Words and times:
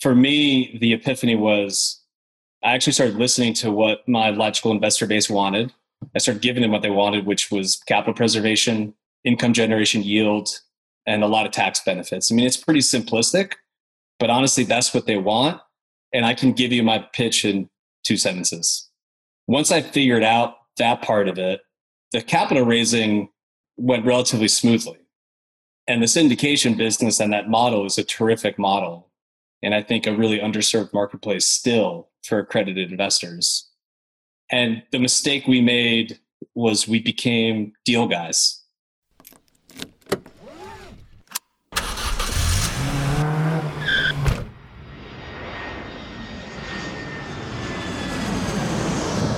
for 0.00 0.14
me, 0.14 0.78
the 0.80 0.92
epiphany 0.92 1.34
was 1.34 2.00
I 2.62 2.72
actually 2.72 2.92
started 2.92 3.16
listening 3.16 3.54
to 3.54 3.70
what 3.70 4.06
my 4.06 4.30
logical 4.30 4.72
investor 4.72 5.06
base 5.06 5.30
wanted. 5.30 5.72
I 6.14 6.18
started 6.18 6.42
giving 6.42 6.62
them 6.62 6.72
what 6.72 6.82
they 6.82 6.90
wanted, 6.90 7.26
which 7.26 7.50
was 7.50 7.76
capital 7.86 8.14
preservation, 8.14 8.94
income 9.24 9.52
generation 9.52 10.02
yield, 10.02 10.60
and 11.06 11.22
a 11.22 11.26
lot 11.26 11.46
of 11.46 11.52
tax 11.52 11.80
benefits. 11.84 12.30
I 12.30 12.34
mean, 12.34 12.46
it's 12.46 12.56
pretty 12.56 12.80
simplistic, 12.80 13.54
but 14.18 14.30
honestly, 14.30 14.64
that's 14.64 14.92
what 14.92 15.06
they 15.06 15.16
want. 15.16 15.60
And 16.12 16.26
I 16.26 16.34
can 16.34 16.52
give 16.52 16.72
you 16.72 16.82
my 16.82 16.98
pitch 17.12 17.44
in 17.44 17.70
two 18.04 18.16
sentences. 18.16 18.90
Once 19.46 19.70
I 19.70 19.80
figured 19.80 20.22
out 20.22 20.56
that 20.76 21.02
part 21.02 21.28
of 21.28 21.38
it, 21.38 21.60
the 22.12 22.22
capital 22.22 22.64
raising 22.64 23.28
went 23.76 24.04
relatively 24.04 24.48
smoothly. 24.48 24.98
And 25.86 26.02
the 26.02 26.06
syndication 26.06 26.76
business 26.76 27.20
and 27.20 27.32
that 27.32 27.48
model 27.48 27.86
is 27.86 27.98
a 27.98 28.04
terrific 28.04 28.58
model. 28.58 29.09
And 29.62 29.74
I 29.74 29.82
think 29.82 30.06
a 30.06 30.16
really 30.16 30.38
underserved 30.38 30.94
marketplace 30.94 31.46
still 31.46 32.08
for 32.22 32.38
accredited 32.38 32.90
investors. 32.90 33.68
And 34.50 34.82
the 34.90 34.98
mistake 34.98 35.46
we 35.46 35.60
made 35.60 36.18
was 36.54 36.88
we 36.88 36.98
became 36.98 37.74
deal 37.84 38.08
guys. 38.08 38.62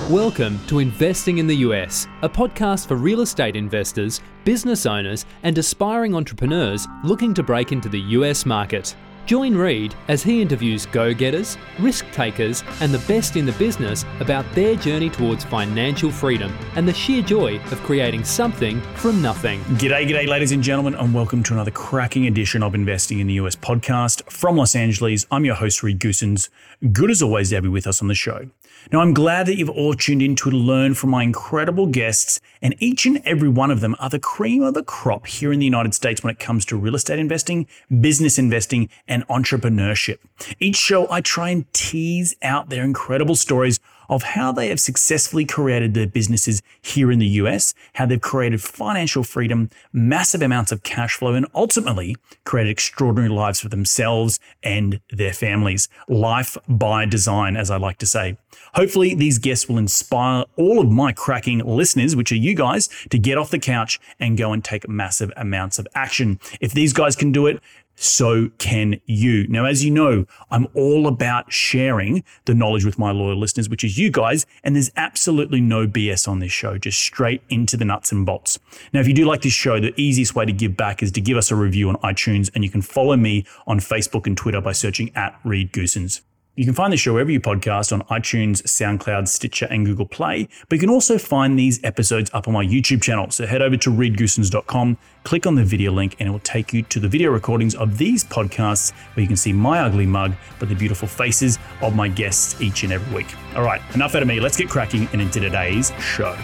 Welcome 0.09 0.65
to 0.67 0.79
Investing 0.79 1.39
in 1.39 1.47
the 1.47 1.55
US, 1.67 2.07
a 2.21 2.29
podcast 2.29 2.87
for 2.87 2.95
real 2.95 3.19
estate 3.19 3.57
investors, 3.57 4.21
business 4.45 4.85
owners, 4.85 5.25
and 5.43 5.57
aspiring 5.57 6.15
entrepreneurs 6.15 6.87
looking 7.03 7.33
to 7.33 7.43
break 7.43 7.73
into 7.73 7.89
the 7.89 7.99
US 7.99 8.45
market. 8.45 8.95
Join 9.25 9.55
Reed 9.55 9.95
as 10.09 10.21
he 10.21 10.41
interviews 10.41 10.85
go 10.85 11.13
getters, 11.13 11.57
risk 11.79 12.05
takers, 12.11 12.61
and 12.81 12.93
the 12.93 12.99
best 13.07 13.37
in 13.37 13.45
the 13.45 13.53
business 13.53 14.03
about 14.19 14.43
their 14.53 14.75
journey 14.75 15.09
towards 15.09 15.45
financial 15.45 16.11
freedom 16.11 16.53
and 16.75 16.85
the 16.85 16.93
sheer 16.93 17.21
joy 17.21 17.55
of 17.71 17.81
creating 17.83 18.25
something 18.25 18.81
from 18.95 19.21
nothing. 19.21 19.61
G'day, 19.77 20.09
g'day, 20.09 20.27
ladies 20.27 20.51
and 20.51 20.61
gentlemen, 20.61 20.95
and 20.95 21.13
welcome 21.13 21.41
to 21.43 21.53
another 21.53 21.71
cracking 21.71 22.27
edition 22.27 22.61
of 22.63 22.75
Investing 22.75 23.19
in 23.19 23.27
the 23.27 23.35
US 23.35 23.55
podcast 23.55 24.29
from 24.29 24.57
Los 24.57 24.75
Angeles. 24.75 25.25
I'm 25.31 25.45
your 25.45 25.55
host, 25.55 25.83
Reed 25.83 25.99
Goossens. 25.99 26.49
Good 26.91 27.09
as 27.09 27.21
always 27.21 27.47
to 27.49 27.55
have 27.55 27.63
you 27.63 27.71
with 27.71 27.87
us 27.87 28.01
on 28.01 28.09
the 28.09 28.15
show. 28.15 28.49
Now, 28.91 28.99
I'm 28.99 29.13
glad 29.13 29.45
that 29.47 29.57
you've 29.57 29.69
all 29.69 29.93
tuned 29.93 30.21
in 30.21 30.35
to 30.37 30.51
learn 30.51 30.93
from 30.93 31.09
my 31.09 31.23
incredible 31.23 31.87
guests, 31.87 32.39
and 32.61 32.75
each 32.79 33.05
and 33.05 33.21
every 33.25 33.47
one 33.47 33.71
of 33.71 33.79
them 33.79 33.95
are 33.99 34.09
the 34.09 34.19
cream 34.19 34.61
of 34.61 34.73
the 34.73 34.83
crop 34.83 35.25
here 35.25 35.53
in 35.53 35.59
the 35.59 35.65
United 35.65 35.93
States 35.93 36.23
when 36.23 36.31
it 36.31 36.39
comes 36.39 36.65
to 36.65 36.77
real 36.77 36.95
estate 36.95 37.19
investing, 37.19 37.67
business 38.01 38.37
investing, 38.37 38.89
and 39.07 39.25
entrepreneurship. 39.27 40.17
Each 40.59 40.75
show, 40.75 41.09
I 41.09 41.21
try 41.21 41.49
and 41.49 41.71
tease 41.73 42.35
out 42.41 42.69
their 42.69 42.83
incredible 42.83 43.35
stories 43.35 43.79
of 44.09 44.23
how 44.23 44.51
they 44.51 44.69
have 44.69 44.79
successfully 44.79 45.45
created 45.45 45.93
their 45.93 46.07
businesses 46.07 46.61
here 46.81 47.11
in 47.11 47.19
the 47.19 47.27
US, 47.27 47.73
how 47.95 48.05
they've 48.05 48.19
created 48.19 48.61
financial 48.61 49.23
freedom, 49.23 49.69
massive 49.91 50.41
amounts 50.41 50.71
of 50.71 50.83
cash 50.83 51.15
flow, 51.15 51.33
and 51.33 51.45
ultimately 51.53 52.15
created 52.43 52.69
extraordinary 52.69 53.29
lives 53.29 53.59
for 53.59 53.69
themselves 53.69 54.39
and 54.61 54.99
their 55.09 55.33
families. 55.33 55.89
Life 56.07 56.57
by 56.67 57.05
design, 57.05 57.55
as 57.55 57.69
I 57.69 57.77
like 57.77 57.97
to 57.99 58.05
say. 58.05 58.37
Hopefully, 58.73 59.15
these 59.15 59.39
guests 59.39 59.67
will 59.67 59.77
inspire 59.77 60.45
all 60.55 60.79
of 60.79 60.89
my 60.89 61.11
cracking 61.11 61.59
listeners, 61.59 62.15
which 62.15 62.31
are 62.31 62.37
you 62.37 62.55
guys, 62.55 62.89
to 63.09 63.17
get 63.17 63.37
off 63.37 63.51
the 63.51 63.59
couch 63.59 63.99
and 64.19 64.37
go 64.37 64.53
and 64.53 64.63
take 64.63 64.87
massive 64.87 65.31
amounts 65.37 65.79
of 65.79 65.87
action. 65.95 66.39
If 66.59 66.73
these 66.73 66.93
guys 66.93 67.15
can 67.15 67.31
do 67.31 67.47
it, 67.47 67.61
so 67.95 68.49
can 68.57 68.99
you. 69.05 69.47
Now, 69.47 69.65
as 69.65 69.83
you 69.83 69.91
know, 69.91 70.25
I'm 70.51 70.67
all 70.73 71.07
about 71.07 71.51
sharing 71.51 72.23
the 72.45 72.53
knowledge 72.53 72.85
with 72.85 72.99
my 72.99 73.11
loyal 73.11 73.37
listeners, 73.37 73.69
which 73.69 73.83
is 73.83 73.97
you 73.97 74.11
guys, 74.11 74.45
and 74.63 74.75
there's 74.75 74.91
absolutely 74.95 75.61
no 75.61 75.87
BS 75.87 76.27
on 76.27 76.39
this 76.39 76.51
show, 76.51 76.77
just 76.77 76.99
straight 76.99 77.41
into 77.49 77.77
the 77.77 77.85
nuts 77.85 78.11
and 78.11 78.25
bolts. 78.25 78.59
Now, 78.93 78.99
if 78.99 79.07
you 79.07 79.13
do 79.13 79.25
like 79.25 79.41
this 79.41 79.53
show, 79.53 79.79
the 79.79 79.93
easiest 79.99 80.35
way 80.35 80.45
to 80.45 80.53
give 80.53 80.75
back 80.75 81.03
is 81.03 81.11
to 81.13 81.21
give 81.21 81.37
us 81.37 81.51
a 81.51 81.55
review 81.55 81.89
on 81.89 81.95
iTunes, 81.97 82.49
and 82.55 82.63
you 82.63 82.69
can 82.69 82.81
follow 82.81 83.15
me 83.15 83.45
on 83.67 83.79
Facebook 83.79 84.27
and 84.27 84.37
Twitter 84.37 84.61
by 84.61 84.71
searching 84.71 85.11
at 85.15 85.39
Reed 85.43 85.71
Goossens. 85.71 86.21
You 86.55 86.65
can 86.65 86.75
find 86.75 86.93
the 86.93 86.97
show 86.97 87.13
wherever 87.13 87.31
you 87.31 87.39
podcast 87.39 87.91
on 87.91 88.03
iTunes, 88.03 88.61
SoundCloud, 88.61 89.27
Stitcher, 89.27 89.65
and 89.71 89.87
Google 89.87 90.05
Play. 90.05 90.47
But 90.69 90.75
you 90.75 90.79
can 90.81 90.91
also 90.91 91.17
find 91.17 91.57
these 91.57 91.83
episodes 91.83 92.29
up 92.31 92.47
on 92.47 92.53
my 92.53 92.63
YouTube 92.63 93.01
channel. 93.01 93.31
So 93.31 93.47
head 93.47 93.63
over 93.63 93.75
to 93.77 93.89
reedgoossens.com, 93.89 94.99
click 95.23 95.47
on 95.47 95.55
the 95.55 95.63
video 95.63 95.91
link, 95.91 96.15
and 96.19 96.29
it 96.29 96.31
will 96.31 96.37
take 96.37 96.71
you 96.71 96.83
to 96.83 96.99
the 96.99 97.07
video 97.07 97.31
recordings 97.31 97.73
of 97.73 97.97
these 97.97 98.23
podcasts 98.23 98.91
where 99.15 99.21
you 99.21 99.27
can 99.27 99.35
see 99.35 99.51
my 99.51 99.79
ugly 99.79 100.05
mug, 100.05 100.33
but 100.59 100.69
the 100.69 100.75
beautiful 100.75 101.07
faces 101.07 101.57
of 101.81 101.95
my 101.95 102.07
guests 102.07 102.61
each 102.61 102.83
and 102.83 102.93
every 102.93 103.15
week. 103.15 103.35
All 103.55 103.63
right, 103.63 103.81
enough 103.95 104.13
out 104.13 104.21
of 104.21 104.27
me. 104.27 104.39
Let's 104.39 104.57
get 104.57 104.69
cracking 104.69 105.07
and 105.11 105.23
into 105.23 105.39
today's 105.39 105.91
show. 105.99 106.37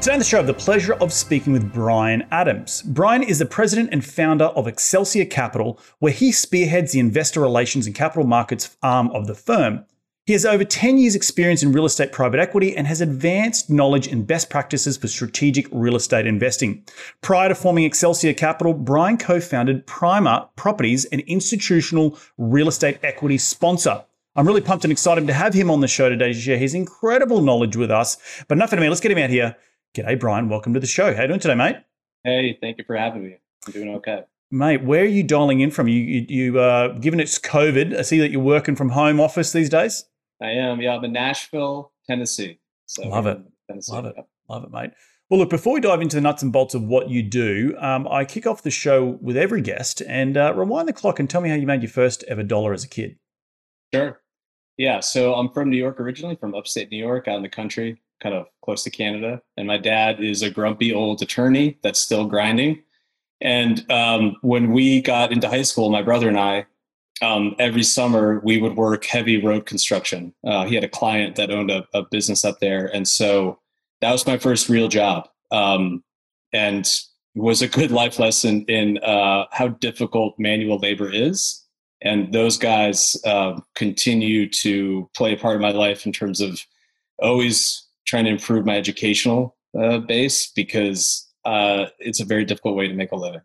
Today 0.00 0.14
on 0.14 0.18
the 0.18 0.24
show, 0.24 0.38
I 0.38 0.40
have 0.40 0.46
the 0.46 0.54
pleasure 0.54 0.94
of 0.94 1.12
speaking 1.12 1.52
with 1.52 1.74
Brian 1.74 2.26
Adams. 2.30 2.80
Brian 2.80 3.22
is 3.22 3.38
the 3.38 3.44
president 3.44 3.90
and 3.92 4.02
founder 4.02 4.46
of 4.46 4.66
Excelsior 4.66 5.26
Capital, 5.26 5.78
where 5.98 6.10
he 6.10 6.32
spearheads 6.32 6.92
the 6.92 7.00
investor 7.00 7.38
relations 7.38 7.84
and 7.84 7.94
capital 7.94 8.26
markets 8.26 8.78
arm 8.82 9.10
of 9.10 9.26
the 9.26 9.34
firm. 9.34 9.84
He 10.24 10.32
has 10.32 10.46
over 10.46 10.64
10 10.64 10.96
years' 10.96 11.14
experience 11.14 11.62
in 11.62 11.72
real 11.72 11.84
estate 11.84 12.12
private 12.12 12.40
equity 12.40 12.74
and 12.74 12.86
has 12.86 13.02
advanced 13.02 13.68
knowledge 13.68 14.06
and 14.06 14.26
best 14.26 14.48
practices 14.48 14.96
for 14.96 15.06
strategic 15.06 15.66
real 15.70 15.96
estate 15.96 16.26
investing. 16.26 16.82
Prior 17.20 17.50
to 17.50 17.54
forming 17.54 17.84
Excelsior 17.84 18.32
Capital, 18.32 18.72
Brian 18.72 19.18
co 19.18 19.38
founded 19.38 19.86
Prima 19.86 20.48
Properties, 20.56 21.04
an 21.06 21.20
institutional 21.26 22.18
real 22.38 22.68
estate 22.68 22.96
equity 23.02 23.36
sponsor. 23.36 24.02
I'm 24.34 24.46
really 24.46 24.62
pumped 24.62 24.86
and 24.86 24.92
excited 24.92 25.26
to 25.26 25.34
have 25.34 25.52
him 25.52 25.70
on 25.70 25.80
the 25.80 25.88
show 25.88 26.08
today 26.08 26.32
to 26.32 26.40
share 26.40 26.56
his 26.56 26.72
incredible 26.72 27.42
knowledge 27.42 27.76
with 27.76 27.90
us. 27.90 28.16
But 28.48 28.56
enough 28.56 28.72
of 28.72 28.78
me, 28.78 28.88
let's 28.88 29.02
get 29.02 29.10
him 29.10 29.18
out 29.18 29.28
here 29.28 29.56
G'day, 29.92 30.20
Brian. 30.20 30.48
Welcome 30.48 30.72
to 30.74 30.78
the 30.78 30.86
show. 30.86 31.12
How 31.12 31.18
are 31.18 31.22
you 31.22 31.28
doing 31.28 31.40
today, 31.40 31.56
mate? 31.56 31.76
Hey, 32.22 32.56
thank 32.60 32.78
you 32.78 32.84
for 32.84 32.96
having 32.96 33.24
me. 33.24 33.38
I'm 33.66 33.72
doing 33.72 33.88
okay. 33.96 34.22
Mate, 34.52 34.84
where 34.84 35.02
are 35.02 35.06
you 35.06 35.24
dialing 35.24 35.58
in 35.58 35.72
from? 35.72 35.88
You, 35.88 36.00
you, 36.00 36.26
you 36.28 36.60
uh, 36.60 36.96
given 36.98 37.18
it's 37.18 37.40
COVID, 37.40 37.96
I 37.96 38.02
see 38.02 38.20
that 38.20 38.30
you're 38.30 38.40
working 38.40 38.76
from 38.76 38.90
home 38.90 39.18
office 39.18 39.50
these 39.50 39.68
days. 39.68 40.04
I 40.40 40.50
am. 40.50 40.80
Yeah, 40.80 40.94
I'm 40.94 41.04
in 41.04 41.12
Nashville, 41.12 41.90
Tennessee. 42.06 42.60
So 42.86 43.08
Love 43.08 43.26
it. 43.26 43.40
Tennessee. 43.68 43.92
Love 43.92 44.04
it. 44.04 44.14
Love 44.48 44.62
it, 44.62 44.70
mate. 44.70 44.90
Well, 45.28 45.40
look, 45.40 45.50
before 45.50 45.74
we 45.74 45.80
dive 45.80 46.00
into 46.00 46.14
the 46.14 46.22
nuts 46.22 46.44
and 46.44 46.52
bolts 46.52 46.74
of 46.74 46.84
what 46.84 47.10
you 47.10 47.24
do, 47.24 47.74
um, 47.80 48.06
I 48.06 48.24
kick 48.24 48.46
off 48.46 48.62
the 48.62 48.70
show 48.70 49.18
with 49.20 49.36
every 49.36 49.60
guest 49.60 50.02
and 50.06 50.36
uh, 50.36 50.54
rewind 50.54 50.86
the 50.86 50.92
clock 50.92 51.18
and 51.18 51.28
tell 51.28 51.40
me 51.40 51.48
how 51.48 51.56
you 51.56 51.66
made 51.66 51.82
your 51.82 51.90
first 51.90 52.22
ever 52.28 52.44
dollar 52.44 52.72
as 52.72 52.84
a 52.84 52.88
kid. 52.88 53.18
Sure. 53.92 54.20
Yeah. 54.76 55.00
So 55.00 55.34
I'm 55.34 55.48
from 55.48 55.68
New 55.68 55.76
York 55.76 55.98
originally, 55.98 56.36
from 56.36 56.54
upstate 56.54 56.92
New 56.92 57.04
York, 57.04 57.26
out 57.26 57.38
in 57.38 57.42
the 57.42 57.48
country 57.48 58.00
kind 58.20 58.34
of 58.34 58.46
close 58.64 58.84
to 58.84 58.90
Canada. 58.90 59.42
And 59.56 59.66
my 59.66 59.78
dad 59.78 60.20
is 60.20 60.42
a 60.42 60.50
grumpy 60.50 60.92
old 60.92 61.22
attorney 61.22 61.78
that's 61.82 62.00
still 62.00 62.26
grinding. 62.26 62.82
And 63.40 63.90
um, 63.90 64.36
when 64.42 64.72
we 64.72 65.00
got 65.00 65.32
into 65.32 65.48
high 65.48 65.62
school, 65.62 65.90
my 65.90 66.02
brother 66.02 66.28
and 66.28 66.38
I, 66.38 66.66
um, 67.22 67.54
every 67.58 67.82
summer 67.82 68.40
we 68.44 68.60
would 68.60 68.76
work 68.76 69.04
heavy 69.04 69.42
road 69.42 69.66
construction. 69.66 70.34
Uh, 70.44 70.64
he 70.64 70.74
had 70.74 70.84
a 70.84 70.88
client 70.88 71.36
that 71.36 71.50
owned 71.50 71.70
a, 71.70 71.86
a, 71.92 72.02
business 72.02 72.44
up 72.44 72.60
there, 72.60 72.86
and 72.94 73.06
so 73.06 73.58
that 74.00 74.12
was 74.12 74.26
my 74.26 74.38
first 74.38 74.68
real 74.68 74.88
job, 74.88 75.28
um, 75.50 76.02
and 76.52 76.88
was 77.34 77.62
a 77.62 77.68
good 77.68 77.90
life 77.90 78.18
lesson 78.18 78.64
in 78.66 78.98
uh, 78.98 79.44
how 79.52 79.68
difficult 79.68 80.34
manual 80.38 80.78
labor 80.78 81.10
is. 81.10 81.64
And 82.02 82.32
those 82.32 82.56
guys 82.56 83.16
uh, 83.26 83.60
continue 83.74 84.48
to 84.48 85.08
play 85.14 85.34
a 85.34 85.36
part 85.36 85.56
of 85.56 85.60
my 85.60 85.72
life 85.72 86.06
in 86.06 86.12
terms 86.12 86.40
of 86.40 86.64
always 87.18 87.86
trying 88.10 88.24
to 88.24 88.30
improve 88.30 88.66
my 88.66 88.76
educational 88.76 89.56
uh, 89.80 89.98
base 89.98 90.50
because 90.50 91.28
uh, 91.44 91.86
it's 92.00 92.20
a 92.20 92.24
very 92.24 92.44
difficult 92.44 92.76
way 92.76 92.88
to 92.88 92.94
make 92.94 93.12
a 93.12 93.16
living. 93.16 93.40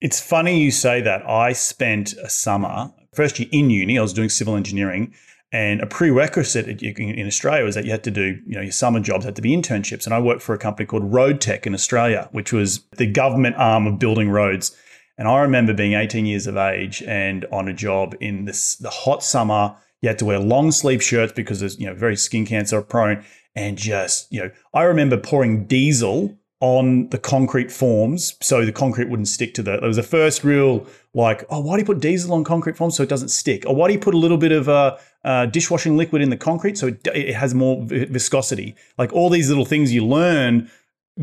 It's 0.00 0.20
funny 0.20 0.60
you 0.60 0.72
say 0.72 1.00
that. 1.00 1.26
I 1.26 1.52
spent 1.52 2.12
a 2.14 2.28
summer, 2.28 2.92
first 3.14 3.38
year 3.38 3.48
in 3.52 3.70
uni, 3.70 3.98
I 3.98 4.02
was 4.02 4.12
doing 4.12 4.28
civil 4.28 4.56
engineering. 4.56 5.14
And 5.52 5.80
a 5.80 5.86
prerequisite 5.86 6.82
in 6.82 7.26
Australia 7.26 7.64
was 7.64 7.76
that 7.76 7.84
you 7.84 7.92
had 7.92 8.02
to 8.04 8.10
do, 8.10 8.40
you 8.44 8.56
know, 8.56 8.60
your 8.60 8.72
summer 8.72 8.98
jobs 8.98 9.24
had 9.24 9.36
to 9.36 9.42
be 9.42 9.56
internships. 9.56 10.04
And 10.04 10.12
I 10.12 10.18
worked 10.18 10.42
for 10.42 10.54
a 10.54 10.58
company 10.58 10.86
called 10.86 11.04
Road 11.04 11.40
Tech 11.40 11.66
in 11.66 11.72
Australia, 11.72 12.28
which 12.32 12.52
was 12.52 12.80
the 12.96 13.06
government 13.06 13.54
arm 13.56 13.86
of 13.86 14.00
building 14.00 14.28
roads. 14.28 14.76
And 15.16 15.28
I 15.28 15.38
remember 15.40 15.72
being 15.72 15.92
18 15.92 16.26
years 16.26 16.48
of 16.48 16.56
age 16.56 17.02
and 17.04 17.46
on 17.52 17.68
a 17.68 17.72
job 17.72 18.16
in 18.20 18.44
this 18.44 18.74
the 18.76 18.90
hot 18.90 19.22
summer. 19.22 19.76
You 20.02 20.08
had 20.08 20.18
to 20.18 20.26
wear 20.26 20.40
long 20.40 20.72
sleeve 20.72 21.02
shirts 21.02 21.32
because 21.32 21.60
there's, 21.60 21.78
you 21.78 21.86
know, 21.86 21.94
very 21.94 22.16
skin 22.16 22.44
cancer 22.44 22.82
prone 22.82 23.24
and 23.56 23.76
just, 23.76 24.32
you 24.32 24.40
know, 24.42 24.50
I 24.74 24.82
remember 24.84 25.16
pouring 25.16 25.64
diesel 25.64 26.38
on 26.60 27.08
the 27.10 27.18
concrete 27.18 27.70
forms 27.70 28.34
so 28.40 28.64
the 28.64 28.72
concrete 28.72 29.08
wouldn't 29.10 29.28
stick 29.28 29.52
to 29.54 29.62
the. 29.62 29.74
It 29.74 29.82
was 29.82 29.96
the 29.96 30.02
first 30.02 30.44
real 30.44 30.86
like, 31.12 31.44
oh, 31.50 31.60
why 31.60 31.76
do 31.76 31.80
you 31.80 31.86
put 31.86 32.00
diesel 32.00 32.32
on 32.34 32.44
concrete 32.44 32.76
forms 32.76 32.96
so 32.96 33.02
it 33.02 33.08
doesn't 33.08 33.28
stick? 33.28 33.64
Or 33.66 33.74
why 33.74 33.88
do 33.88 33.94
you 33.94 33.98
put 33.98 34.14
a 34.14 34.18
little 34.18 34.38
bit 34.38 34.52
of 34.52 34.68
uh, 34.68 34.96
uh, 35.24 35.46
dishwashing 35.46 35.96
liquid 35.96 36.22
in 36.22 36.30
the 36.30 36.36
concrete 36.36 36.78
so 36.78 36.86
it, 36.88 37.06
it 37.14 37.34
has 37.34 37.54
more 37.54 37.82
viscosity? 37.84 38.74
Like 38.96 39.12
all 39.12 39.28
these 39.30 39.48
little 39.48 39.64
things 39.66 39.92
you 39.92 40.06
learn 40.06 40.70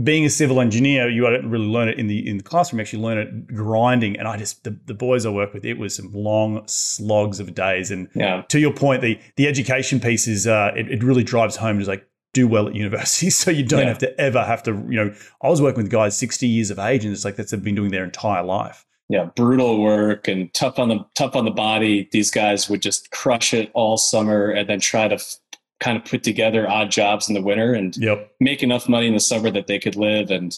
being 0.04 0.26
a 0.26 0.30
civil 0.30 0.60
engineer, 0.60 1.08
you 1.08 1.22
don't 1.22 1.50
really 1.50 1.68
learn 1.68 1.88
it 1.88 2.00
in 2.00 2.08
the 2.08 2.28
in 2.28 2.38
the 2.38 2.44
classroom. 2.44 2.80
You 2.80 2.82
actually 2.84 3.04
learn 3.04 3.18
it 3.20 3.48
grinding. 3.48 4.18
And 4.18 4.28
I 4.28 4.38
just 4.38 4.64
the, 4.64 4.76
the 4.86 4.96
boys 4.96 5.26
I 5.26 5.30
work 5.30 5.54
with, 5.54 5.66
it 5.66 5.78
was 5.78 5.96
some 5.96 6.12
long 6.14 6.64
slogs 6.68 7.40
of 7.40 7.54
days. 7.54 7.92
And 7.92 8.08
Yeah. 8.16 8.42
to 8.50 8.60
your 8.60 8.74
point, 8.74 9.02
the 9.02 9.20
the 9.36 9.48
education 9.48 10.00
piece 10.00 10.28
is 10.28 10.48
uh, 10.48 10.72
it, 10.76 10.90
it 10.92 11.04
really 11.04 11.24
drives 11.24 11.56
home. 11.58 11.80
Is 11.80 11.88
like 11.88 12.08
do 12.34 12.48
well 12.48 12.68
at 12.68 12.76
university, 12.76 13.30
so 13.42 13.52
you 13.52 13.64
don't 13.64 13.82
Yeah. 13.82 13.88
have 13.90 13.98
to 14.00 14.20
ever 14.22 14.44
have 14.44 14.64
to. 14.64 14.72
You 14.90 15.06
know, 15.06 15.14
I 15.42 15.50
was 15.50 15.62
working 15.62 15.84
with 15.84 15.92
guys 15.92 16.18
sixty 16.18 16.48
years 16.48 16.70
of 16.72 16.80
age, 16.80 17.06
and 17.06 17.14
it's 17.14 17.26
like 17.26 17.36
that's 17.36 17.52
they've 17.52 17.64
been 17.64 17.76
doing 17.76 17.92
their 17.92 18.04
entire 18.04 18.44
life. 18.44 18.86
yeah, 19.10 19.26
brutal 19.36 19.82
work 19.82 20.28
and 20.28 20.52
tough 20.54 20.80
on 20.80 20.90
the 20.90 21.06
tough 21.16 21.36
on 21.36 21.46
the 21.46 21.52
body. 21.52 22.10
These 22.12 22.32
guys 22.32 22.70
would 22.70 22.82
just 22.82 23.12
crush 23.12 23.54
it 23.54 23.70
all 23.74 23.98
summer 23.98 24.50
and 24.50 24.68
then 24.68 24.80
try 24.80 25.08
to 25.08 25.16
f- 25.16 25.36
kind 25.80 25.98
of 25.98 26.06
put 26.06 26.24
together 26.24 26.68
odd 26.70 26.90
jobs 26.90 27.28
in 27.28 27.36
the 27.36 27.42
winter 27.42 27.74
and 27.74 27.96
Yep. 27.98 28.32
make 28.40 28.64
enough 28.64 28.88
money 28.88 29.08
in 29.08 29.14
the 29.14 29.20
summer 29.20 29.52
that 29.52 29.68
they 29.68 29.78
could 29.78 29.96
live 29.98 30.32
and 30.32 30.58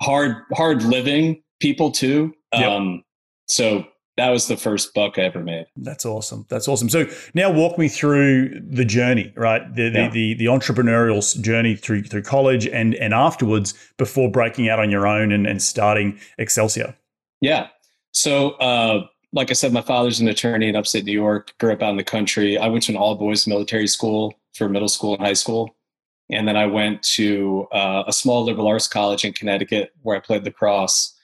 hard 0.00 0.36
hard 0.54 0.82
living 0.84 1.42
people 1.60 1.90
too. 1.90 2.32
Yep. 2.54 2.62
Um, 2.70 3.04
so 3.48 3.84
that 4.16 4.28
was 4.30 4.46
the 4.46 4.56
first 4.56 4.92
buck 4.94 5.18
I 5.18 5.22
ever 5.22 5.40
made. 5.40 5.66
That's 5.76 6.04
awesome. 6.04 6.44
That's 6.48 6.68
awesome. 6.68 6.88
So 6.90 7.06
now 7.34 7.50
walk 7.50 7.78
me 7.78 7.88
through 7.88 8.60
the 8.60 8.84
journey, 8.84 9.32
right? 9.36 9.62
The 9.74 9.88
the, 9.88 9.98
Yeah. 10.00 10.08
the, 10.10 10.34
the 10.34 10.44
entrepreneurial 10.46 11.40
journey 11.40 11.76
through 11.76 12.02
through 12.04 12.22
college 12.22 12.66
and 12.66 12.94
and 12.96 13.14
afterwards 13.14 13.74
before 13.96 14.30
breaking 14.30 14.68
out 14.68 14.78
on 14.78 14.90
your 14.90 15.06
own 15.06 15.32
and, 15.32 15.46
and 15.46 15.62
starting 15.62 16.18
Excelsior. 16.38 16.94
Yeah. 17.40 17.68
So, 18.12 18.50
uh, 18.52 19.06
like 19.32 19.48
I 19.50 19.54
said, 19.54 19.72
my 19.72 19.80
father's 19.80 20.20
an 20.20 20.28
attorney 20.28 20.68
in 20.68 20.76
upstate 20.76 21.06
New 21.06 21.12
York, 21.12 21.54
grew 21.58 21.72
up 21.72 21.82
out 21.82 21.90
in 21.90 21.96
the 21.96 22.04
country. 22.04 22.58
I 22.58 22.68
went 22.68 22.84
to 22.84 22.92
an 22.92 22.98
all 22.98 23.14
boys 23.14 23.46
military 23.46 23.86
school 23.86 24.34
for 24.54 24.68
middle 24.68 24.88
school 24.88 25.14
and 25.14 25.22
high 25.22 25.32
school. 25.32 25.74
And 26.30 26.46
then 26.46 26.56
I 26.56 26.66
went 26.66 27.02
to 27.14 27.66
uh, 27.72 28.04
a 28.06 28.12
small 28.12 28.44
liberal 28.44 28.68
arts 28.68 28.86
college 28.88 29.24
in 29.24 29.32
Connecticut 29.32 29.92
where 30.02 30.16
I 30.16 30.20
played 30.20 30.44
lacrosse. 30.44 31.14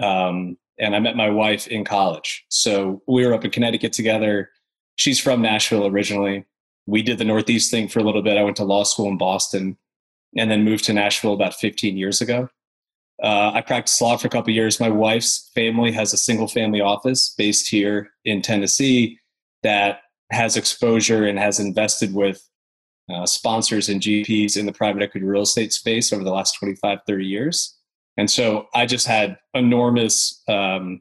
Um, 0.00 0.56
and 0.78 0.94
I 0.94 1.00
met 1.00 1.16
my 1.16 1.30
wife 1.30 1.66
in 1.66 1.84
college. 1.84 2.44
So 2.48 3.02
we 3.06 3.26
were 3.26 3.34
up 3.34 3.44
in 3.44 3.50
Connecticut 3.50 3.92
together. 3.92 4.50
She's 4.96 5.20
from 5.20 5.42
Nashville 5.42 5.86
originally. 5.86 6.44
We 6.86 7.02
did 7.02 7.18
the 7.18 7.24
Northeast 7.24 7.70
thing 7.70 7.88
for 7.88 7.98
a 7.98 8.04
little 8.04 8.22
bit. 8.22 8.38
I 8.38 8.42
went 8.42 8.56
to 8.56 8.64
law 8.64 8.84
school 8.84 9.08
in 9.08 9.18
Boston 9.18 9.76
and 10.36 10.50
then 10.50 10.64
moved 10.64 10.84
to 10.84 10.92
Nashville 10.92 11.34
about 11.34 11.54
15 11.54 11.96
years 11.96 12.20
ago. 12.20 12.48
Uh, 13.22 13.50
I 13.52 13.62
practiced 13.62 14.00
law 14.00 14.16
for 14.16 14.28
a 14.28 14.30
couple 14.30 14.52
years. 14.52 14.78
My 14.78 14.88
wife's 14.88 15.50
family 15.54 15.90
has 15.92 16.12
a 16.12 16.16
single 16.18 16.46
family 16.46 16.80
office 16.80 17.34
based 17.36 17.68
here 17.68 18.10
in 18.24 18.42
Tennessee 18.42 19.18
that 19.62 20.00
has 20.30 20.56
exposure 20.56 21.26
and 21.26 21.38
has 21.38 21.58
invested 21.58 22.14
with 22.14 22.40
uh, 23.12 23.26
sponsors 23.26 23.88
and 23.88 24.00
GPs 24.00 24.56
in 24.56 24.66
the 24.66 24.72
private 24.72 25.02
equity 25.02 25.26
real 25.26 25.42
estate 25.42 25.72
space 25.72 26.12
over 26.12 26.22
the 26.22 26.30
last 26.30 26.52
25, 26.58 26.98
30 27.06 27.26
years. 27.26 27.77
And 28.18 28.28
so 28.28 28.66
I 28.74 28.84
just 28.84 29.06
had 29.06 29.38
enormous 29.54 30.42
um, 30.48 31.00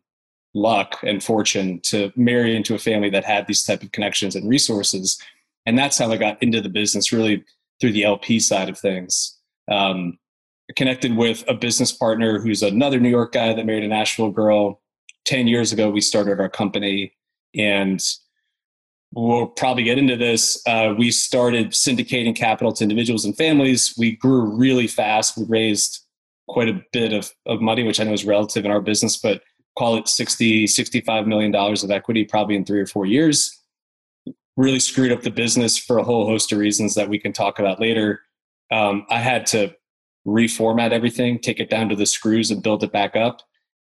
luck 0.53 0.99
and 1.03 1.21
fortune 1.21 1.81
to 1.81 2.13
marry 2.15 2.55
into 2.55 2.75
a 2.75 2.79
family 2.79 3.09
that 3.09 3.25
had 3.25 3.47
these 3.47 3.63
type 3.65 3.81
of 3.81 3.91
connections 3.91 4.35
and 4.35 4.47
resources. 4.47 5.19
And 5.65 5.77
that's 5.77 5.97
how 5.97 6.11
I 6.11 6.17
got 6.17 6.41
into 6.43 6.61
the 6.61 6.69
business 6.69 7.11
really 7.11 7.43
through 7.81 7.93
the 7.93 8.03
LP 8.03 8.39
side 8.39 8.69
of 8.69 8.77
things. 8.77 9.35
Um, 9.69 10.19
connected 10.75 11.17
with 11.17 11.43
a 11.47 11.55
business 11.55 11.91
partner 11.91 12.39
who's 12.39 12.61
another 12.61 12.99
New 12.99 13.09
York 13.09 13.31
guy 13.31 13.51
that 13.51 13.65
married 13.65 13.83
a 13.83 13.87
Nashville 13.87 14.31
girl. 14.31 14.81
10 15.25 15.47
years 15.47 15.73
ago, 15.73 15.89
we 15.89 16.01
started 16.01 16.39
our 16.39 16.49
company 16.49 17.13
and 17.55 17.99
we'll 19.13 19.47
probably 19.47 19.83
get 19.83 19.97
into 19.97 20.15
this. 20.15 20.61
Uh, 20.67 20.93
we 20.95 21.09
started 21.09 21.71
syndicating 21.71 22.35
capital 22.35 22.71
to 22.73 22.83
individuals 22.83 23.25
and 23.25 23.35
families. 23.35 23.95
We 23.97 24.15
grew 24.15 24.55
really 24.55 24.87
fast. 24.87 25.35
We 25.35 25.45
raised 25.45 26.06
quite 26.47 26.69
a 26.69 26.81
bit 26.91 27.13
of, 27.13 27.31
of 27.45 27.61
money, 27.61 27.83
which 27.83 27.99
I 27.99 28.03
know 28.03 28.13
is 28.13 28.25
relative 28.25 28.65
in 28.65 28.71
our 28.71 28.81
business, 28.81 29.17
but 29.17 29.41
call 29.77 29.95
it 29.95 30.07
60, 30.07 30.67
65 30.67 31.27
million 31.27 31.51
dollars 31.51 31.83
of 31.83 31.91
equity 31.91 32.25
probably 32.25 32.55
in 32.55 32.65
three 32.65 32.79
or 32.79 32.87
four 32.87 33.05
years. 33.05 33.53
Really 34.55 34.79
screwed 34.79 35.11
up 35.11 35.21
the 35.21 35.31
business 35.31 35.77
for 35.77 35.99
a 35.99 36.03
whole 36.03 36.25
host 36.25 36.51
of 36.51 36.57
reasons 36.57 36.95
that 36.95 37.09
we 37.09 37.19
can 37.19 37.31
talk 37.31 37.59
about 37.59 37.79
later. 37.79 38.21
Um, 38.71 39.05
I 39.09 39.19
had 39.19 39.45
to 39.47 39.75
reformat 40.27 40.91
everything, 40.91 41.39
take 41.39 41.59
it 41.59 41.69
down 41.69 41.89
to 41.89 41.95
the 41.95 42.05
screws 42.05 42.51
and 42.51 42.63
build 42.63 42.83
it 42.83 42.91
back 42.91 43.15
up. 43.15 43.41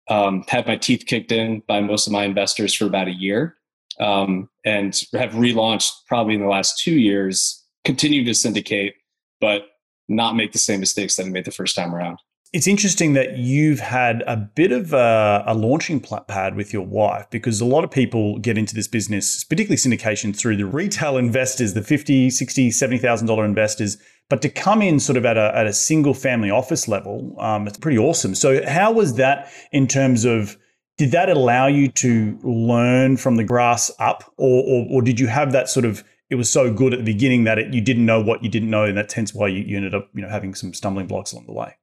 Um, 0.08 0.44
had 0.48 0.66
my 0.66 0.76
teeth 0.76 1.04
kicked 1.06 1.30
in 1.30 1.62
by 1.68 1.80
most 1.80 2.06
of 2.06 2.12
my 2.12 2.24
investors 2.24 2.74
for 2.74 2.86
about 2.86 3.06
a 3.06 3.12
year 3.12 3.56
um, 4.00 4.48
and 4.64 5.00
have 5.14 5.32
relaunched 5.32 5.92
probably 6.08 6.34
in 6.34 6.40
the 6.40 6.48
last 6.48 6.82
two 6.82 6.94
years, 6.94 7.64
continue 7.84 8.24
to 8.24 8.34
syndicate, 8.34 8.94
but 9.40 9.66
not 10.08 10.34
make 10.34 10.52
the 10.52 10.58
same 10.58 10.80
mistakes 10.80 11.16
that 11.16 11.26
I 11.26 11.28
made 11.28 11.44
the 11.44 11.52
first 11.52 11.76
time 11.76 11.94
around. 11.94 12.18
It's 12.52 12.66
interesting 12.66 13.14
that 13.14 13.38
you've 13.38 13.80
had 13.80 14.22
a 14.26 14.36
bit 14.36 14.72
of 14.72 14.92
a, 14.92 15.42
a 15.46 15.54
launching 15.54 16.00
pad 16.00 16.54
with 16.54 16.70
your 16.70 16.84
wife 16.84 17.26
because 17.30 17.62
a 17.62 17.64
lot 17.64 17.82
of 17.82 17.90
people 17.90 18.38
get 18.40 18.58
into 18.58 18.74
this 18.74 18.86
business, 18.86 19.42
particularly 19.42 19.78
syndication 19.78 20.36
through 20.36 20.58
the 20.58 20.66
retail 20.66 21.16
investors, 21.16 21.72
the 21.72 21.82
50, 21.82 22.28
60, 22.28 22.68
$70,000 22.68 23.44
investors. 23.46 23.96
But 24.28 24.42
to 24.42 24.50
come 24.50 24.82
in 24.82 25.00
sort 25.00 25.16
of 25.16 25.24
at 25.24 25.38
a, 25.38 25.56
at 25.56 25.66
a 25.66 25.72
single 25.72 26.12
family 26.12 26.50
office 26.50 26.88
level, 26.88 27.34
um, 27.40 27.66
it's 27.66 27.78
pretty 27.78 27.96
awesome. 27.96 28.34
So, 28.34 28.66
how 28.68 28.92
was 28.92 29.14
that 29.14 29.50
in 29.72 29.86
terms 29.86 30.26
of 30.26 30.58
did 30.98 31.10
that 31.12 31.30
allow 31.30 31.68
you 31.68 31.88
to 31.88 32.38
learn 32.42 33.16
from 33.16 33.36
the 33.36 33.44
grass 33.44 33.90
up, 33.98 34.24
or, 34.36 34.62
or, 34.62 34.86
or 34.90 35.02
did 35.02 35.18
you 35.18 35.26
have 35.26 35.52
that 35.52 35.70
sort 35.70 35.86
of 35.86 36.04
it 36.28 36.34
was 36.34 36.50
so 36.50 36.72
good 36.72 36.92
at 36.92 36.98
the 36.98 37.04
beginning 37.04 37.44
that 37.44 37.58
it, 37.58 37.72
you 37.74 37.80
didn't 37.80 38.06
know 38.06 38.22
what 38.22 38.42
you 38.42 38.50
didn't 38.50 38.70
know, 38.70 38.84
and 38.84 38.96
that's 38.96 39.14
hence 39.14 39.34
why 39.34 39.48
you, 39.48 39.62
you 39.62 39.76
ended 39.76 39.94
up 39.94 40.10
you 40.12 40.20
know 40.20 40.28
having 40.28 40.54
some 40.54 40.74
stumbling 40.74 41.06
blocks 41.06 41.32
along 41.32 41.46
the 41.46 41.52
way. 41.52 41.76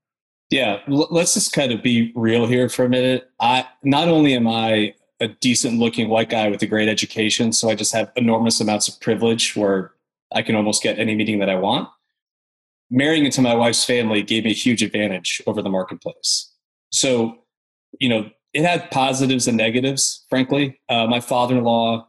Yeah, 0.49 0.79
let's 0.87 1.35
just 1.35 1.53
kind 1.53 1.71
of 1.71 1.83
be 1.83 2.11
real 2.15 2.47
here 2.47 2.69
for 2.69 2.83
a 2.83 2.89
minute. 2.89 3.29
I 3.39 3.67
not 3.83 4.07
only 4.07 4.33
am 4.33 4.47
I 4.47 4.95
a 5.19 5.27
decent 5.27 5.77
looking 5.77 6.09
white 6.09 6.29
guy 6.29 6.49
with 6.49 6.61
a 6.63 6.65
great 6.65 6.89
education, 6.89 7.51
so 7.51 7.69
I 7.69 7.75
just 7.75 7.93
have 7.93 8.11
enormous 8.15 8.59
amounts 8.59 8.87
of 8.87 8.99
privilege 8.99 9.55
where 9.55 9.91
I 10.31 10.41
can 10.41 10.55
almost 10.55 10.81
get 10.81 10.97
any 10.97 11.15
meeting 11.15 11.39
that 11.39 11.49
I 11.49 11.55
want. 11.55 11.89
Marrying 12.89 13.25
into 13.25 13.41
my 13.41 13.53
wife's 13.53 13.85
family 13.85 14.23
gave 14.23 14.43
me 14.43 14.51
a 14.51 14.53
huge 14.53 14.81
advantage 14.81 15.41
over 15.45 15.61
the 15.61 15.69
marketplace. 15.69 16.51
So, 16.91 17.39
you 17.99 18.09
know, 18.09 18.31
it 18.53 18.63
had 18.63 18.89
positives 18.89 19.47
and 19.47 19.57
negatives, 19.57 20.25
frankly. 20.29 20.79
Uh, 20.89 21.05
my 21.05 21.19
father 21.19 21.57
in 21.57 21.63
law 21.63 22.07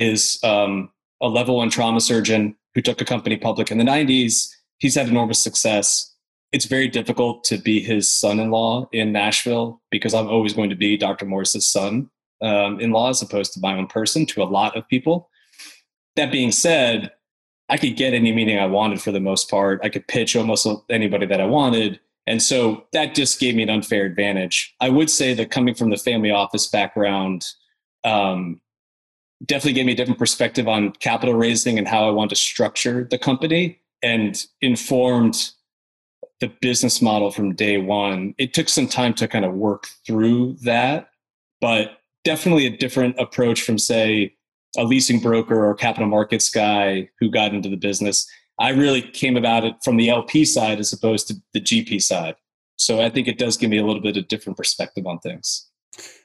is 0.00 0.40
um, 0.42 0.90
a 1.22 1.28
level 1.28 1.56
one 1.56 1.70
trauma 1.70 2.00
surgeon 2.00 2.56
who 2.74 2.82
took 2.82 3.00
a 3.00 3.04
company 3.04 3.36
public 3.36 3.70
in 3.70 3.78
the 3.78 3.84
90s. 3.84 4.48
He's 4.78 4.96
had 4.96 5.08
enormous 5.08 5.38
success. 5.38 6.12
It's 6.52 6.66
very 6.66 6.88
difficult 6.88 7.44
to 7.44 7.58
be 7.58 7.80
his 7.80 8.12
son 8.12 8.38
in 8.92 9.12
Nashville 9.12 9.82
because 9.90 10.14
I'm 10.14 10.28
always 10.28 10.52
going 10.52 10.70
to 10.70 10.76
be 10.76 10.96
Dr. 10.96 11.26
Morris's 11.26 11.66
son 11.66 12.10
um, 12.42 12.80
as 12.80 13.22
opposed 13.22 13.52
to 13.54 13.60
my 13.60 13.76
own 13.76 13.86
person 13.86 14.26
to 14.26 14.42
a 14.42 14.44
lot 14.44 14.76
of 14.76 14.88
people. 14.88 15.28
That 16.16 16.32
being 16.32 16.52
said, 16.52 17.12
I 17.68 17.76
could 17.76 17.96
get 17.96 18.14
any 18.14 18.32
meeting 18.32 18.58
I 18.58 18.66
wanted 18.66 19.02
for 19.02 19.10
the 19.10 19.20
most 19.20 19.50
part. 19.50 19.80
I 19.82 19.88
could 19.88 20.06
pitch 20.06 20.36
almost 20.36 20.66
anybody 20.88 21.26
that 21.26 21.40
I 21.40 21.46
wanted. 21.46 22.00
And 22.26 22.42
so 22.42 22.86
that 22.92 23.14
just 23.14 23.38
gave 23.38 23.54
me 23.54 23.62
an 23.62 23.70
unfair 23.70 24.04
advantage. 24.04 24.74
I 24.80 24.88
would 24.88 25.10
say 25.10 25.34
that 25.34 25.50
coming 25.50 25.74
from 25.74 25.90
the 25.90 25.96
family 25.96 26.30
office 26.30 26.66
background 26.66 27.46
um, 28.04 28.60
definitely 29.44 29.74
gave 29.74 29.86
me 29.86 29.92
a 29.92 29.96
different 29.96 30.18
perspective 30.18 30.68
on 30.68 30.92
capital 30.92 31.34
raising 31.34 31.78
and 31.78 31.86
how 31.86 32.06
I 32.08 32.10
want 32.10 32.30
to 32.30 32.36
structure 32.36 33.06
the 33.10 33.18
company 33.18 33.80
and 34.02 34.44
informed 34.60 35.52
the 36.40 36.52
business 36.60 37.00
model 37.00 37.30
from 37.30 37.54
day 37.54 37.78
one. 37.78 38.34
It 38.38 38.52
took 38.54 38.68
some 38.68 38.86
time 38.86 39.14
to 39.14 39.28
kind 39.28 39.44
of 39.44 39.54
work 39.54 39.86
through 40.06 40.56
that, 40.62 41.08
but 41.60 41.98
definitely 42.24 42.66
a 42.66 42.76
different 42.76 43.18
approach 43.18 43.62
from, 43.62 43.78
say, 43.78 44.34
a 44.76 44.84
leasing 44.84 45.20
broker 45.20 45.64
or 45.64 45.74
capital 45.74 46.08
markets 46.08 46.50
guy 46.50 47.08
who 47.18 47.30
got 47.30 47.54
into 47.54 47.68
the 47.68 47.76
business. 47.76 48.28
I 48.58 48.70
really 48.70 49.02
came 49.02 49.36
about 49.36 49.64
it 49.64 49.76
from 49.82 49.96
the 49.96 50.10
LP 50.10 50.44
side 50.44 50.78
as 50.78 50.92
opposed 50.92 51.28
to 51.28 51.34
the 51.54 51.60
GP 51.60 52.02
side. 52.02 52.36
So 52.76 53.00
I 53.00 53.08
think 53.08 53.28
it 53.28 53.38
does 53.38 53.56
give 53.56 53.70
me 53.70 53.78
a 53.78 53.86
little 53.86 54.02
bit 54.02 54.16
of 54.16 54.28
different 54.28 54.56
perspective 54.56 55.06
on 55.06 55.18
things. 55.20 55.68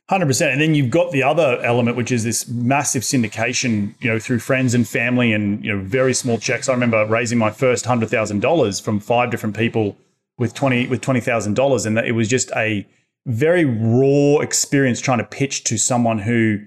Hundred 0.09 0.25
percent, 0.25 0.51
and 0.51 0.61
then 0.61 0.75
you've 0.75 0.89
got 0.89 1.11
the 1.13 1.23
other 1.23 1.57
element, 1.63 1.95
which 1.95 2.11
is 2.11 2.25
this 2.25 2.45
massive 2.49 3.01
syndication. 3.01 3.95
You 4.01 4.09
know, 4.09 4.19
through 4.19 4.39
friends 4.39 4.73
and 4.73 4.85
family, 4.85 5.31
and 5.31 5.63
you 5.63 5.73
know, 5.73 5.81
very 5.81 6.13
small 6.13 6.37
checks. 6.37 6.67
I 6.67 6.73
remember 6.73 7.05
raising 7.05 7.37
my 7.37 7.49
first 7.49 7.85
hundred 7.85 8.09
thousand 8.09 8.41
dollars 8.41 8.79
from 8.79 8.99
five 8.99 9.31
different 9.31 9.55
people 9.55 9.95
with 10.37 10.53
twenty 10.53 10.85
with 10.85 10.99
twenty 10.99 11.21
thousand 11.21 11.53
dollars, 11.53 11.85
and 11.85 11.95
that 11.95 12.05
it 12.05 12.11
was 12.11 12.27
just 12.27 12.51
a 12.57 12.85
very 13.25 13.63
raw 13.63 14.41
experience 14.41 14.99
trying 14.99 15.19
to 15.19 15.23
pitch 15.23 15.63
to 15.65 15.77
someone 15.77 16.19
who 16.19 16.59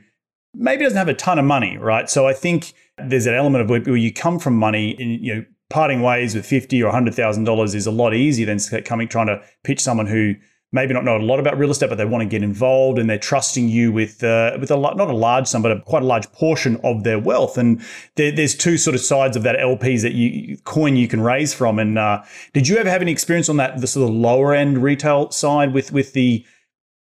maybe 0.54 0.84
doesn't 0.84 0.96
have 0.96 1.08
a 1.08 1.14
ton 1.14 1.38
of 1.38 1.44
money, 1.44 1.76
right? 1.76 2.08
So 2.08 2.26
I 2.26 2.32
think 2.32 2.72
there's 2.96 3.26
an 3.26 3.34
element 3.34 3.62
of 3.62 3.68
where 3.68 3.96
you 3.96 4.12
come 4.12 4.38
from 4.38 4.56
money, 4.56 4.96
and 4.98 5.20
you 5.20 5.34
know, 5.34 5.44
parting 5.68 6.00
ways 6.00 6.34
with 6.34 6.46
fifty 6.46 6.82
or 6.82 6.90
hundred 6.90 7.14
thousand 7.14 7.44
dollars 7.44 7.74
is 7.74 7.86
a 7.86 7.90
lot 7.90 8.14
easier 8.14 8.46
than 8.46 8.58
coming 8.84 9.08
trying 9.08 9.26
to 9.26 9.42
pitch 9.64 9.80
someone 9.80 10.06
who 10.06 10.34
maybe 10.74 10.92
not 10.92 11.04
know 11.04 11.16
a 11.16 11.18
lot 11.18 11.38
about 11.38 11.56
real 11.56 11.70
estate, 11.70 11.88
but 11.88 11.94
they 11.94 12.04
want 12.04 12.20
to 12.20 12.28
get 12.28 12.42
involved 12.42 12.98
and 12.98 13.08
they're 13.08 13.16
trusting 13.16 13.68
you 13.68 13.92
with 13.92 14.24
uh, 14.24 14.56
with 14.60 14.72
a 14.72 14.76
not 14.76 14.98
a 14.98 15.14
large 15.14 15.46
sum, 15.46 15.62
but 15.62 15.70
a, 15.70 15.80
quite 15.80 16.02
a 16.02 16.06
large 16.06 16.30
portion 16.32 16.78
of 16.82 17.04
their 17.04 17.18
wealth. 17.18 17.56
And 17.56 17.80
there, 18.16 18.32
there's 18.32 18.56
two 18.56 18.76
sort 18.76 18.96
of 18.96 19.00
sides 19.00 19.36
of 19.36 19.44
that 19.44 19.56
LPs 19.56 20.02
that 20.02 20.14
you 20.14 20.58
coin 20.64 20.96
you 20.96 21.06
can 21.06 21.20
raise 21.20 21.54
from. 21.54 21.78
And 21.78 21.96
uh, 21.96 22.24
did 22.52 22.66
you 22.66 22.76
ever 22.76 22.90
have 22.90 23.00
any 23.00 23.12
experience 23.12 23.48
on 23.48 23.56
that 23.58 23.80
the 23.80 23.86
sort 23.86 24.10
of 24.10 24.14
lower 24.14 24.52
end 24.52 24.82
retail 24.82 25.30
side 25.30 25.72
with 25.72 25.92
with 25.92 26.12
the 26.12 26.44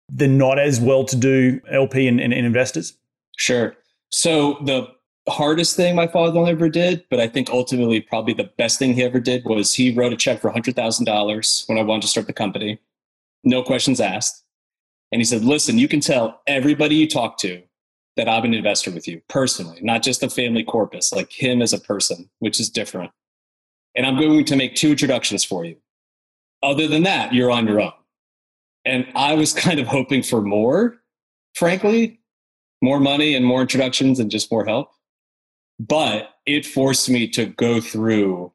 the 0.09 0.27
not 0.27 0.59
as 0.59 0.81
well 0.81 1.05
to 1.05 1.17
do 1.17 1.61
LP 1.71 2.09
and, 2.09 2.21
and, 2.21 2.35
and 2.35 2.45
investors? 2.45 2.95
Sure. 3.37 3.77
So 4.11 4.59
the 4.65 4.89
hardest 5.29 5.77
thing 5.77 5.95
my 5.95 6.09
father 6.09 6.45
ever 6.45 6.69
did, 6.69 7.05
but 7.09 7.21
I 7.21 7.29
think 7.29 7.51
ultimately 7.51 8.01
probably 8.01 8.35
the 8.35 8.51
best 8.59 8.81
thing 8.81 8.95
he 8.95 9.05
ever 9.05 9.21
did 9.21 9.45
was 9.45 9.73
he 9.73 9.95
wrote 9.95 10.13
a 10.13 10.17
check 10.17 10.41
for 10.41 10.51
$100,000 10.51 11.69
when 11.69 11.79
I 11.79 11.83
wanted 11.83 12.03
to 12.03 12.09
start 12.09 12.27
the 12.27 12.33
company 12.33 12.81
no 13.45 13.63
questions 13.63 14.01
asked. 14.01 14.45
And 15.13 15.21
he 15.21 15.25
said, 15.25 15.45
listen, 15.45 15.79
you 15.79 15.89
can 15.89 16.01
tell 16.01 16.41
everybody 16.47 16.95
you 16.95 17.09
talk 17.09 17.39
to 17.39 17.63
that 18.17 18.29
I'm 18.29 18.45
an 18.45 18.55
investor 18.55 18.91
with 18.91 19.09
you 19.09 19.23
personally, 19.29 19.79
not 19.83 20.03
just 20.03 20.23
a 20.23 20.31
family 20.31 20.63
corpus, 20.63 21.13
like 21.13 21.33
him 21.33 21.63
as 21.63 21.73
a 21.73 21.81
person, 21.81 22.29
which 22.39 22.61
is 22.61 22.71
different. 22.71 23.11
And 23.97 24.07
I'm 24.07 24.19
going 24.19 24.45
to 24.45 24.57
make 24.57 24.75
two 24.75 24.91
introductions 24.91 25.45
for 25.45 25.65
you. 25.65 25.77
Other 26.63 26.87
than 26.87 27.03
that, 27.05 27.33
you're 27.33 27.51
on 27.51 27.67
your 27.67 27.81
own. 27.81 27.93
And 28.85 29.07
I 29.15 29.35
was 29.35 29.53
kind 29.67 29.81
of 29.81 29.87
hoping 29.87 30.23
for 30.23 30.43
more, 30.43 31.01
frankly, 31.55 32.21
more 32.83 33.01
money 33.01 33.35
and 33.35 33.45
more 33.45 33.63
introductions 33.63 34.21
and 34.21 34.31
just 34.31 34.51
more 34.51 34.65
help. 34.65 34.91
But 35.79 36.31
it 36.47 36.67
forced 36.67 37.09
me 37.09 37.27
to 37.29 37.47
go 37.47 37.81
through 37.81 38.53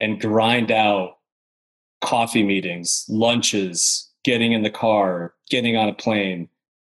and 0.00 0.20
grind 0.20 0.70
out 0.70 1.16
coffee 2.02 2.42
meetings, 2.42 3.06
lunches, 3.08 4.12
getting 4.26 4.52
in 4.52 4.62
the 4.62 4.70
car, 4.70 5.32
getting 5.48 5.76
on 5.76 5.88
a 5.88 5.94
plane, 5.94 6.48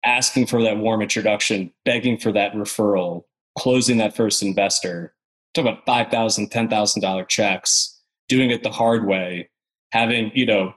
asking 0.04 0.48
for 0.48 0.64
that 0.64 0.78
warm 0.78 1.00
introduction, 1.00 1.72
begging 1.86 2.18
for 2.18 2.32
that 2.32 2.54
referral, 2.54 3.24
closing 3.58 4.00
that 4.00 4.16
first 4.16 4.42
investor. 4.42 5.14
Talk 5.54 5.66
about 5.66 5.86
five 5.86 6.10
thousand, 6.10 6.50
ten 6.50 6.68
thousand 6.68 7.04
dollar 7.04 7.24
checks, 7.24 8.02
doing 8.28 8.50
it 8.50 8.64
the 8.64 8.72
hard 8.72 9.06
way, 9.06 9.50
having 9.92 10.32
you 10.34 10.46
know, 10.48 10.74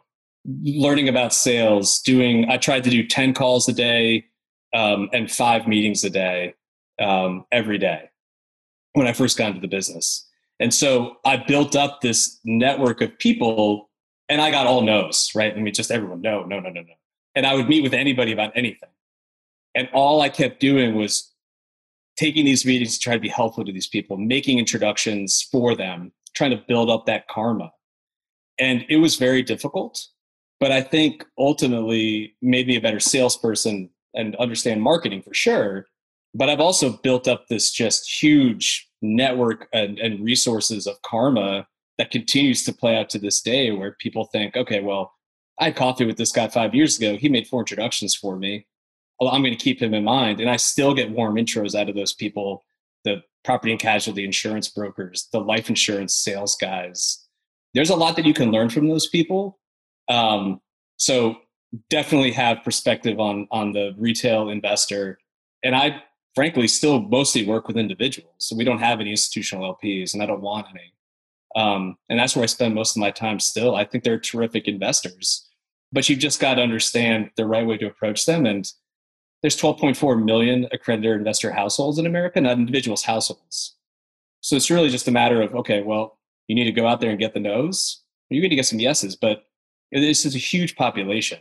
learning 0.63 1.09
about 1.09 1.33
sales. 1.33 2.01
Doing 2.03 2.49
I 2.51 2.59
tried 2.59 2.85
to 2.85 2.91
do 2.91 3.07
ten 3.07 3.33
calls 3.33 3.67
a 3.67 3.73
day 3.73 4.27
um, 4.75 5.09
and 5.13 5.31
five 5.31 5.67
meetings 5.67 6.05
a 6.05 6.11
day 6.11 6.55
um, 7.01 7.47
every 7.51 7.79
day 7.79 8.11
when 8.93 9.07
I 9.07 9.15
first 9.15 9.39
got 9.39 9.49
into 9.49 9.61
the 9.61 9.69
business. 9.69 10.29
And 10.61 10.73
so 10.73 11.17
I 11.25 11.39
built 11.39 11.75
up 11.75 12.03
this 12.03 12.39
network 12.45 13.01
of 13.01 13.19
people 13.19 13.91
and 14.33 14.41
I 14.41 14.51
got 14.51 14.67
all 14.67 14.81
no's, 14.81 15.31
right? 15.35 15.55
I 15.55 15.61
mean, 15.61 15.75
just 15.75 15.91
everyone, 15.91 16.23
no, 16.23 16.43
no, 16.45 16.59
no, 16.59 16.71
no, 16.71 16.81
no. 16.81 16.95
And 17.35 17.45
I 17.45 17.55
would 17.55 17.69
meet 17.69 17.83
with 17.83 17.93
anybody 17.93 18.33
about 18.33 18.53
anything. 18.57 18.89
And 19.75 19.91
all 19.93 20.23
I 20.23 20.31
kept 20.31 20.59
doing 20.59 20.95
was 20.95 21.31
taking 22.17 22.47
these 22.47 22.65
meetings 22.65 22.97
to 22.97 23.01
try 23.01 23.15
to 23.15 23.21
be 23.21 23.29
helpful 23.29 23.63
to 23.63 23.73
these 23.73 23.87
people, 23.87 24.17
making 24.17 24.59
introductions 24.59 25.47
for 25.53 25.75
them, 25.75 26.13
trying 26.35 26.51
to 26.51 26.63
build 26.67 26.89
up 26.89 27.05
that 27.05 27.29
karma. 27.29 27.73
And 28.59 28.87
it 28.89 28.97
was 28.97 29.17
very 29.17 29.43
difficult. 29.43 30.07
But 30.61 30.73
I 30.73 30.81
think 30.81 31.27
ultimately, 31.37 32.35
maybe 32.41 32.77
a 32.77 32.81
better 32.81 33.01
salesperson 33.01 33.91
and 34.15 34.35
understand 34.37 34.81
marketing 34.81 35.21
for 35.21 35.35
sure. 35.35 35.87
But 36.35 36.49
I've 36.49 36.61
also 36.61 36.97
built 37.03 37.29
up 37.29 37.49
this 37.49 37.71
just 37.71 38.23
huge 38.23 38.89
network 39.03 39.69
and, 39.75 39.99
and 39.99 40.25
resources 40.25 40.87
of 40.87 41.03
karma 41.03 41.67
that 41.99 42.11
continues 42.11 42.65
to 42.65 42.73
play 42.73 42.97
out 42.97 43.11
to 43.11 43.19
this 43.19 43.41
day 43.41 43.71
where 43.71 43.93
people 43.93 44.25
think, 44.27 44.57
okay, 44.57 44.81
well, 44.81 45.13
I 45.61 45.67
had 45.67 45.77
coffee 45.77 46.05
with 46.05 46.17
this 46.17 46.33
guy 46.33 46.49
five 46.49 46.75
years 46.75 46.99
ago. 46.99 47.17
He 47.17 47.29
made 47.29 47.47
four 47.47 47.61
introductions 47.61 48.15
for 48.15 48.37
me. 48.37 48.67
Well, 49.21 49.31
I'm 49.31 49.43
going 49.43 49.57
to 49.57 49.63
keep 49.63 49.81
him 49.81 49.95
in 49.95 50.05
mind. 50.05 50.41
And 50.41 50.51
I 50.51 50.57
still 50.57 50.95
get 50.95 51.11
warm 51.11 51.37
intros 51.37 51.79
out 51.79 51.89
of 51.89 51.95
those 51.95 52.15
people 52.15 52.65
the 53.05 53.23
property 53.45 53.73
and 53.73 53.81
casualty 53.81 54.25
insurance 54.25 54.69
brokers, 54.69 55.29
the 55.33 55.41
life 55.41 55.69
insurance 55.69 56.15
sales 56.15 56.57
guys. 56.61 57.27
There's 57.75 57.91
a 57.91 57.97
lot 57.97 58.17
that 58.17 58.25
you 58.25 58.35
can 58.35 58.53
learn 58.53 58.71
from 58.71 58.89
those 58.89 59.09
people. 59.09 59.59
Um, 60.09 60.61
so 60.97 61.37
definitely 61.91 62.33
have 62.33 62.63
perspective 62.65 63.19
on 63.19 63.49
on 63.51 63.73
the 63.73 63.95
retail 63.99 64.51
investor. 64.51 65.19
And 65.65 65.75
I 65.75 66.03
frankly 66.35 66.69
still 66.69 67.01
mostly 67.01 67.45
work 67.45 67.67
with 67.67 67.77
individuals. 67.77 68.35
So 68.39 68.57
we 68.57 68.65
don't 68.65 68.79
have 68.79 69.01
any 69.01 69.11
institutional 69.11 69.75
LPs 69.75 70.15
and 70.15 70.23
I 70.23 70.27
don't 70.27 70.41
want 70.41 70.67
any. 70.71 70.93
Um, 71.55 71.97
and 72.09 72.19
that's 72.19 72.35
where 72.35 72.43
I 72.43 72.47
spend 72.47 72.75
most 72.75 72.97
of 72.97 73.01
my 73.01 73.11
time 73.11 73.39
still. 73.39 73.75
I 73.75 73.85
think 73.85 74.05
they're 74.05 74.19
terrific 74.19 74.69
investors, 74.69 75.49
but 75.93 76.09
you've 76.09 76.19
just 76.19 76.41
got 76.41 76.55
to 76.55 76.63
understand 76.63 77.31
the 77.37 77.47
right 77.47 77.67
way 77.67 77.77
to 77.79 77.87
approach 77.87 78.25
them. 78.25 78.47
And 78.47 78.71
there's 79.43 79.57
12.4 79.57 80.25
million 80.25 80.69
accredited 80.73 81.19
investor 81.19 81.53
households 81.53 81.99
in 81.99 82.07
America, 82.07 82.41
not 82.41 82.59
individuals' 82.59 83.03
households. 83.03 83.77
So 84.41 84.57
it's 84.57 84.71
really 84.71 84.89
just 84.89 85.09
a 85.09 85.13
matter 85.13 85.43
of, 85.43 85.55
okay, 85.55 85.83
well, 85.83 86.19
you 86.49 86.55
need 86.55 86.65
to 86.65 86.73
go 86.73 86.87
out 86.87 87.01
there 87.01 87.11
and 87.11 87.19
get 87.19 87.35
the 87.35 87.41
no's. 87.41 88.03
You're 88.31 88.41
going 88.41 88.51
to 88.51 88.57
get 88.57 88.67
some 88.67 88.81
yeses, 88.81 89.15
but 89.15 89.45
this 89.91 90.25
is 90.25 90.35
a 90.35 90.39
huge 90.39 90.75
population 90.75 91.39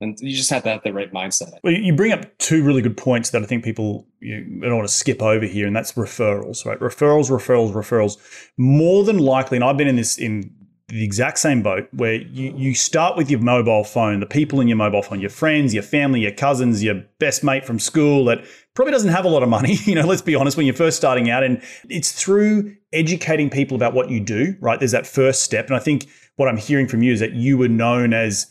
and 0.00 0.18
you 0.20 0.36
just 0.36 0.50
have 0.50 0.62
to 0.64 0.68
have 0.68 0.82
the 0.82 0.92
right 0.92 1.12
mindset. 1.12 1.52
Well, 1.62 1.72
you 1.72 1.94
bring 1.94 2.12
up 2.12 2.36
two 2.38 2.62
really 2.62 2.82
good 2.82 2.96
points 2.96 3.30
that 3.30 3.42
I 3.42 3.46
think 3.46 3.64
people 3.64 4.06
you 4.20 4.60
don't 4.60 4.76
want 4.76 4.88
to 4.88 4.94
skip 4.94 5.22
over 5.22 5.46
here, 5.46 5.66
and 5.66 5.74
that's 5.74 5.92
referrals, 5.92 6.64
right? 6.66 6.78
Referrals, 6.78 7.30
referrals, 7.30 7.72
referrals. 7.72 8.16
More 8.56 9.04
than 9.04 9.18
likely, 9.18 9.56
and 9.56 9.64
I've 9.64 9.76
been 9.76 9.88
in 9.88 9.96
this 9.96 10.18
in 10.18 10.52
the 10.88 11.02
exact 11.02 11.38
same 11.38 11.62
boat 11.62 11.88
where 11.92 12.14
you, 12.14 12.54
you 12.56 12.74
start 12.74 13.16
with 13.16 13.28
your 13.28 13.40
mobile 13.40 13.82
phone, 13.82 14.20
the 14.20 14.26
people 14.26 14.60
in 14.60 14.68
your 14.68 14.76
mobile 14.76 15.02
phone, 15.02 15.18
your 15.20 15.30
friends, 15.30 15.74
your 15.74 15.82
family, 15.82 16.20
your 16.20 16.32
cousins, 16.32 16.82
your 16.82 17.02
best 17.18 17.42
mate 17.42 17.64
from 17.64 17.80
school 17.80 18.24
that 18.26 18.44
probably 18.74 18.92
doesn't 18.92 19.10
have 19.10 19.24
a 19.24 19.28
lot 19.28 19.42
of 19.42 19.48
money. 19.48 19.76
You 19.86 19.96
know, 19.96 20.06
let's 20.06 20.22
be 20.22 20.34
honest, 20.36 20.56
when 20.56 20.66
you're 20.66 20.74
first 20.74 20.96
starting 20.96 21.28
out. 21.28 21.42
And 21.42 21.60
it's 21.88 22.12
through 22.12 22.76
educating 22.92 23.50
people 23.50 23.74
about 23.74 23.94
what 23.94 24.10
you 24.10 24.20
do, 24.20 24.56
right? 24.60 24.78
There's 24.78 24.92
that 24.92 25.06
first 25.06 25.42
step. 25.42 25.66
And 25.66 25.74
I 25.74 25.80
think 25.80 26.06
what 26.36 26.48
I'm 26.48 26.56
hearing 26.56 26.86
from 26.86 27.02
you 27.02 27.12
is 27.12 27.20
that 27.20 27.32
you 27.32 27.58
were 27.58 27.68
known 27.68 28.12
as 28.12 28.46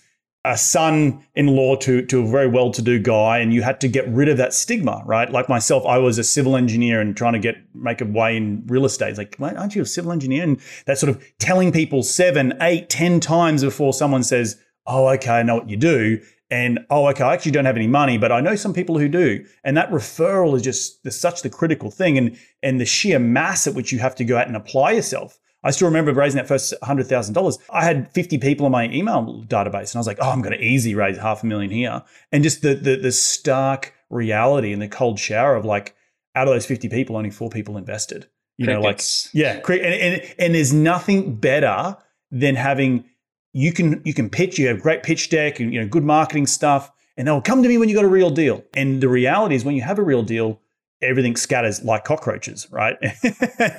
a 0.45 0.57
son-in-law 0.57 1.75
to 1.77 2.05
to 2.05 2.21
a 2.21 2.27
very 2.27 2.47
well-to-do 2.47 2.99
guy 2.99 3.39
and 3.39 3.53
you 3.53 3.61
had 3.61 3.81
to 3.81 3.87
get 3.87 4.07
rid 4.07 4.29
of 4.29 4.37
that 4.37 4.53
stigma 4.53 5.01
right? 5.05 5.29
Like 5.29 5.49
myself 5.49 5.85
i 5.85 5.97
was 5.97 6.17
a 6.17 6.23
civil 6.23 6.55
engineer 6.55 7.01
and 7.01 7.17
trying 7.17 7.33
to 7.33 7.39
get 7.39 7.55
make 7.73 8.01
a 8.01 8.05
way 8.05 8.37
in 8.37 8.63
real 8.67 8.85
estate. 8.85 9.09
It's 9.09 9.17
like 9.17 9.35
aren't 9.39 9.75
you 9.75 9.81
a 9.81 9.85
civil 9.85 10.11
engineer? 10.11 10.43
And 10.43 10.61
that 10.85 10.97
sort 10.97 11.09
of 11.09 11.23
telling 11.39 11.71
people 11.71 12.03
seven 12.03 12.53
eight 12.61 12.89
ten 12.89 13.19
times 13.19 13.63
before 13.63 13.93
someone 13.93 14.23
says 14.23 14.59
oh 14.87 15.07
okay 15.09 15.31
i 15.31 15.43
know 15.43 15.55
what 15.55 15.69
you 15.69 15.77
do 15.77 16.21
and 16.51 16.79
oh 16.91 17.07
okay 17.07 17.23
i 17.23 17.33
actually 17.33 17.51
don't 17.51 17.65
have 17.65 17.75
any 17.75 17.87
money 17.87 18.17
but 18.19 18.31
i 18.31 18.39
know 18.39 18.55
some 18.55 18.73
people 18.73 18.99
who 18.99 19.09
do. 19.09 19.43
And 19.63 19.75
that 19.77 19.89
referral 19.89 20.55
is 20.55 20.61
just 20.61 21.11
such 21.11 21.41
the 21.41 21.49
critical 21.49 21.89
thing 21.89 22.17
and 22.17 22.37
and 22.61 22.79
the 22.79 22.85
sheer 22.85 23.19
mass 23.19 23.67
at 23.67 23.73
which 23.73 23.91
you 23.91 23.99
have 23.99 24.15
to 24.15 24.25
go 24.25 24.37
out 24.37 24.47
and 24.47 24.55
apply 24.55 24.91
yourself 24.91 25.39
I 25.65 25.71
still 25.71 25.87
remember 25.87 26.13
raising 26.13 26.37
that 26.37 26.47
first 26.47 26.73
hundred 26.83 27.07
thousand 27.07 27.33
dollars. 27.33 27.57
I 27.71 27.83
had 27.83 28.11
50 28.13 28.37
people 28.37 28.67
on 28.67 28.71
my 28.71 28.87
email 28.89 29.43
database, 29.47 29.91
and 29.91 29.95
I 29.95 29.99
was 29.99 30.07
like, 30.07 30.19
"Oh, 30.21 30.29
I'm 30.29 30.41
going 30.41 30.57
to 30.57 30.63
easy 30.63 30.93
raise 30.93 31.17
half 31.17 31.43
a 31.43 31.45
million 31.45 31.71
here." 31.71 32.03
And 32.31 32.43
just 32.43 32.61
the, 32.61 32.75
the 32.75 32.95
the 32.95 33.11
stark 33.11 33.93
reality 34.09 34.71
and 34.71 34.81
the 34.81 34.87
cold 34.87 35.19
shower 35.19 35.55
of 35.55 35.65
like, 35.65 35.95
out 36.35 36.47
of 36.47 36.53
those 36.53 36.65
50 36.65 36.87
people, 36.89 37.17
only 37.17 37.31
four 37.31 37.49
people 37.49 37.77
invested. 37.77 38.27
You 38.57 38.67
Crickets. 38.67 39.33
know, 39.33 39.41
like 39.41 39.69
yeah, 39.73 39.85
and, 39.85 39.93
and 39.93 40.35
and 40.39 40.55
there's 40.55 40.71
nothing 40.71 41.35
better 41.35 41.97
than 42.31 42.55
having 42.55 43.05
you 43.51 43.73
can 43.73 44.01
you 44.05 44.13
can 44.13 44.29
pitch. 44.29 44.59
You 44.59 44.67
have 44.67 44.81
great 44.81 45.03
pitch 45.03 45.29
deck 45.29 45.59
and 45.59 45.73
you 45.73 45.81
know 45.81 45.87
good 45.87 46.03
marketing 46.03 46.47
stuff, 46.47 46.91
and 47.17 47.27
they'll 47.27 47.41
come 47.41 47.63
to 47.63 47.69
me 47.69 47.77
when 47.77 47.89
you 47.89 47.95
got 47.95 48.05
a 48.05 48.09
real 48.09 48.29
deal. 48.29 48.63
And 48.73 49.01
the 49.01 49.09
reality 49.09 49.55
is, 49.55 49.65
when 49.65 49.75
you 49.75 49.81
have 49.81 49.99
a 49.99 50.03
real 50.03 50.23
deal, 50.23 50.61
everything 51.01 51.35
scatters 51.35 51.83
like 51.83 52.03
cockroaches, 52.03 52.67
right? 52.71 52.97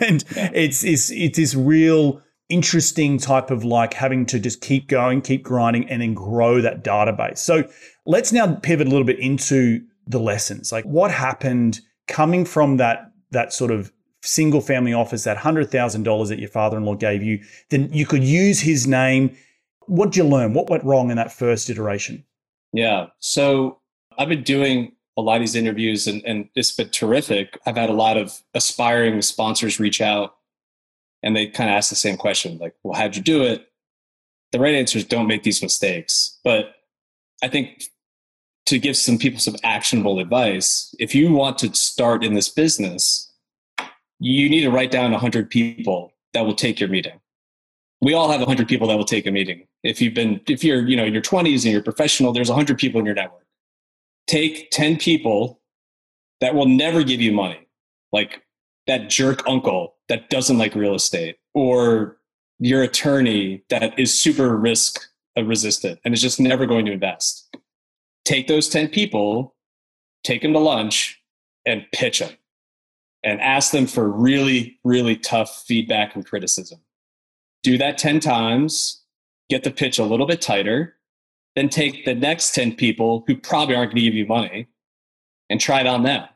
and 0.00 0.24
yeah. 0.34 0.50
it's, 0.54 0.84
it's 0.84 1.10
it's 1.10 1.36
this 1.36 1.54
real 1.54 2.22
interesting 2.48 3.18
type 3.18 3.50
of 3.50 3.64
like 3.64 3.94
having 3.94 4.26
to 4.26 4.38
just 4.38 4.60
keep 4.60 4.88
going, 4.88 5.20
keep 5.20 5.42
grinding, 5.42 5.88
and 5.88 6.02
then 6.02 6.14
grow 6.14 6.60
that 6.60 6.84
database. 6.84 7.38
So 7.38 7.68
let's 8.04 8.32
now 8.32 8.54
pivot 8.56 8.86
a 8.86 8.90
little 8.90 9.06
bit 9.06 9.18
into 9.18 9.84
the 10.06 10.20
lessons. 10.20 10.72
Like 10.72 10.84
what 10.84 11.10
happened 11.10 11.80
coming 12.06 12.44
from 12.44 12.76
that 12.76 13.10
that 13.30 13.52
sort 13.52 13.70
of 13.70 13.92
single 14.22 14.60
family 14.60 14.92
office, 14.92 15.24
that 15.24 15.36
hundred 15.36 15.70
thousand 15.70 16.04
dollars 16.04 16.28
that 16.28 16.38
your 16.38 16.48
father 16.48 16.76
in 16.76 16.84
law 16.84 16.94
gave 16.94 17.22
you, 17.22 17.40
then 17.70 17.92
you 17.92 18.06
could 18.06 18.24
use 18.24 18.60
his 18.60 18.86
name. 18.86 19.36
What 19.86 20.06
did 20.06 20.16
you 20.16 20.24
learn? 20.24 20.54
What 20.54 20.68
went 20.68 20.84
wrong 20.84 21.10
in 21.10 21.16
that 21.16 21.32
first 21.32 21.70
iteration? 21.70 22.24
Yeah. 22.72 23.06
So 23.20 23.80
I've 24.18 24.28
been 24.28 24.42
doing 24.42 24.92
a 25.16 25.22
lot 25.22 25.36
of 25.36 25.40
these 25.40 25.54
interviews 25.54 26.06
and, 26.06 26.22
and 26.24 26.48
it's 26.54 26.72
been 26.72 26.90
terrific. 26.90 27.58
I've 27.66 27.76
had 27.76 27.90
a 27.90 27.94
lot 27.94 28.16
of 28.16 28.42
aspiring 28.54 29.20
sponsors 29.22 29.80
reach 29.80 30.00
out 30.00 30.36
and 31.22 31.34
they 31.34 31.46
kind 31.46 31.70
of 31.70 31.76
ask 31.76 31.88
the 31.88 31.96
same 31.96 32.16
question 32.16 32.58
like, 32.58 32.74
well, 32.82 32.98
how'd 32.98 33.16
you 33.16 33.22
do 33.22 33.42
it? 33.42 33.68
The 34.52 34.60
right 34.60 34.74
answer 34.74 34.98
is 34.98 35.04
don't 35.04 35.26
make 35.26 35.42
these 35.42 35.62
mistakes. 35.62 36.38
But 36.44 36.74
I 37.42 37.48
think 37.48 37.84
to 38.66 38.78
give 38.78 38.96
some 38.96 39.16
people 39.16 39.40
some 39.40 39.56
actionable 39.64 40.18
advice, 40.18 40.94
if 40.98 41.14
you 41.14 41.32
want 41.32 41.58
to 41.58 41.74
start 41.74 42.24
in 42.24 42.34
this 42.34 42.48
business, 42.48 43.32
you 44.18 44.50
need 44.50 44.62
to 44.62 44.70
write 44.70 44.90
down 44.90 45.12
100 45.12 45.50
people 45.50 46.12
that 46.32 46.44
will 46.44 46.54
take 46.54 46.78
your 46.78 46.88
meeting. 46.88 47.20
We 48.00 48.12
all 48.12 48.30
have 48.30 48.40
100 48.40 48.68
people 48.68 48.88
that 48.88 48.96
will 48.96 49.04
take 49.04 49.26
a 49.26 49.30
meeting 49.30 49.66
If 49.82 50.02
you've 50.02 50.12
been, 50.12 50.40
if 50.48 50.62
you're, 50.62 50.86
you 50.86 50.96
know, 50.96 51.04
in 51.04 51.12
your 51.12 51.22
20s 51.22 51.64
and 51.64 51.72
you're 51.72 51.82
professional, 51.82 52.32
there's 52.32 52.50
100 52.50 52.76
people 52.76 53.00
in 53.00 53.06
your 53.06 53.14
network. 53.14 53.45
Take 54.26 54.70
10 54.70 54.96
people 54.96 55.60
that 56.40 56.54
will 56.54 56.66
never 56.66 57.02
give 57.02 57.20
you 57.20 57.32
money, 57.32 57.66
like 58.12 58.42
that 58.86 59.08
jerk 59.08 59.42
uncle 59.48 59.94
that 60.08 60.30
doesn't 60.30 60.58
like 60.58 60.74
real 60.74 60.94
estate, 60.94 61.36
or 61.54 62.18
your 62.58 62.82
attorney 62.82 63.62
that 63.68 63.98
is 63.98 64.18
super 64.18 64.56
risk 64.56 65.00
resistant 65.36 66.00
and 66.04 66.14
is 66.14 66.22
just 66.22 66.40
never 66.40 66.66
going 66.66 66.86
to 66.86 66.92
invest. 66.92 67.54
Take 68.24 68.48
those 68.48 68.68
10 68.68 68.88
people, 68.88 69.54
take 70.24 70.42
them 70.42 70.52
to 70.54 70.58
lunch, 70.58 71.22
and 71.66 71.84
pitch 71.92 72.20
them 72.20 72.32
and 73.22 73.40
ask 73.40 73.72
them 73.72 73.86
for 73.86 74.08
really, 74.08 74.78
really 74.84 75.16
tough 75.16 75.64
feedback 75.66 76.14
and 76.14 76.24
criticism. 76.24 76.80
Do 77.62 77.76
that 77.78 77.98
10 77.98 78.20
times, 78.20 79.02
get 79.50 79.64
the 79.64 79.70
pitch 79.70 79.98
a 79.98 80.04
little 80.04 80.26
bit 80.26 80.40
tighter, 80.40 80.95
then 81.56 81.68
take 81.70 82.04
the 82.04 82.14
next 82.14 82.54
10 82.54 82.76
people 82.76 83.24
who 83.26 83.36
probably 83.36 83.74
aren't 83.74 83.90
going 83.90 83.96
to 83.96 84.02
give 84.02 84.14
you 84.14 84.26
money 84.26 84.68
and 85.50 85.60
try 85.60 85.80
it 85.80 85.86
on 85.86 86.02
them. 86.02 86.28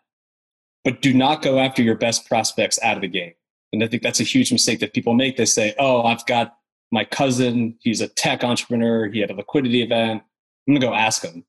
But 0.82 1.02
do 1.02 1.12
not 1.12 1.42
go 1.42 1.58
after 1.58 1.82
your 1.82 1.94
best 1.94 2.26
prospects 2.26 2.78
out 2.82 2.96
of 2.96 3.02
the 3.02 3.08
gate. 3.08 3.36
And 3.72 3.84
I 3.84 3.86
think 3.86 4.02
that's 4.02 4.20
a 4.20 4.24
huge 4.24 4.50
mistake 4.50 4.80
that 4.80 4.94
people 4.94 5.14
make. 5.14 5.36
They 5.36 5.44
say, 5.44 5.74
oh, 5.78 6.02
I've 6.02 6.24
got 6.26 6.56
my 6.90 7.04
cousin, 7.04 7.76
he's 7.80 8.00
a 8.00 8.08
tech 8.08 8.42
entrepreneur, 8.42 9.08
he 9.08 9.20
had 9.20 9.30
a 9.30 9.34
liquidity 9.34 9.82
event. 9.82 10.22
I'm 10.66 10.74
going 10.74 10.80
to 10.80 10.86
go 10.86 10.94
ask 10.94 11.22
him. 11.22 11.44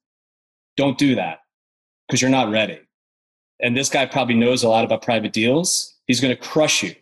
Don't 0.75 0.98
do 0.98 1.16
that 1.16 1.40
because 2.08 2.22
you're 2.22 2.30
not 2.30 2.51
ready. 2.51 2.80
And 3.62 3.75
this 3.75 3.90
guy 3.90 4.06
probably 4.06 4.36
knows 4.36 4.63
a 4.63 4.70
lot 4.70 4.84
about 4.84 5.01
private 5.01 5.34
deals. 5.34 5.96
He's 6.08 6.20
going 6.20 6.36
to 6.36 6.42
crush 6.42 6.84
you. 6.84 6.96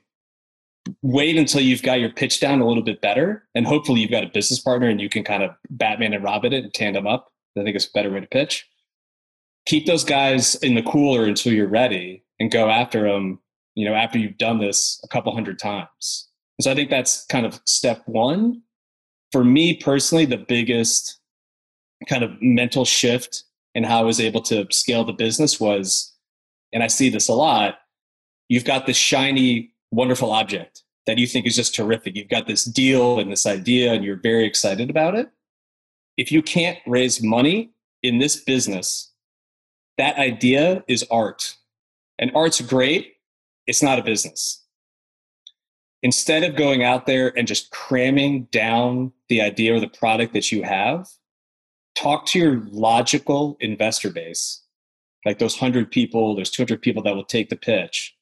Wait 1.02 1.38
until 1.38 1.62
you've 1.62 1.84
got 1.84 2.00
your 2.00 2.10
pitch 2.10 2.40
down 2.40 2.62
a 2.62 2.68
little 2.68 2.84
bit 2.84 3.02
better. 3.02 3.48
And 3.56 3.66
hopefully 3.66 4.02
you've 4.02 4.12
got 4.12 4.24
a 4.24 4.30
business 4.30 4.60
partner 4.60 4.88
and 4.88 5.02
you 5.02 5.10
can 5.10 5.24
kind 5.24 5.44
of 5.44 5.52
Batman 5.70 6.14
and 6.14 6.24
Robin 6.24 6.54
it 6.54 6.64
and 6.64 6.74
tandem 6.74 7.08
up. 7.08 7.32
I 7.58 7.64
think 7.64 7.76
it's 7.76 7.88
a 7.88 7.92
better 7.94 8.12
way 8.12 8.22
to 8.22 8.28
pitch. 8.28 8.68
Keep 9.66 9.86
those 9.86 10.04
guys 10.04 10.56
in 10.56 10.76
the 10.76 10.82
cooler 10.82 11.26
until 11.26 11.54
you're 11.54 11.68
ready 11.68 12.24
and 12.40 12.52
go 12.52 12.70
after 12.70 13.10
them, 13.10 13.40
you 13.76 13.86
know, 13.86 13.94
after 13.94 14.18
you've 14.18 14.38
done 14.38 14.60
this 14.60 15.00
a 15.04 15.08
couple 15.08 15.34
hundred 15.34 15.60
times. 15.60 16.30
And 16.58 16.64
so 16.64 16.72
I 16.72 16.76
think 16.76 16.90
that's 16.90 17.26
kind 17.26 17.46
of 17.46 17.60
step 17.66 18.02
one. 18.06 18.62
For 19.32 19.44
me 19.44 19.76
personally, 19.76 20.26
the 20.26 20.38
biggest 20.38 21.20
kind 22.08 22.24
of 22.24 22.32
mental 22.42 22.86
shift 22.86 23.44
in 23.76 23.84
how 23.84 24.00
I 24.00 24.04
was 24.04 24.20
able 24.20 24.42
to 24.44 24.66
scale 24.72 25.04
the 25.04 25.14
business 25.14 25.60
was 25.60 26.14
and 26.72 26.84
I 26.84 26.88
see 26.88 27.10
this 27.10 27.28
a 27.28 27.34
lot, 27.34 27.80
you've 28.48 28.66
got 28.66 28.86
this 28.86 28.98
shiny, 28.98 29.72
wonderful 29.92 30.32
object 30.32 30.84
that 31.06 31.18
you 31.18 31.28
think 31.28 31.46
is 31.46 31.56
just 31.56 31.74
terrific. 31.74 32.16
You've 32.16 32.30
got 32.30 32.48
this 32.48 32.66
deal 32.66 33.20
and 33.20 33.32
this 33.32 33.46
idea, 33.46 33.94
and 33.94 34.04
you're 34.04 34.20
very 34.22 34.46
excited 34.46 34.90
about 34.90 35.16
it. 35.16 35.30
If 36.18 36.32
you 36.32 36.42
can't 36.42 36.78
raise 36.86 37.24
money 37.24 37.72
in 38.04 38.20
this 38.20 38.36
business, 38.36 39.12
that 39.98 40.18
idea 40.18 40.84
is 40.88 41.06
art. 41.10 41.56
And 42.20 42.32
art's 42.36 42.62
great, 42.62 43.14
it's 43.66 43.82
not 43.82 44.00
a 44.00 44.04
business. 44.04 44.66
Instead 46.04 46.44
of 46.44 46.56
going 46.56 46.84
out 46.84 47.06
there 47.06 47.38
and 47.38 47.48
just 47.48 47.72
cramming 47.72 48.44
down 48.52 49.12
the 49.28 49.42
idea 49.42 49.76
or 49.76 49.80
the 49.80 49.88
product 49.88 50.34
that 50.34 50.52
you 50.52 50.64
have, 50.64 51.08
talk 51.96 52.26
to 52.28 52.40
your 52.40 52.62
logical 52.72 53.58
investor 53.60 54.10
base 54.10 54.62
like 55.26 55.40
those 55.40 55.60
100 55.60 55.92
people, 55.92 56.36
there's 56.36 56.50
200 56.50 56.82
people 56.82 57.04
that 57.04 57.16
will 57.16 57.26
take 57.26 57.50
the 57.50 57.56
pitch, 57.56 58.16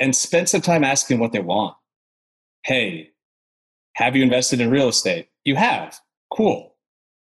and 0.00 0.14
spend 0.14 0.48
some 0.48 0.60
time 0.60 0.84
asking 0.84 1.18
what 1.18 1.32
they 1.32 1.40
want. 1.40 1.76
Hey, 2.64 3.10
have 3.94 4.14
you 4.14 4.22
invested 4.22 4.60
in 4.60 4.70
real 4.70 4.88
estate? 4.88 5.28
You 5.44 5.56
have. 5.56 5.98
Cool. 6.32 6.74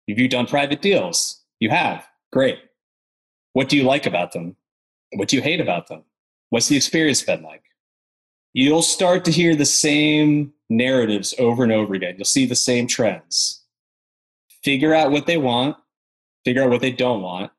Have 0.08 0.18
you 0.18 0.28
done 0.28 0.46
private 0.48 0.82
deals? 0.82 1.42
You 1.60 1.70
have. 1.70 2.08
Great. 2.32 2.60
What 3.54 3.70
do 3.70 3.78
you 3.78 3.84
like 3.84 4.06
about 4.06 4.32
them? 4.32 4.56
What 5.14 5.28
do 5.28 5.36
you 5.36 5.42
hate 5.42 5.60
about 5.60 5.88
them? 5.88 6.04
What's 6.50 6.68
the 6.68 6.78
experience 6.78 7.22
been 7.22 7.44
like? 7.44 7.64
You'll 8.54 8.82
start 8.82 9.26
to 9.26 9.32
hear 9.32 9.56
the 9.56 9.66
same 9.66 10.54
narratives 10.70 11.34
over 11.40 11.64
and 11.64 11.72
over 11.72 11.94
again. 11.94 12.16
You'll 12.18 12.26
see 12.26 12.46
the 12.46 12.56
same 12.56 12.88
trends. 12.88 13.64
Figure 14.64 14.94
out 14.94 15.12
what 15.12 15.26
they 15.26 15.38
want, 15.38 15.76
figure 16.46 16.64
out 16.64 16.70
what 16.70 16.82
they 16.82 16.92
don't 16.92 17.22
want, 17.22 17.52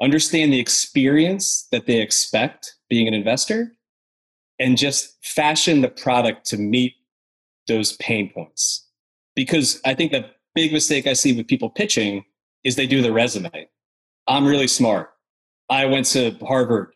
understand 0.00 0.52
the 0.52 0.60
experience 0.60 1.66
that 1.72 1.86
they 1.86 2.00
expect 2.00 2.74
being 2.88 3.08
an 3.08 3.14
investor, 3.14 3.72
and 4.64 4.78
just 4.78 5.16
fashion 5.24 5.80
the 5.82 5.88
product 5.88 6.46
to 6.46 6.56
meet 6.56 6.94
those 7.68 7.92
pain 7.98 8.30
points. 8.32 8.88
Because 9.36 9.80
I 9.84 9.94
think 9.94 10.12
the 10.12 10.30
big 10.54 10.72
mistake 10.72 11.06
I 11.06 11.12
see 11.12 11.36
with 11.36 11.46
people 11.46 11.68
pitching 11.68 12.24
is 12.64 12.76
they 12.76 12.86
do 12.86 13.02
the 13.02 13.12
resume. 13.12 13.68
I'm 14.26 14.46
really 14.46 14.66
smart. 14.66 15.10
I 15.68 15.84
went 15.84 16.06
to 16.06 16.32
Harvard. 16.42 16.92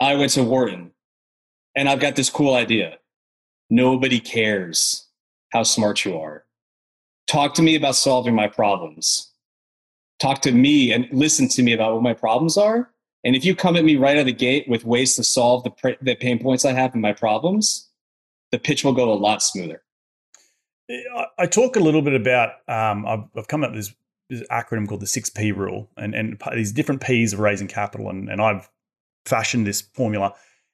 I 0.00 0.14
went 0.14 0.32
to 0.32 0.42
Wharton. 0.42 0.92
And 1.74 1.88
I've 1.88 2.00
got 2.00 2.16
this 2.16 2.30
cool 2.30 2.54
idea. 2.54 2.96
Nobody 3.68 4.18
cares 4.18 5.06
how 5.52 5.64
smart 5.64 6.04
you 6.04 6.18
are. 6.18 6.44
Talk 7.26 7.54
to 7.54 7.62
me 7.62 7.74
about 7.76 7.96
solving 7.96 8.34
my 8.34 8.48
problems 8.48 9.32
talk 10.18 10.40
to 10.42 10.52
me 10.52 10.92
and 10.92 11.08
listen 11.12 11.48
to 11.48 11.62
me 11.62 11.72
about 11.72 11.94
what 11.94 12.02
my 12.02 12.14
problems 12.14 12.56
are. 12.56 12.90
And 13.26 13.34
if 13.34 13.44
you 13.44 13.56
come 13.56 13.74
at 13.74 13.84
me 13.84 13.96
right 13.96 14.16
out 14.16 14.20
of 14.20 14.26
the 14.26 14.32
gate 14.32 14.68
with 14.68 14.84
ways 14.84 15.16
to 15.16 15.24
solve 15.24 15.64
the, 15.64 15.96
the 16.00 16.14
pain 16.14 16.38
points 16.38 16.64
I 16.64 16.72
have 16.72 16.92
and 16.92 17.02
my 17.02 17.12
problems, 17.12 17.90
the 18.52 18.58
pitch 18.58 18.84
will 18.84 18.92
go 18.92 19.12
a 19.12 19.14
lot 19.14 19.42
smoother. 19.42 19.82
I 21.36 21.46
talk 21.46 21.74
a 21.74 21.80
little 21.80 22.02
bit 22.02 22.14
about, 22.14 22.50
um, 22.68 23.04
I've, 23.04 23.24
I've, 23.36 23.48
come 23.48 23.64
up 23.64 23.72
with 23.72 23.80
this, 23.80 23.94
this, 24.30 24.48
acronym 24.48 24.86
called 24.86 25.00
the 25.00 25.06
6P 25.06 25.56
rule, 25.56 25.90
and, 25.96 26.14
and 26.14 26.40
these 26.54 26.70
different 26.70 27.00
P's 27.00 27.32
of 27.32 27.40
raising 27.40 27.66
capital. 27.66 28.08
And, 28.10 28.28
and 28.28 28.40
I've 28.40 28.70
fashioned 29.24 29.66
this 29.66 29.80
formula. 29.80 30.32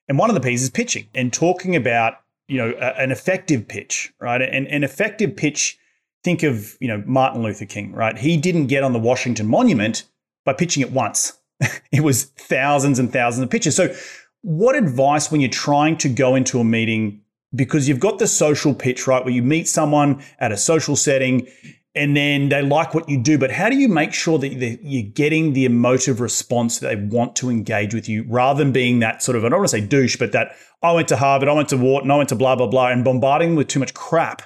And 0.08 0.18
one 0.18 0.28
of 0.28 0.34
the 0.34 0.40
P's 0.42 0.62
is 0.62 0.68
pitching 0.68 1.08
and 1.14 1.32
talking 1.32 1.74
about, 1.74 2.16
you 2.48 2.58
know, 2.58 2.74
a, 2.78 3.00
an 3.00 3.10
effective 3.10 3.66
pitch, 3.66 4.12
right? 4.20 4.42
And 4.42 4.66
an 4.66 4.84
effective 4.84 5.34
pitch 5.34 5.78
think 6.22 6.42
of, 6.42 6.76
you 6.80 6.88
know, 6.88 7.02
Martin 7.06 7.42
Luther 7.42 7.64
King, 7.64 7.92
right? 7.92 8.18
He 8.18 8.36
didn't 8.36 8.66
get 8.66 8.84
on 8.84 8.92
the 8.92 8.98
Washington 8.98 9.46
Monument 9.46 10.04
by 10.44 10.52
pitching 10.52 10.82
it 10.82 10.92
once. 10.92 11.38
it 11.92 12.03
was 12.03 12.25
thousands 12.25 12.98
and 12.98 13.12
thousands 13.12 13.44
of 13.44 13.51
pitches. 13.51 13.77
So, 13.77 13.94
what 14.42 14.75
advice 14.75 15.31
when 15.31 15.40
you're 15.40 15.51
trying 15.51 15.96
to 15.98 16.09
go 16.09 16.35
into 16.35 16.59
a 16.59 16.64
meeting 16.64 17.20
because 17.55 17.88
you've 17.88 18.01
got 18.01 18.18
the 18.18 18.27
social 18.27 18.75
pitch, 18.75 19.07
right, 19.07 19.25
where 19.25 19.35
you 19.35 19.42
meet 19.42 19.68
someone 19.68 20.22
at 20.38 20.53
a 20.53 20.57
social 20.57 20.96
setting 20.96 21.46
and 21.94 22.16
then 22.16 22.48
they 22.48 22.62
like 22.62 22.94
what 22.94 23.09
you 23.09 23.22
do, 23.22 23.37
but 23.37 23.51
how 23.51 23.68
do 23.68 23.77
you 23.77 23.87
make 23.87 24.14
sure 24.14 24.38
that 24.38 24.48
you're 24.83 25.11
getting 25.12 25.53
the 25.53 25.66
emotive 25.66 26.20
response 26.20 26.79
that 26.79 26.88
they 26.88 26.96
want 26.96 27.37
to 27.37 27.51
engage 27.51 27.92
with 27.92 28.09
you 28.09 28.25
rather 28.27 28.64
than 28.64 28.72
being 28.72 29.01
that 29.01 29.22
sort 29.22 29.37
of, 29.37 29.44
I 29.44 29.51
don't 29.51 29.59
want 29.59 29.70
to 29.70 29.77
say 29.77 29.87
douche, 29.87 30.16
but 30.16 30.33
that 30.33 30.57
I 30.83 30.92
went 30.92 31.09
to 31.09 31.16
Harvard, 31.16 31.51
I 31.51 31.53
went 31.53 31.68
to 31.68 31.77
Wharton, 31.77 32.11
I 32.11 32.16
went 32.16 32.31
to 32.31 32.35
blah, 32.35 32.57
blah, 32.57 32.66
blah, 32.66 32.88
and 32.88 33.05
bombarding 33.05 33.51
them 33.51 33.57
with 33.57 33.68
too 33.68 33.79
much 33.79 33.92
crap 33.92 34.42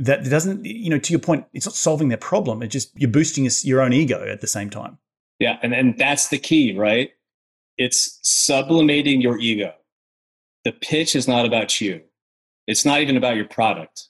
that 0.00 0.24
doesn't, 0.24 0.64
you 0.64 0.90
know, 0.90 0.98
to 0.98 1.12
your 1.12 1.20
point, 1.20 1.46
it's 1.52 1.66
not 1.66 1.74
solving 1.74 2.08
their 2.08 2.18
problem. 2.18 2.62
It's 2.62 2.72
just 2.72 2.98
you're 2.98 3.10
boosting 3.10 3.48
your 3.62 3.82
own 3.82 3.92
ego 3.92 4.26
at 4.26 4.40
the 4.40 4.46
same 4.46 4.70
time. 4.70 4.98
Yeah. 5.40 5.58
And, 5.62 5.74
and 5.74 5.98
that's 5.98 6.28
the 6.28 6.38
key, 6.38 6.76
right? 6.76 7.10
It's 7.76 8.20
sublimating 8.22 9.20
your 9.20 9.38
ego. 9.38 9.74
The 10.64 10.72
pitch 10.72 11.16
is 11.16 11.26
not 11.26 11.46
about 11.46 11.80
you, 11.80 12.02
it's 12.68 12.84
not 12.84 13.00
even 13.00 13.16
about 13.16 13.36
your 13.36 13.48
product. 13.48 14.06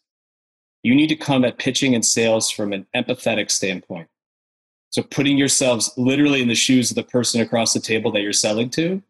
You 0.82 0.94
need 0.94 1.08
to 1.08 1.16
come 1.16 1.44
at 1.44 1.58
pitching 1.58 1.94
and 1.94 2.04
sales 2.04 2.50
from 2.50 2.72
an 2.72 2.86
empathetic 2.96 3.50
standpoint. 3.50 4.08
So 4.90 5.02
putting 5.02 5.36
yourselves 5.38 5.92
literally 5.96 6.42
in 6.42 6.48
the 6.48 6.54
shoes 6.54 6.90
of 6.90 6.96
the 6.96 7.04
person 7.04 7.40
across 7.40 7.72
the 7.72 7.80
table 7.80 8.10
that 8.12 8.22
you're 8.22 8.32
selling 8.32 8.70
to 8.70 9.02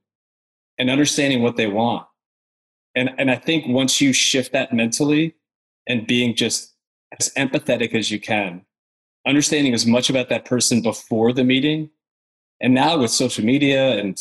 and 0.79 0.91
understanding 0.91 1.43
what 1.43 1.57
they 1.57 1.69
want. 1.69 2.07
And, 2.95 3.11
and 3.19 3.31
I 3.31 3.37
think 3.37 3.67
once 3.69 4.01
you 4.01 4.13
shift 4.13 4.53
that 4.53 4.73
mentally 4.73 5.37
and 5.87 6.07
being 6.07 6.35
just 6.35 6.75
as 7.19 7.33
empathetic 7.35 7.95
as 7.95 8.11
you 8.11 8.21
can, 8.21 8.63
understanding 9.27 9.75
as 9.75 9.87
much 9.87 10.11
about 10.11 10.29
that 10.29 10.45
person 10.45 10.83
before 10.83 11.33
the 11.33 11.45
meeting. 11.45 11.91
And 12.61 12.75
now 12.75 12.99
with 12.99 13.11
social 13.11 13.45
media 13.45 13.99
and 13.99 14.19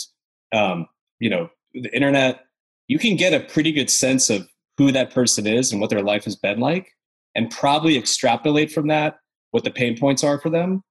um, 0.51 0.87
you 1.19 1.29
know 1.29 1.49
the 1.73 1.93
internet, 1.93 2.45
you 2.87 2.97
can 2.97 3.15
get 3.15 3.33
a 3.33 3.45
pretty 3.45 3.71
good 3.71 3.89
sense 3.89 4.29
of 4.29 4.47
who 4.77 4.91
that 4.91 5.13
person 5.13 5.45
is 5.45 5.71
and 5.71 5.81
what 5.81 5.89
their 5.89 6.01
life 6.01 6.23
has 6.23 6.35
been 6.35 6.59
like, 6.59 6.95
and 7.35 7.51
probably 7.51 7.97
extrapolate 7.97 8.71
from 8.71 8.87
that 8.87 9.17
what 9.51 9.63
the 9.63 9.71
pain 9.71 9.97
points 9.97 10.23
are 10.23 10.39
for 10.39 10.49
them. 10.49 10.83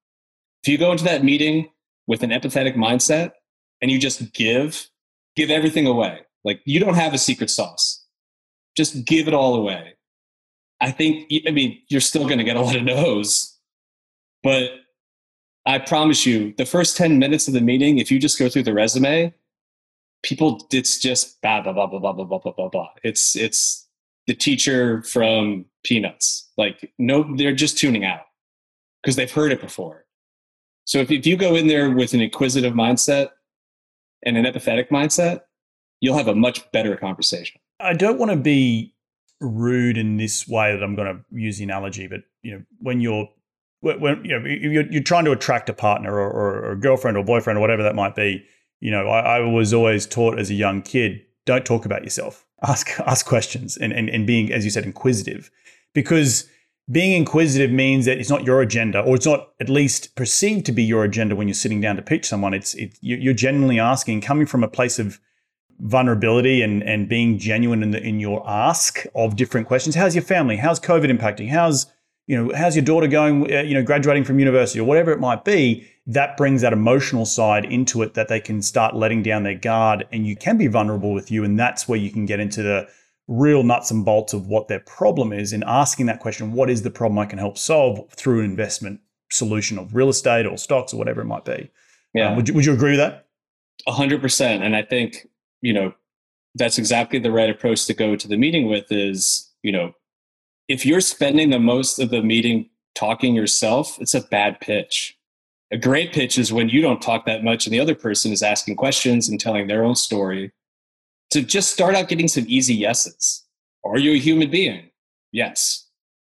If 0.62 0.68
you 0.68 0.78
go 0.78 0.92
into 0.92 1.04
that 1.04 1.24
meeting 1.24 1.68
with 2.06 2.22
an 2.22 2.30
empathetic 2.30 2.74
mindset 2.74 3.32
and 3.80 3.90
you 3.90 3.98
just 3.98 4.32
give, 4.32 4.88
give 5.37 5.50
everything 5.50 5.87
away. 5.87 6.20
Like 6.44 6.61
you 6.64 6.80
don't 6.80 6.94
have 6.94 7.14
a 7.14 7.18
secret 7.18 7.50
sauce. 7.50 8.04
Just 8.76 9.04
give 9.04 9.28
it 9.28 9.34
all 9.34 9.54
away. 9.54 9.94
I 10.80 10.90
think, 10.90 11.32
I 11.46 11.50
mean, 11.50 11.80
you're 11.88 12.00
still 12.00 12.24
going 12.24 12.38
to 12.38 12.44
get 12.44 12.56
a 12.56 12.61
lot 12.61 12.76
of 12.76 12.82
no's, 12.84 13.56
but 14.42 14.70
I 15.68 15.78
promise 15.78 16.26
you, 16.26 16.54
the 16.57 16.66
first 16.66 16.96
10 16.96 17.18
minutes 17.18 17.46
of 17.46 17.54
the 17.54 17.61
meeting, 17.61 17.98
if 17.98 18.11
you 18.11 18.18
just 18.18 18.38
go 18.38 18.48
through 18.48 18.64
the 18.64 18.72
resume, 18.72 19.35
people, 20.22 20.66
it's 20.72 20.98
just 20.98 21.40
blah, 21.42 21.61
blah, 21.61 21.74
blah, 21.74 21.87
blah, 21.87 22.00
blah, 22.00 22.12
blah, 22.12 22.24
blah, 22.24 22.38
blah, 22.38 22.52
blah, 22.52 22.68
blah. 22.70 22.88
It's, 23.04 23.37
it's 23.37 23.87
the 24.26 24.35
teacher 24.35 25.02
from 25.02 25.66
Peanuts. 25.85 26.50
Like, 26.57 26.92
no, 26.98 27.37
they're 27.37 27.54
just 27.54 27.78
tuning 27.78 28.04
out. 28.04 28.22
because 29.02 29.16
they've 29.16 29.31
heard 29.33 29.52
it 29.52 29.61
before. 29.61 30.04
So 30.85 30.98
if, 30.98 31.11
if 31.11 31.26
you 31.26 31.37
go 31.37 31.54
in 31.54 31.66
there 31.66 31.90
with 31.90 32.14
an 32.14 32.20
inquisitive 32.20 32.72
mindset 32.72 33.28
and 34.24 34.37
an 34.37 34.44
empathetic 34.44 34.88
mindset, 34.88 35.42
you'll 36.00 36.16
have 36.16 36.28
a 36.28 36.35
much 36.35 36.70
better 36.72 36.96
conversation. 36.96 37.61
I 37.81 37.92
don't 37.92 38.18
want 38.18 38.31
to 38.31 38.37
be 38.37 38.94
rude 39.40 39.98
in 39.98 40.16
this 40.16 40.48
way 40.48 40.72
that 40.72 40.83
I'm 40.83 40.96
going 40.96 41.14
to 41.14 41.24
use 41.38 41.59
the 41.59 41.64
analogy, 41.64 42.07
but 42.07 42.20
you 42.42 42.52
know, 42.52 42.62
when 42.81 43.00
you're 43.00 43.28
when 43.80 44.24
you 44.24 44.38
know 44.38 44.46
you're, 44.46 44.90
you're 44.90 45.02
trying 45.02 45.24
to 45.24 45.32
attract 45.32 45.68
a 45.68 45.72
partner 45.72 46.14
or, 46.14 46.30
or, 46.30 46.64
or, 46.64 46.72
a 46.72 46.76
girlfriend 46.76 47.16
or 47.16 47.24
boyfriend 47.24 47.58
or 47.58 47.60
whatever 47.60 47.82
that 47.82 47.94
might 47.94 48.14
be, 48.14 48.44
you 48.80 48.90
know, 48.90 49.08
I, 49.08 49.36
I, 49.36 49.40
was 49.40 49.72
always 49.72 50.06
taught 50.06 50.38
as 50.38 50.50
a 50.50 50.54
young 50.54 50.82
kid, 50.82 51.20
don't 51.46 51.64
talk 51.64 51.84
about 51.84 52.02
yourself. 52.04 52.44
Ask 52.66 52.90
ask 53.06 53.24
questions 53.24 53.76
and, 53.76 53.92
and 53.92 54.10
and 54.10 54.26
being, 54.26 54.52
as 54.52 54.64
you 54.64 54.72
said, 54.72 54.82
inquisitive, 54.82 55.48
because 55.94 56.48
being 56.90 57.12
inquisitive 57.12 57.70
means 57.70 58.04
that 58.06 58.18
it's 58.18 58.30
not 58.30 58.42
your 58.42 58.60
agenda, 58.62 59.00
or 59.00 59.14
it's 59.14 59.26
not 59.26 59.50
at 59.60 59.68
least 59.68 60.16
perceived 60.16 60.66
to 60.66 60.72
be 60.72 60.82
your 60.82 61.04
agenda 61.04 61.36
when 61.36 61.46
you're 61.46 61.54
sitting 61.54 61.80
down 61.80 61.94
to 61.94 62.02
pitch 62.02 62.26
someone. 62.26 62.54
It's 62.54 62.74
it, 62.74 62.98
you're 63.00 63.32
genuinely 63.32 63.78
asking, 63.78 64.22
coming 64.22 64.44
from 64.44 64.64
a 64.64 64.68
place 64.68 64.98
of 64.98 65.20
vulnerability 65.78 66.60
and 66.60 66.82
and 66.82 67.08
being 67.08 67.38
genuine 67.38 67.84
in 67.84 67.92
the, 67.92 68.02
in 68.02 68.18
your 68.18 68.42
ask 68.44 69.06
of 69.14 69.36
different 69.36 69.68
questions. 69.68 69.94
How's 69.94 70.16
your 70.16 70.24
family? 70.24 70.56
How's 70.56 70.80
COVID 70.80 71.16
impacting? 71.16 71.48
How's 71.48 71.86
you 72.28 72.36
know 72.36 72.54
how's 72.54 72.76
your 72.76 72.84
daughter 72.84 73.08
going? 73.08 73.52
Uh, 73.52 73.62
you 73.62 73.74
know, 73.74 73.82
graduating 73.82 74.22
from 74.22 74.38
university 74.38 74.78
or 74.78 74.84
whatever 74.84 75.10
it 75.10 75.18
might 75.18 75.44
be. 75.44 75.88
That 76.06 76.36
brings 76.36 76.62
that 76.62 76.72
emotional 76.72 77.26
side 77.26 77.64
into 77.66 78.02
it 78.02 78.14
that 78.14 78.28
they 78.28 78.40
can 78.40 78.62
start 78.62 78.94
letting 78.94 79.22
down 79.22 79.42
their 79.42 79.56
guard, 79.56 80.06
and 80.12 80.26
you 80.26 80.36
can 80.36 80.56
be 80.56 80.68
vulnerable 80.68 81.12
with 81.12 81.30
you, 81.30 81.42
and 81.42 81.58
that's 81.58 81.88
where 81.88 81.98
you 81.98 82.10
can 82.10 82.26
get 82.26 82.38
into 82.38 82.62
the 82.62 82.88
real 83.28 83.62
nuts 83.62 83.90
and 83.90 84.04
bolts 84.04 84.32
of 84.32 84.46
what 84.46 84.68
their 84.68 84.80
problem 84.80 85.32
is 85.32 85.52
and 85.52 85.62
asking 85.64 86.06
that 86.06 86.18
question 86.18 86.52
what 86.52 86.70
is 86.70 86.80
the 86.80 86.90
problem 86.90 87.18
I 87.18 87.26
can 87.26 87.38
help 87.38 87.58
solve 87.58 88.10
through 88.10 88.38
an 88.38 88.46
investment 88.46 89.00
solution 89.30 89.78
of 89.78 89.94
real 89.94 90.08
estate 90.08 90.46
or 90.46 90.56
stocks 90.56 90.94
or 90.94 90.96
whatever 90.96 91.20
it 91.20 91.26
might 91.26 91.44
be. 91.44 91.70
Yeah. 92.14 92.30
Um, 92.30 92.36
would, 92.36 92.48
you, 92.48 92.54
would 92.54 92.64
you 92.64 92.72
agree 92.72 92.92
with 92.92 93.00
that? 93.00 93.26
100%. 93.86 94.62
And 94.62 94.74
I 94.74 94.82
think, 94.82 95.28
you 95.60 95.74
know, 95.74 95.92
that's 96.54 96.78
exactly 96.78 97.18
the 97.18 97.30
right 97.30 97.50
approach 97.50 97.84
to 97.86 97.94
go 97.94 98.16
to 98.16 98.26
the 98.26 98.38
meeting 98.38 98.66
with 98.66 98.90
is, 98.90 99.52
you 99.62 99.72
know, 99.72 99.92
if 100.68 100.85
you're 100.85 101.00
spending 101.00 101.50
the 101.50 101.59
most 101.59 101.98
of 101.98 102.11
the 102.11 102.22
meeting 102.22 102.68
talking 102.94 103.35
yourself, 103.35 103.98
it's 104.00 104.14
a 104.14 104.20
bad 104.20 104.61
pitch. 104.61 105.16
A 105.70 105.76
great 105.76 106.12
pitch 106.12 106.38
is 106.38 106.52
when 106.52 106.68
you 106.68 106.81
don't 106.81 107.02
talk 107.02 107.26
that 107.26 107.44
much 107.44 107.66
and 107.66 107.74
the 107.74 107.81
other 107.81 107.94
person 107.94 108.33
is 108.33 108.42
asking 108.42 108.76
questions 108.76 109.28
and 109.28 109.40
telling 109.40 109.66
their 109.66 109.85
own 109.85 109.96
story 109.96 110.52
to 111.31 111.42
just 111.42 111.70
start 111.70 111.94
out 111.94 112.09
getting 112.09 112.28
some 112.28 112.44
easy 112.48 112.74
yeses. 112.74 113.44
Are 113.85 113.98
you 113.98 114.12
a 114.12 114.18
human 114.18 114.50
being? 114.50 114.90
Yes. 115.33 115.87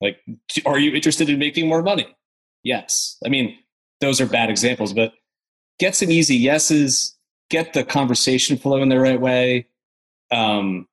Like, 0.00 0.18
are 0.66 0.78
you 0.78 0.92
interested 0.94 1.30
in 1.30 1.38
making 1.38 1.68
more 1.68 1.82
money? 1.82 2.14
Yes. 2.62 3.16
I 3.24 3.28
mean, 3.28 3.56
those 4.00 4.20
are 4.20 4.26
bad 4.26 4.50
examples, 4.50 4.92
but 4.92 5.12
get 5.78 5.94
some 5.94 6.10
easy 6.10 6.36
yeses, 6.36 7.16
get 7.50 7.72
the 7.72 7.84
conversation 7.84 8.58
flowing 8.58 8.88
the 8.88 9.00
right 9.00 9.20
way, 9.20 9.66
um, 10.30 10.86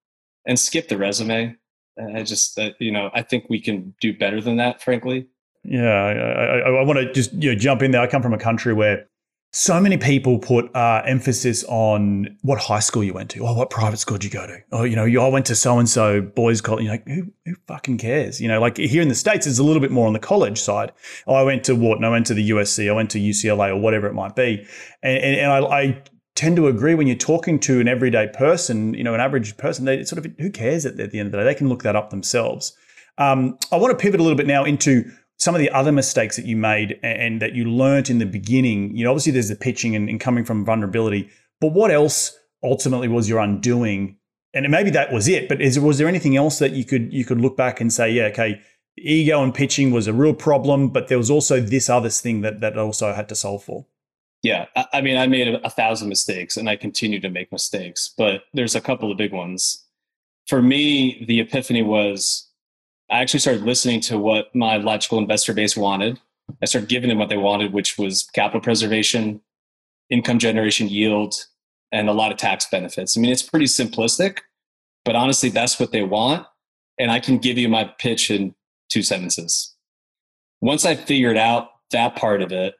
and 0.45 0.57
skip 0.57 0.87
the 0.87 0.97
resume. 0.97 1.55
I 2.15 2.23
just, 2.23 2.57
uh, 2.57 2.71
you 2.79 2.91
know, 2.91 3.09
I 3.13 3.21
think 3.21 3.45
we 3.49 3.59
can 3.59 3.93
do 3.99 4.17
better 4.17 4.41
than 4.41 4.57
that, 4.57 4.81
frankly. 4.81 5.27
Yeah, 5.63 5.89
I, 5.89 6.11
I, 6.11 6.69
I 6.79 6.83
want 6.83 6.99
to 6.99 7.11
just 7.11 7.33
you 7.33 7.51
know 7.51 7.59
jump 7.59 7.81
in 7.81 7.91
there. 7.91 8.01
I 8.01 8.07
come 8.07 8.21
from 8.21 8.33
a 8.33 8.37
country 8.37 8.73
where 8.73 9.07
so 9.51 9.81
many 9.81 9.97
people 9.97 10.37
put 10.37 10.73
uh, 10.75 11.01
emphasis 11.05 11.63
on 11.67 12.37
what 12.43 12.59
high 12.59 12.79
school 12.79 13.03
you 13.03 13.13
went 13.13 13.31
to, 13.31 13.39
or 13.39 13.55
what 13.55 13.69
private 13.69 13.97
school 13.97 14.17
did 14.17 14.25
you 14.25 14.29
go 14.39 14.45
to, 14.45 14.57
or 14.71 14.87
you 14.87 14.95
know, 14.95 15.05
you 15.05 15.19
all 15.19 15.31
went 15.31 15.47
to 15.47 15.55
so 15.55 15.79
and 15.79 15.89
so 15.89 16.21
boys' 16.21 16.61
college. 16.61 16.83
You're 16.83 16.93
like, 16.93 17.07
who, 17.07 17.33
who 17.45 17.55
fucking 17.67 17.97
cares? 17.97 18.39
You 18.39 18.47
know, 18.47 18.61
like 18.61 18.77
here 18.77 19.01
in 19.01 19.09
the 19.09 19.15
states, 19.15 19.47
it's 19.47 19.59
a 19.59 19.63
little 19.63 19.81
bit 19.81 19.91
more 19.91 20.07
on 20.07 20.13
the 20.13 20.19
college 20.19 20.59
side. 20.61 20.91
Oh, 21.27 21.33
I 21.33 21.43
went 21.43 21.63
to 21.65 21.75
Wharton, 21.75 22.05
I 22.05 22.09
went 22.09 22.27
to 22.27 22.33
the 22.33 22.51
USC, 22.51 22.89
I 22.89 22.93
went 22.93 23.09
to 23.11 23.19
UCLA, 23.19 23.69
or 23.69 23.77
whatever 23.77 24.07
it 24.07 24.13
might 24.13 24.35
be, 24.35 24.65
and, 25.01 25.17
and, 25.17 25.35
and 25.35 25.51
I, 25.51 25.59
I 25.59 26.03
tend 26.39 26.55
to 26.55 26.67
agree 26.67 26.95
when 26.95 27.05
you're 27.05 27.17
talking 27.17 27.59
to 27.59 27.81
an 27.81 27.89
everyday 27.89 28.25
person, 28.25 28.93
you 28.93 29.03
know, 29.03 29.13
an 29.13 29.19
average 29.19 29.57
person, 29.57 29.83
they 29.83 30.05
sort 30.05 30.25
of 30.25 30.31
who 30.39 30.49
cares 30.49 30.85
at 30.85 30.95
the, 30.95 31.03
end 31.03 31.27
of 31.27 31.31
the 31.33 31.37
day? 31.37 31.43
They 31.43 31.53
can 31.53 31.67
look 31.67 31.83
that 31.83 31.97
up 31.97 32.11
themselves. 32.11 32.71
Um, 33.17 33.57
I 33.73 33.75
want 33.75 33.91
to 33.91 34.01
pivot 34.01 34.21
a 34.21 34.23
little 34.23 34.37
bit 34.37 34.47
now 34.47 34.63
into 34.63 35.11
some 35.35 35.53
of 35.53 35.59
the 35.59 35.69
other 35.71 35.91
mistakes 35.91 36.37
that 36.37 36.45
you 36.45 36.55
made 36.55 36.97
and 37.03 37.41
that 37.41 37.55
you 37.55 37.65
learnt 37.65 38.09
in 38.09 38.19
the 38.19 38.25
beginning, 38.25 38.95
you 38.95 39.03
know, 39.03 39.11
obviously 39.11 39.33
there's 39.33 39.49
the 39.49 39.55
pitching 39.57 39.97
and, 39.97 40.09
and 40.09 40.21
coming 40.21 40.45
from 40.45 40.63
vulnerability, 40.63 41.29
but 41.59 41.73
what 41.73 41.91
else 41.91 42.37
ultimately 42.63 43.09
was 43.09 43.27
your 43.27 43.39
undoing? 43.39 44.17
And 44.53 44.69
maybe 44.69 44.91
that 44.91 45.11
was 45.11 45.27
it, 45.27 45.49
but 45.49 45.61
is, 45.61 45.77
was 45.77 45.97
there 45.97 46.07
anything 46.07 46.37
else 46.37 46.59
that 46.59 46.71
you 46.71 46.85
could 46.85 47.11
you 47.13 47.25
could 47.25 47.41
look 47.41 47.57
back 47.57 47.81
and 47.81 47.91
say, 47.91 48.11
yeah, 48.11 48.27
okay, 48.27 48.61
ego 48.97 49.43
and 49.43 49.53
pitching 49.53 49.91
was 49.91 50.07
a 50.07 50.13
real 50.13 50.33
problem, 50.33 50.87
but 50.87 51.09
there 51.09 51.17
was 51.17 51.29
also 51.29 51.59
this 51.59 51.89
other 51.89 52.09
thing 52.09 52.41
that 52.41 52.61
that 52.61 52.77
also 52.77 53.13
had 53.13 53.27
to 53.27 53.35
solve 53.35 53.63
for. 53.63 53.85
Yeah, 54.41 54.67
I 54.93 55.01
mean, 55.01 55.17
I 55.17 55.27
made 55.27 55.47
a 55.47 55.69
thousand 55.69 56.07
mistakes, 56.07 56.55
and 56.55 56.69
I 56.69 56.77
continue 56.77 57.19
to 57.19 57.29
make 57.29 57.51
mistakes, 57.51 58.13
but 58.17 58.43
there's 58.53 58.75
a 58.75 58.81
couple 58.81 59.11
of 59.11 59.17
big 59.17 59.33
ones. 59.33 59.83
For 60.47 60.61
me, 60.61 61.25
the 61.27 61.41
epiphany 61.41 61.81
was 61.81 62.49
I 63.09 63.19
actually 63.19 63.39
started 63.39 63.63
listening 63.63 64.01
to 64.01 64.17
what 64.17 64.53
my 64.55 64.77
logical 64.77 65.17
investor 65.17 65.53
base 65.53 65.75
wanted. 65.75 66.19
I 66.61 66.65
started 66.65 66.89
giving 66.89 67.09
them 67.09 67.17
what 67.17 67.29
they 67.29 67.37
wanted, 67.37 67.73
which 67.73 67.97
was 67.97 68.27
capital 68.33 68.61
preservation, 68.61 69.41
income 70.09 70.39
generation 70.39 70.87
yield, 70.87 71.45
and 71.91 72.07
a 72.07 72.13
lot 72.13 72.31
of 72.31 72.37
tax 72.37 72.67
benefits. 72.69 73.17
I 73.17 73.21
mean, 73.21 73.31
it's 73.31 73.43
pretty 73.43 73.65
simplistic, 73.65 74.39
but 75.05 75.15
honestly, 75.15 75.49
that's 75.49 75.79
what 75.79 75.91
they 75.91 76.03
want. 76.03 76.45
And 76.97 77.11
I 77.11 77.19
can 77.19 77.39
give 77.39 77.57
you 77.57 77.67
my 77.67 77.85
pitch 77.97 78.29
in 78.29 78.53
two 78.89 79.01
sentences. 79.01 79.75
Once 80.61 80.85
I 80.85 80.95
figured 80.95 81.37
out 81.37 81.69
that 81.91 82.15
part 82.15 82.41
of 82.41 82.51
it, 82.51 82.75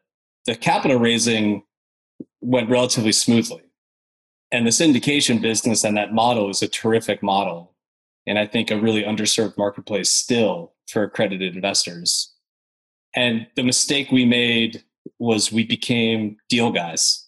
the 0.49 0.55
capital 0.55 0.97
raising 0.97 1.61
went 2.41 2.71
relatively 2.71 3.11
smoothly. 3.11 3.61
And 4.51 4.65
the 4.65 4.71
syndication 4.71 5.39
business 5.39 5.83
and 5.83 5.95
that 5.95 6.11
model 6.11 6.49
is 6.49 6.63
a 6.63 6.67
terrific 6.67 7.21
model 7.21 7.75
and 8.25 8.39
I 8.39 8.47
think 8.47 8.71
a 8.71 8.81
really 8.81 9.03
underserved 9.03 9.59
marketplace 9.59 10.09
still 10.09 10.73
for 10.87 11.03
accredited 11.03 11.55
investors. 11.55 12.33
And 13.15 13.45
the 13.55 13.61
mistake 13.61 14.11
we 14.11 14.25
made 14.25 14.83
was 15.19 15.51
we 15.51 15.65
became 15.65 16.37
deal 16.49 16.71
guys. 16.71 17.27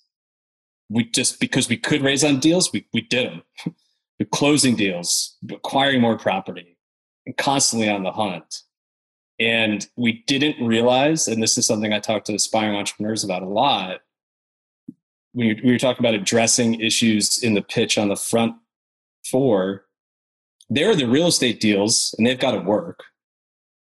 We 0.89 1.05
just 1.05 1.39
because 1.39 1.69
we 1.69 1.77
could 1.77 2.01
raise 2.01 2.23
on 2.23 2.39
deals, 2.39 2.73
we, 2.73 2.87
we 2.91 3.01
did 3.01 3.31
them. 3.31 3.75
Closing 4.31 4.75
deals, 4.75 5.37
acquiring 5.51 6.01
more 6.01 6.17
property, 6.17 6.77
and 7.27 7.37
constantly 7.37 7.89
on 7.89 8.03
the 8.03 8.11
hunt. 8.11 8.63
And 9.41 9.87
we 9.95 10.23
didn't 10.27 10.63
realize, 10.63 11.27
and 11.27 11.41
this 11.41 11.57
is 11.57 11.65
something 11.65 11.91
I 11.91 11.99
talk 11.99 12.25
to 12.25 12.35
aspiring 12.35 12.75
entrepreneurs 12.75 13.23
about 13.23 13.41
a 13.41 13.47
lot. 13.47 14.01
When 15.33 15.59
we 15.63 15.71
were 15.71 15.79
talking 15.79 16.05
about 16.05 16.13
addressing 16.13 16.79
issues 16.79 17.41
in 17.41 17.55
the 17.55 17.63
pitch 17.63 17.97
on 17.97 18.09
the 18.09 18.15
front 18.15 18.53
four, 19.25 19.85
they're 20.69 20.95
the 20.95 21.07
real 21.07 21.27
estate 21.27 21.59
deals 21.59 22.13
and 22.17 22.27
they've 22.27 22.39
got 22.39 22.51
to 22.51 22.59
work. 22.59 22.99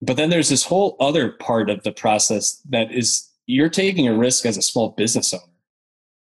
But 0.02 0.18
then 0.18 0.28
there's 0.28 0.50
this 0.50 0.64
whole 0.64 0.96
other 1.00 1.32
part 1.32 1.70
of 1.70 1.82
the 1.82 1.92
process 1.92 2.60
that 2.68 2.92
is 2.92 3.30
you're 3.46 3.70
taking 3.70 4.06
a 4.06 4.16
risk 4.16 4.44
as 4.44 4.58
a 4.58 4.62
small 4.62 4.90
business 4.90 5.32
owner 5.32 5.42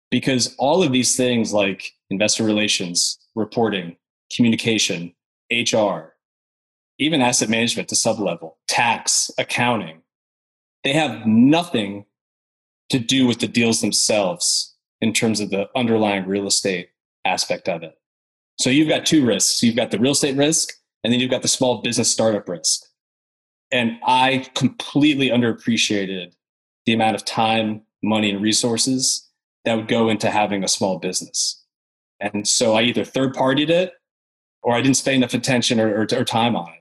because 0.09 0.55
all 0.57 0.81
of 0.81 0.91
these 0.91 1.15
things 1.15 1.53
like 1.53 1.91
investor 2.09 2.43
relations, 2.43 3.19
reporting, 3.35 3.97
communication, 4.35 5.13
HR, 5.51 6.10
even 7.01 7.19
asset 7.19 7.49
management 7.49 7.89
to 7.89 7.95
sub 7.95 8.19
level, 8.19 8.59
tax, 8.67 9.31
accounting, 9.39 10.01
they 10.83 10.93
have 10.93 11.25
nothing 11.25 12.05
to 12.91 12.99
do 12.99 13.25
with 13.25 13.39
the 13.39 13.47
deals 13.47 13.81
themselves 13.81 14.75
in 15.01 15.11
terms 15.11 15.39
of 15.39 15.49
the 15.49 15.67
underlying 15.75 16.27
real 16.27 16.45
estate 16.45 16.89
aspect 17.25 17.67
of 17.67 17.81
it. 17.81 17.95
So 18.59 18.69
you've 18.69 18.87
got 18.87 19.05
two 19.05 19.25
risks. 19.25 19.63
You've 19.63 19.75
got 19.75 19.89
the 19.89 19.97
real 19.97 20.11
estate 20.11 20.37
risk, 20.37 20.73
and 21.03 21.11
then 21.11 21.19
you've 21.19 21.31
got 21.31 21.41
the 21.41 21.47
small 21.47 21.81
business 21.81 22.11
startup 22.11 22.47
risk. 22.47 22.83
And 23.71 23.97
I 24.05 24.45
completely 24.53 25.29
underappreciated 25.29 26.33
the 26.85 26.93
amount 26.93 27.15
of 27.15 27.25
time, 27.25 27.81
money, 28.03 28.29
and 28.29 28.43
resources 28.43 29.27
that 29.65 29.75
would 29.75 29.87
go 29.87 30.09
into 30.09 30.29
having 30.29 30.63
a 30.63 30.67
small 30.67 30.99
business. 30.99 31.63
And 32.19 32.47
so 32.47 32.75
I 32.75 32.83
either 32.83 33.05
third 33.05 33.33
partied 33.33 33.69
it 33.69 33.93
or 34.61 34.75
I 34.75 34.81
didn't 34.81 34.97
spend 34.97 35.17
enough 35.17 35.33
attention 35.33 35.79
or, 35.79 36.01
or, 36.01 36.01
or 36.01 36.23
time 36.23 36.55
on 36.55 36.69
it. 36.69 36.80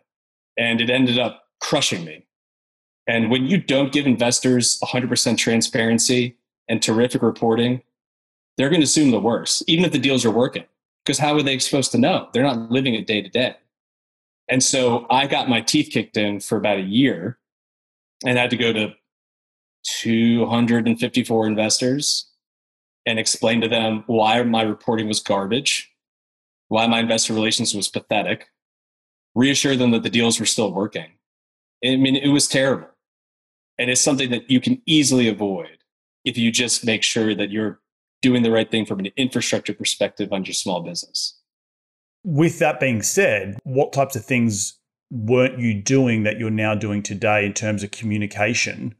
And 0.61 0.81
it 0.81 0.90
ended 0.90 1.18
up 1.18 1.42
crushing 1.61 2.05
me. 2.05 2.27
And 3.09 3.33
when 3.33 3.46
you 3.46 3.59
don't 3.59 3.92
give 3.92 4.07
investors 4.07 4.79
100% 4.85 5.37
transparency 5.37 6.37
and 6.68 6.81
terrific 6.81 7.23
reporting, 7.23 7.83
they're 8.57 8.68
going 8.68 8.81
to 8.81 8.85
assume 8.85 9.11
the 9.11 9.18
worst, 9.18 9.64
even 9.66 9.85
if 9.85 9.90
the 9.90 9.99
deals 9.99 10.25
are 10.25 10.31
working 10.31 10.66
because 11.05 11.18
how 11.18 11.35
are 11.35 11.42
they 11.42 11.59
supposed 11.59 11.92
to 11.92 11.99
know? 11.99 12.29
They're 12.33 12.42
not 12.42 12.70
living 12.70 12.94
it 12.94 13.07
day 13.07 13.23
to 13.23 13.29
day. 13.29 13.57
And 14.49 14.62
so 14.62 15.07
I 15.11 15.27
got 15.27 15.49
my 15.49 15.61
teeth 15.61 15.90
kicked 15.92 16.16
in 16.16 16.40
for 16.40 16.57
about 16.57 16.79
a 16.79 16.83
year 16.83 17.38
and 18.25 18.37
had 18.38 18.51
to 18.51 18.57
go 18.57 18.73
to 18.73 18.92
254 20.01 21.46
investors 21.46 22.29
and 23.07 23.18
explain 23.18 23.61
to 23.61 23.68
them 23.68 24.05
why 24.07 24.42
my 24.42 24.62
reporting 24.62 25.09
was 25.09 25.20
garbage, 25.20 25.90
why 26.68 26.87
my 26.87 27.01
investor 27.01 27.33
relations 27.33 27.75
was 27.75 27.88
pathetic, 27.88 28.49
reassure 29.35 29.77
them 29.77 29.90
that 29.93 30.03
the 30.03 30.11
deals 30.11 30.40
were 30.40 30.47
still 30.47 30.73
working. 30.73 31.07
I 31.85 31.97
mean, 31.97 32.16
it 32.16 32.29
was 32.29 32.49
terrible. 32.49 32.88
And 33.79 33.90
it's 33.90 34.01
something 34.01 34.31
that 34.31 34.51
you 34.51 34.61
can 34.61 34.83
easily 34.87 35.29
avoid 35.29 35.79
if 36.25 36.37
you 36.37 36.53
just 36.53 36.85
make 36.85 37.03
sure 37.03 37.35
that 37.35 37.51
you're 37.51 37.81
doing 38.21 38.43
the 38.43 38.51
right 38.51 38.71
thing 38.71 38.85
from 38.85 38.99
an 38.99 39.09
infrastructure 39.16 39.73
perspective 39.73 40.33
on 40.33 40.45
your 40.45 40.53
small 40.53 40.83
business. 40.83 41.38
With 42.23 42.59
that 42.59 42.81
being 42.81 43.01
said, 43.01 43.59
what 43.64 43.95
types 43.95 44.14
of 44.14 44.25
things 44.25 44.79
weren't 45.11 45.59
you 45.59 45.75
doing 45.75 46.23
that 46.25 46.38
you're 46.38 46.51
now 46.51 46.75
doing 46.75 47.03
today 47.03 47.47
in 47.47 47.55
terms 47.55 47.83
of 47.83 47.90
communication 47.90 48.95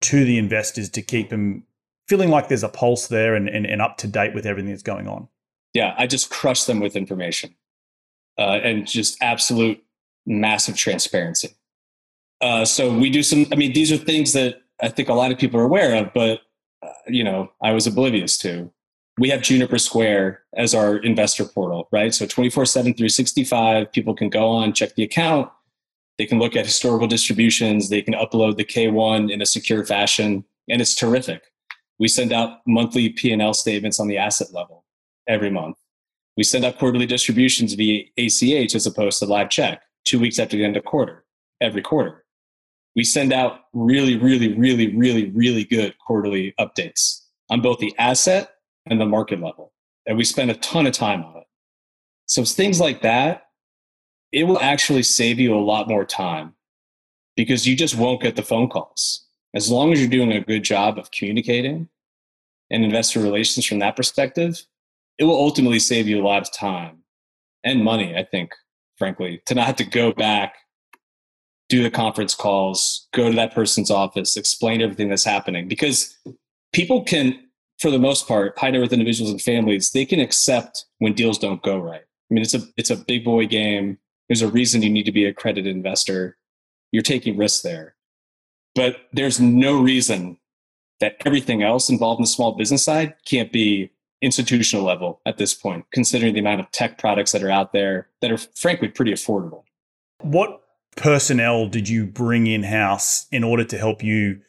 to 0.00 0.24
the 0.24 0.36
investors 0.36 0.90
to 0.90 1.02
keep 1.02 1.30
them 1.30 1.62
feeling 2.08 2.30
like 2.30 2.48
there's 2.48 2.64
a 2.64 2.68
pulse 2.68 3.06
there 3.06 3.34
and, 3.34 3.48
and, 3.48 3.64
and 3.64 3.80
up 3.80 3.96
to 3.98 4.08
date 4.08 4.34
with 4.34 4.44
everything 4.44 4.70
that's 4.70 4.82
going 4.82 5.06
on? 5.06 5.28
Yeah, 5.72 5.94
I 5.96 6.06
just 6.06 6.30
crush 6.30 6.64
them 6.64 6.80
with 6.80 6.96
information 6.96 7.54
uh, 8.38 8.60
and 8.62 8.86
just 8.86 9.22
absolute 9.22 9.82
massive 10.26 10.76
transparency. 10.76 11.50
Uh, 12.40 12.64
so 12.64 12.92
we 12.96 13.10
do 13.10 13.22
some, 13.22 13.46
I 13.52 13.56
mean, 13.56 13.72
these 13.72 13.92
are 13.92 13.96
things 13.96 14.32
that 14.32 14.62
I 14.82 14.88
think 14.88 15.08
a 15.08 15.14
lot 15.14 15.32
of 15.32 15.38
people 15.38 15.60
are 15.60 15.64
aware 15.64 16.02
of, 16.02 16.12
but, 16.12 16.40
uh, 16.82 16.88
you 17.06 17.24
know, 17.24 17.50
I 17.62 17.72
was 17.72 17.86
oblivious 17.86 18.36
to. 18.38 18.70
We 19.18 19.30
have 19.30 19.42
Juniper 19.42 19.78
Square 19.78 20.42
as 20.56 20.74
our 20.74 20.96
investor 20.98 21.44
portal, 21.44 21.88
right? 21.92 22.12
So 22.12 22.26
24 22.26 22.66
7, 22.66 22.94
365, 22.94 23.92
people 23.92 24.14
can 24.14 24.28
go 24.28 24.48
on, 24.48 24.72
check 24.72 24.94
the 24.96 25.04
account. 25.04 25.48
They 26.18 26.26
can 26.26 26.38
look 26.38 26.56
at 26.56 26.66
historical 26.66 27.06
distributions. 27.06 27.88
They 27.88 28.02
can 28.02 28.14
upload 28.14 28.56
the 28.56 28.64
K1 28.64 29.32
in 29.32 29.40
a 29.40 29.46
secure 29.46 29.84
fashion, 29.84 30.44
and 30.68 30.80
it's 30.80 30.94
terrific. 30.94 31.42
We 31.98 32.08
send 32.08 32.32
out 32.32 32.58
monthly 32.66 33.08
P&L 33.10 33.54
statements 33.54 34.00
on 34.00 34.08
the 34.08 34.18
asset 34.18 34.52
level 34.52 34.84
every 35.28 35.50
month. 35.50 35.76
We 36.36 36.42
send 36.42 36.64
out 36.64 36.78
quarterly 36.78 37.06
distributions 37.06 37.74
via 37.74 38.04
ACH 38.16 38.74
as 38.74 38.86
opposed 38.86 39.18
to 39.20 39.26
live 39.26 39.50
check 39.50 39.82
two 40.04 40.18
weeks 40.18 40.38
after 40.38 40.56
the 40.56 40.64
end 40.64 40.76
of 40.76 40.84
quarter, 40.84 41.24
every 41.60 41.82
quarter. 41.82 42.24
We 42.96 43.04
send 43.04 43.32
out 43.32 43.60
really, 43.72 44.16
really, 44.16 44.56
really, 44.56 44.94
really, 44.94 45.30
really 45.30 45.64
good 45.64 45.94
quarterly 45.98 46.54
updates 46.60 47.22
on 47.50 47.60
both 47.60 47.78
the 47.78 47.94
asset 47.98 48.54
and 48.86 49.00
the 49.00 49.06
market 49.06 49.40
level. 49.40 49.72
And 50.06 50.16
we 50.16 50.24
spend 50.24 50.50
a 50.50 50.54
ton 50.56 50.86
of 50.86 50.92
time 50.92 51.24
on 51.24 51.38
it. 51.38 51.46
So 52.26 52.44
things 52.44 52.80
like 52.80 53.02
that, 53.02 53.48
it 54.32 54.44
will 54.44 54.60
actually 54.60 55.02
save 55.02 55.38
you 55.38 55.54
a 55.54 55.60
lot 55.60 55.88
more 55.88 56.04
time 56.04 56.54
because 57.36 57.66
you 57.66 57.76
just 57.76 57.96
won't 57.96 58.22
get 58.22 58.36
the 58.36 58.42
phone 58.42 58.68
calls. 58.68 59.26
As 59.54 59.70
long 59.70 59.92
as 59.92 60.00
you're 60.00 60.08
doing 60.08 60.32
a 60.32 60.40
good 60.40 60.64
job 60.64 60.98
of 60.98 61.10
communicating 61.10 61.88
and 62.70 62.84
investor 62.84 63.20
relations 63.20 63.64
from 63.64 63.78
that 63.80 63.96
perspective, 63.96 64.66
it 65.18 65.24
will 65.24 65.36
ultimately 65.36 65.78
save 65.78 66.08
you 66.08 66.20
a 66.20 66.26
lot 66.26 66.42
of 66.42 66.52
time 66.52 67.04
and 67.64 67.82
money, 67.82 68.14
I 68.16 68.24
think, 68.24 68.52
frankly, 68.98 69.42
to 69.46 69.54
not 69.54 69.66
have 69.66 69.76
to 69.76 69.84
go 69.84 70.12
back, 70.12 70.56
do 71.68 71.82
the 71.82 71.90
conference 71.90 72.34
calls, 72.34 73.08
go 73.12 73.30
to 73.30 73.36
that 73.36 73.54
person's 73.54 73.90
office, 73.90 74.36
explain 74.36 74.82
everything 74.82 75.08
that's 75.08 75.24
happening. 75.24 75.66
Because 75.66 76.16
people 76.72 77.02
can, 77.02 77.38
for 77.80 77.90
the 77.90 77.98
most 77.98 78.28
part, 78.28 78.58
high 78.58 78.70
net 78.70 78.80
worth 78.80 78.92
individuals 78.92 79.30
and 79.30 79.40
families, 79.40 79.90
they 79.90 80.04
can 80.04 80.20
accept 80.20 80.84
when 80.98 81.14
deals 81.14 81.38
don't 81.38 81.62
go 81.62 81.78
right. 81.78 82.02
I 82.02 82.34
mean, 82.34 82.42
it's 82.42 82.54
a 82.54 82.60
it's 82.76 82.90
a 82.90 82.96
big 82.96 83.24
boy 83.24 83.46
game. 83.46 83.98
There's 84.28 84.42
a 84.42 84.48
reason 84.48 84.82
you 84.82 84.90
need 84.90 85.06
to 85.06 85.12
be 85.12 85.24
a 85.24 85.34
credit 85.34 85.66
investor. 85.66 86.36
You're 86.92 87.02
taking 87.02 87.36
risks 87.36 87.62
there. 87.62 87.94
But 88.74 88.96
there's 89.12 89.40
no 89.40 89.80
reason 89.80 90.38
that 91.00 91.16
everything 91.24 91.62
else 91.62 91.88
involved 91.88 92.20
in 92.20 92.24
the 92.24 92.28
small 92.28 92.52
business 92.52 92.84
side 92.84 93.14
can't 93.26 93.52
be 93.52 93.90
institutional 94.24 94.84
level 94.84 95.20
at 95.26 95.36
this 95.36 95.54
point, 95.54 95.84
considering 95.92 96.34
the 96.34 96.40
amount 96.40 96.60
of 96.60 96.70
tech 96.70 96.98
products 96.98 97.32
that 97.32 97.42
are 97.42 97.50
out 97.50 97.72
there 97.72 98.08
that 98.20 98.30
are 98.30 98.38
frankly 98.38 98.88
pretty 98.88 99.12
affordable. 99.12 99.62
What 100.20 100.62
personnel 100.96 101.68
did 101.68 101.88
you 101.88 102.06
bring 102.06 102.46
in 102.46 102.62
house 102.62 103.26
in 103.30 103.44
order 103.44 103.64
to 103.64 103.78
help 103.78 104.02
you? 104.02 104.40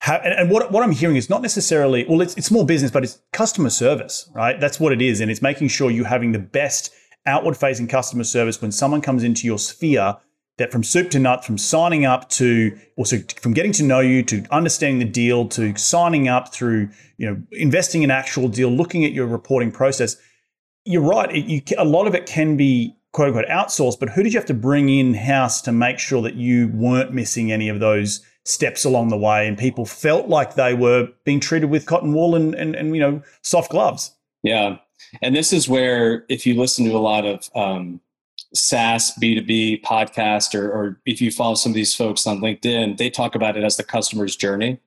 Have, 0.00 0.22
and 0.24 0.50
what, 0.50 0.72
what 0.72 0.82
I'm 0.82 0.92
hearing 0.92 1.16
is 1.16 1.28
not 1.28 1.42
necessarily, 1.42 2.06
well, 2.08 2.22
it's, 2.22 2.34
it's 2.36 2.46
small 2.46 2.64
business, 2.64 2.90
but 2.90 3.04
it's 3.04 3.20
customer 3.32 3.68
service, 3.68 4.30
right? 4.34 4.58
That's 4.58 4.80
what 4.80 4.92
it 4.92 5.02
is. 5.02 5.20
And 5.20 5.30
it's 5.30 5.42
making 5.42 5.68
sure 5.68 5.90
you're 5.90 6.06
having 6.06 6.32
the 6.32 6.38
best 6.38 6.90
outward 7.26 7.56
facing 7.56 7.86
customer 7.86 8.24
service 8.24 8.62
when 8.62 8.72
someone 8.72 9.02
comes 9.02 9.22
into 9.22 9.46
your 9.46 9.58
sphere 9.58 10.16
that 10.60 10.70
from 10.70 10.84
soup 10.84 11.10
to 11.10 11.18
nut, 11.18 11.44
from 11.44 11.56
signing 11.56 12.04
up 12.04 12.28
to 12.28 12.78
also 12.96 13.18
from 13.40 13.54
getting 13.54 13.72
to 13.72 13.82
know 13.82 14.00
you 14.00 14.22
to 14.22 14.44
understanding 14.50 14.98
the 14.98 15.10
deal 15.10 15.48
to 15.48 15.74
signing 15.76 16.28
up 16.28 16.52
through 16.52 16.88
you 17.16 17.28
know 17.28 17.42
investing 17.52 18.02
in 18.02 18.10
actual 18.10 18.46
deal, 18.46 18.68
looking 18.68 19.04
at 19.04 19.12
your 19.12 19.26
reporting 19.26 19.72
process. 19.72 20.16
You're 20.84 21.02
right. 21.02 21.34
It, 21.34 21.46
you, 21.46 21.62
a 21.78 21.84
lot 21.84 22.06
of 22.06 22.14
it 22.14 22.26
can 22.26 22.56
be 22.56 22.94
quote 23.12 23.28
unquote 23.28 23.46
outsourced, 23.46 23.98
but 23.98 24.10
who 24.10 24.22
did 24.22 24.32
you 24.32 24.38
have 24.38 24.46
to 24.46 24.54
bring 24.54 24.88
in 24.88 25.14
house 25.14 25.60
to 25.62 25.72
make 25.72 25.98
sure 25.98 26.22
that 26.22 26.34
you 26.34 26.68
weren't 26.68 27.12
missing 27.12 27.50
any 27.50 27.68
of 27.68 27.80
those 27.80 28.24
steps 28.44 28.84
along 28.84 29.08
the 29.08 29.16
way 29.16 29.46
and 29.46 29.58
people 29.58 29.84
felt 29.84 30.28
like 30.28 30.54
they 30.54 30.74
were 30.74 31.08
being 31.24 31.40
treated 31.40 31.70
with 31.70 31.86
cotton 31.86 32.12
wool 32.12 32.34
and, 32.34 32.54
and, 32.54 32.76
and 32.76 32.94
you 32.94 33.00
know 33.00 33.22
soft 33.42 33.70
gloves? 33.70 34.14
Yeah, 34.42 34.76
and 35.22 35.34
this 35.34 35.54
is 35.54 35.70
where 35.70 36.26
if 36.28 36.46
you 36.46 36.54
listen 36.54 36.84
to 36.84 36.92
a 36.92 36.98
lot 36.98 37.24
of 37.24 37.48
um, 37.54 38.00
SaaS 38.54 39.12
B2B 39.20 39.82
podcast, 39.82 40.54
or, 40.54 40.70
or 40.70 41.00
if 41.06 41.20
you 41.20 41.30
follow 41.30 41.54
some 41.54 41.70
of 41.70 41.76
these 41.76 41.94
folks 41.94 42.26
on 42.26 42.40
LinkedIn, 42.40 42.96
they 42.96 43.10
talk 43.10 43.34
about 43.34 43.56
it 43.56 43.64
as 43.64 43.76
the 43.76 43.84
customer's 43.84 44.36
journey. 44.36 44.80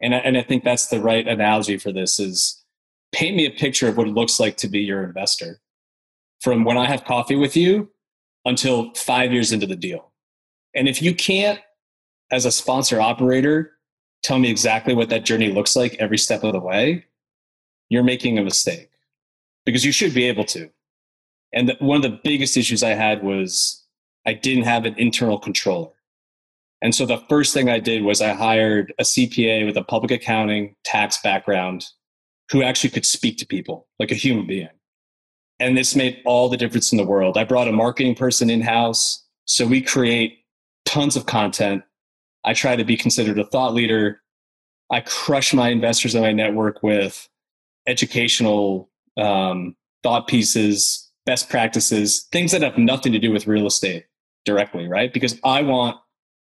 And 0.00 0.14
I, 0.14 0.18
and 0.18 0.36
I 0.36 0.42
think 0.42 0.64
that's 0.64 0.88
the 0.88 1.00
right 1.00 1.26
analogy 1.26 1.78
for 1.78 1.92
this 1.92 2.18
is 2.20 2.62
paint 3.12 3.36
me 3.36 3.46
a 3.46 3.50
picture 3.50 3.88
of 3.88 3.96
what 3.96 4.08
it 4.08 4.14
looks 4.14 4.38
like 4.38 4.56
to 4.58 4.68
be 4.68 4.80
your 4.80 5.02
investor 5.02 5.60
from 6.40 6.64
when 6.64 6.76
I 6.76 6.86
have 6.86 7.04
coffee 7.04 7.36
with 7.36 7.56
you 7.56 7.90
until 8.44 8.92
five 8.94 9.32
years 9.32 9.52
into 9.52 9.66
the 9.66 9.76
deal. 9.76 10.12
And 10.74 10.88
if 10.88 11.00
you 11.00 11.14
can't, 11.14 11.60
as 12.30 12.44
a 12.44 12.50
sponsor 12.50 13.00
operator, 13.00 13.78
tell 14.22 14.38
me 14.38 14.50
exactly 14.50 14.94
what 14.94 15.08
that 15.10 15.24
journey 15.24 15.52
looks 15.52 15.76
like 15.76 15.94
every 15.94 16.18
step 16.18 16.42
of 16.42 16.52
the 16.52 16.60
way, 16.60 17.06
you're 17.88 18.02
making 18.02 18.38
a 18.38 18.42
mistake 18.42 18.90
because 19.64 19.84
you 19.84 19.92
should 19.92 20.12
be 20.12 20.24
able 20.24 20.44
to. 20.44 20.68
And 21.54 21.68
the, 21.68 21.76
one 21.78 21.96
of 21.96 22.02
the 22.02 22.20
biggest 22.22 22.56
issues 22.56 22.82
I 22.82 22.90
had 22.90 23.22
was 23.22 23.82
I 24.26 24.34
didn't 24.34 24.64
have 24.64 24.84
an 24.84 24.94
internal 24.98 25.38
controller. 25.38 25.92
And 26.82 26.94
so 26.94 27.06
the 27.06 27.22
first 27.30 27.54
thing 27.54 27.70
I 27.70 27.78
did 27.78 28.02
was 28.02 28.20
I 28.20 28.34
hired 28.34 28.92
a 28.98 29.04
CPA 29.04 29.64
with 29.64 29.76
a 29.76 29.84
public 29.84 30.10
accounting 30.10 30.74
tax 30.84 31.18
background 31.22 31.86
who 32.50 32.62
actually 32.62 32.90
could 32.90 33.06
speak 33.06 33.38
to 33.38 33.46
people 33.46 33.86
like 33.98 34.10
a 34.10 34.16
human 34.16 34.46
being. 34.46 34.68
And 35.60 35.78
this 35.78 35.96
made 35.96 36.20
all 36.26 36.48
the 36.48 36.56
difference 36.56 36.92
in 36.92 36.98
the 36.98 37.06
world. 37.06 37.38
I 37.38 37.44
brought 37.44 37.68
a 37.68 37.72
marketing 37.72 38.16
person 38.16 38.50
in 38.50 38.60
house. 38.60 39.24
So 39.46 39.66
we 39.66 39.80
create 39.80 40.40
tons 40.84 41.16
of 41.16 41.26
content. 41.26 41.84
I 42.44 42.52
try 42.52 42.76
to 42.76 42.84
be 42.84 42.96
considered 42.96 43.38
a 43.38 43.44
thought 43.44 43.72
leader. 43.72 44.20
I 44.90 45.00
crush 45.00 45.54
my 45.54 45.68
investors 45.68 46.14
and 46.14 46.24
my 46.24 46.32
network 46.32 46.82
with 46.82 47.28
educational 47.86 48.90
um, 49.16 49.76
thought 50.02 50.28
pieces, 50.28 51.03
best 51.26 51.48
practices, 51.48 52.28
things 52.32 52.52
that 52.52 52.62
have 52.62 52.78
nothing 52.78 53.12
to 53.12 53.18
do 53.18 53.32
with 53.32 53.46
real 53.46 53.66
estate 53.66 54.06
directly, 54.44 54.86
right? 54.86 55.12
Because 55.12 55.38
I 55.44 55.62
want, 55.62 55.96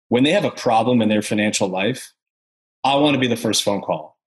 when 0.08 0.24
they 0.24 0.32
have 0.32 0.44
a 0.44 0.50
problem 0.50 1.02
in 1.02 1.08
their 1.08 1.22
financial 1.22 1.68
life, 1.68 2.12
I 2.84 2.94
want 2.96 3.14
to 3.14 3.20
be 3.20 3.28
the 3.28 3.36
first 3.36 3.62
phone 3.62 3.80
call. 3.80 4.18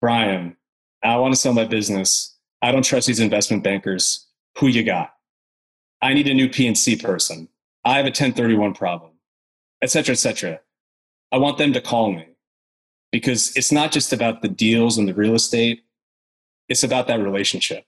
Brian, 0.00 0.56
I 1.02 1.16
want 1.16 1.34
to 1.34 1.40
sell 1.40 1.52
my 1.52 1.64
business. 1.64 2.36
I 2.60 2.72
don't 2.72 2.84
trust 2.84 3.06
these 3.06 3.20
investment 3.20 3.62
bankers. 3.64 4.26
Who 4.58 4.66
you 4.66 4.84
got? 4.84 5.12
I 6.00 6.14
need 6.14 6.28
a 6.28 6.34
new 6.34 6.48
P&C 6.48 6.96
person. 6.96 7.48
I 7.84 7.96
have 7.96 8.04
a 8.04 8.08
1031 8.08 8.74
problem, 8.74 9.12
et 9.82 9.90
cetera, 9.90 10.12
et 10.12 10.18
cetera. 10.18 10.60
I 11.30 11.38
want 11.38 11.58
them 11.58 11.72
to 11.72 11.80
call 11.80 12.12
me 12.12 12.26
because 13.10 13.56
it's 13.56 13.72
not 13.72 13.92
just 13.92 14.12
about 14.12 14.42
the 14.42 14.48
deals 14.48 14.98
and 14.98 15.08
the 15.08 15.14
real 15.14 15.34
estate. 15.34 15.84
It's 16.68 16.82
about 16.82 17.06
that 17.08 17.20
relationship. 17.20 17.84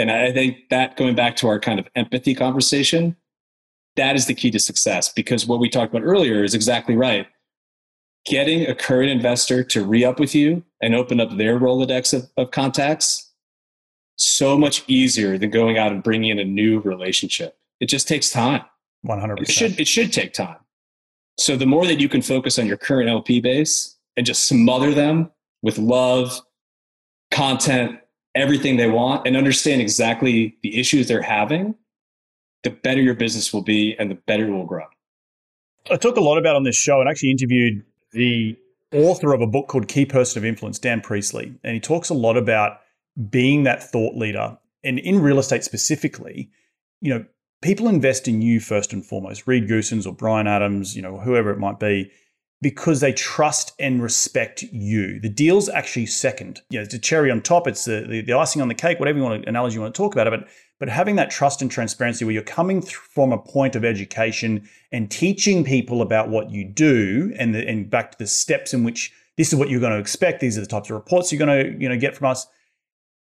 And 0.00 0.10
I 0.10 0.32
think 0.32 0.70
that 0.70 0.96
going 0.96 1.14
back 1.14 1.36
to 1.36 1.48
our 1.48 1.60
kind 1.60 1.78
of 1.78 1.86
empathy 1.94 2.34
conversation, 2.34 3.16
that 3.96 4.16
is 4.16 4.24
the 4.24 4.34
key 4.34 4.50
to 4.50 4.58
success 4.58 5.12
because 5.12 5.46
what 5.46 5.60
we 5.60 5.68
talked 5.68 5.92
about 5.94 6.06
earlier 6.06 6.42
is 6.42 6.54
exactly 6.54 6.96
right. 6.96 7.26
Getting 8.24 8.66
a 8.66 8.74
current 8.74 9.10
investor 9.10 9.62
to 9.64 9.84
re 9.84 10.02
up 10.02 10.18
with 10.18 10.34
you 10.34 10.64
and 10.80 10.94
open 10.94 11.20
up 11.20 11.36
their 11.36 11.60
Rolodex 11.60 12.14
of, 12.14 12.30
of 12.38 12.50
contacts, 12.50 13.30
so 14.16 14.56
much 14.56 14.84
easier 14.86 15.36
than 15.36 15.50
going 15.50 15.76
out 15.76 15.92
and 15.92 16.02
bringing 16.02 16.30
in 16.30 16.38
a 16.38 16.44
new 16.44 16.80
relationship. 16.80 17.58
It 17.78 17.86
just 17.86 18.08
takes 18.08 18.30
time. 18.30 18.62
100%. 19.06 19.40
It 19.42 19.50
should, 19.50 19.80
it 19.80 19.86
should 19.86 20.14
take 20.14 20.32
time. 20.32 20.58
So 21.38 21.56
the 21.56 21.66
more 21.66 21.86
that 21.86 22.00
you 22.00 22.08
can 22.08 22.22
focus 22.22 22.58
on 22.58 22.66
your 22.66 22.78
current 22.78 23.10
LP 23.10 23.40
base 23.40 23.98
and 24.16 24.24
just 24.24 24.48
smother 24.48 24.94
them 24.94 25.30
with 25.62 25.76
love, 25.76 26.40
content, 27.30 27.99
everything 28.34 28.76
they 28.76 28.88
want 28.88 29.26
and 29.26 29.36
understand 29.36 29.80
exactly 29.80 30.56
the 30.62 30.78
issues 30.78 31.08
they're 31.08 31.22
having, 31.22 31.74
the 32.62 32.70
better 32.70 33.00
your 33.00 33.14
business 33.14 33.52
will 33.52 33.62
be 33.62 33.96
and 33.98 34.10
the 34.10 34.14
better 34.26 34.46
it 34.46 34.50
will 34.50 34.66
grow. 34.66 34.84
I 35.90 35.96
talk 35.96 36.16
a 36.16 36.20
lot 36.20 36.38
about 36.38 36.56
on 36.56 36.62
this 36.62 36.76
show 36.76 37.00
and 37.00 37.08
actually 37.08 37.30
interviewed 37.30 37.82
the 38.12 38.56
author 38.92 39.32
of 39.32 39.40
a 39.40 39.46
book 39.46 39.68
called 39.68 39.88
Key 39.88 40.04
Person 40.04 40.38
of 40.38 40.44
Influence, 40.44 40.78
Dan 40.78 41.00
Priestley. 41.00 41.54
And 41.64 41.74
he 41.74 41.80
talks 41.80 42.10
a 42.10 42.14
lot 42.14 42.36
about 42.36 42.80
being 43.30 43.64
that 43.64 43.82
thought 43.82 44.16
leader. 44.16 44.58
And 44.84 44.98
in 44.98 45.20
real 45.20 45.38
estate 45.38 45.64
specifically, 45.64 46.50
you 47.00 47.12
know, 47.12 47.24
people 47.62 47.88
invest 47.88 48.28
in 48.28 48.42
you 48.42 48.60
first 48.60 48.92
and 48.92 49.04
foremost, 49.04 49.46
Reed 49.46 49.68
Goossens 49.68 50.06
or 50.06 50.14
Brian 50.14 50.46
Adams, 50.46 50.96
you 50.96 51.02
know, 51.02 51.18
whoever 51.18 51.50
it 51.50 51.58
might 51.58 51.78
be. 51.78 52.10
Because 52.62 53.00
they 53.00 53.12
trust 53.12 53.72
and 53.78 54.02
respect 54.02 54.62
you. 54.64 55.18
The 55.18 55.30
deal's 55.30 55.68
actually 55.68 56.06
second. 56.06 56.60
You 56.68 56.78
know, 56.78 56.82
it's 56.84 56.92
a 56.92 56.98
cherry 56.98 57.30
on 57.30 57.40
top. 57.40 57.66
It's 57.66 57.86
the, 57.86 58.06
the, 58.06 58.20
the 58.20 58.34
icing 58.34 58.60
on 58.60 58.68
the 58.68 58.74
cake, 58.74 58.98
whatever 58.98 59.18
you 59.18 59.24
want 59.24 59.42
to, 59.42 59.48
analogy 59.48 59.74
you 59.76 59.80
want 59.80 59.94
to 59.94 59.98
talk 59.98 60.14
about 60.14 60.26
it. 60.26 60.30
But, 60.30 60.48
but 60.78 60.88
having 60.90 61.16
that 61.16 61.30
trust 61.30 61.62
and 61.62 61.70
transparency 61.70 62.24
where 62.24 62.34
you're 62.34 62.42
coming 62.42 62.82
from 62.82 63.32
a 63.32 63.38
point 63.38 63.76
of 63.76 63.84
education 63.84 64.68
and 64.92 65.10
teaching 65.10 65.64
people 65.64 66.02
about 66.02 66.28
what 66.28 66.50
you 66.50 66.64
do 66.64 67.34
and, 67.38 67.54
the, 67.54 67.66
and 67.66 67.88
back 67.88 68.12
to 68.12 68.18
the 68.18 68.26
steps 68.26 68.74
in 68.74 68.84
which 68.84 69.12
this 69.38 69.52
is 69.52 69.58
what 69.58 69.70
you're 69.70 69.80
going 69.80 69.92
to 69.92 69.98
expect. 69.98 70.40
These 70.40 70.58
are 70.58 70.62
the 70.62 70.66
types 70.66 70.90
of 70.90 70.96
reports 70.96 71.32
you're 71.32 71.44
going 71.44 71.64
to 71.64 71.82
you 71.82 71.88
know, 71.88 71.96
get 71.96 72.14
from 72.14 72.26
us. 72.26 72.46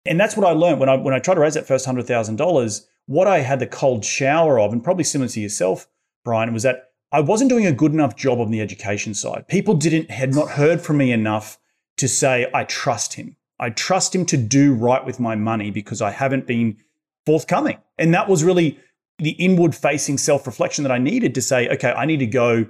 And 0.06 0.20
that's 0.20 0.36
what 0.36 0.48
I 0.48 0.52
learned 0.52 0.80
when 0.80 0.90
I, 0.90 0.96
when 0.96 1.14
I 1.14 1.20
tried 1.20 1.36
to 1.36 1.42
raise 1.42 1.54
that 1.54 1.68
first 1.68 1.86
$100,000. 1.86 2.86
What 3.06 3.28
I 3.28 3.40
had 3.40 3.60
the 3.60 3.68
cold 3.68 4.04
shower 4.04 4.60
of, 4.60 4.74
and 4.74 4.84
probably 4.84 5.04
similar 5.04 5.30
to 5.30 5.40
yourself, 5.40 5.88
Brian, 6.24 6.54
was 6.54 6.64
that 6.64 6.87
I 7.12 7.22
wasn't 7.22 7.50
doing 7.50 7.66
a 7.66 7.72
good 7.72 7.94
enough 7.94 8.16
job 8.16 8.40
on 8.40 8.52
the 8.52 8.62
education 8.62 9.14
side. 9.14 9.48
People 9.48 9.76
didn't 9.76 10.12
had 10.12 10.36
not 10.36 10.52
heard 10.52 10.82
from 10.82 10.98
me 10.98 11.12
enough 11.12 11.58
to 11.98 12.08
say 12.08 12.50
I 12.54 12.66
trust 12.66 13.14
him. 13.14 13.36
I 13.60 13.70
trust 13.70 14.14
him 14.14 14.26
to 14.28 14.38
do 14.38 14.74
right 14.74 15.04
with 15.04 15.20
my 15.20 15.36
money 15.36 15.72
because 15.72 16.02
I 16.02 16.12
haven't 16.12 16.46
been 16.46 16.78
forthcoming. 17.26 17.78
And 17.98 18.14
that 18.14 18.28
was 18.28 18.44
really 18.44 18.80
the 19.20 19.32
inward 19.32 19.74
facing 19.74 20.18
self 20.18 20.46
reflection 20.46 20.84
that 20.84 20.92
I 20.92 20.98
needed 20.98 21.34
to 21.36 21.42
say, 21.42 21.68
okay, 21.70 21.92
I 21.92 22.06
need 22.06 22.20
to 22.20 22.28
go 22.28 22.68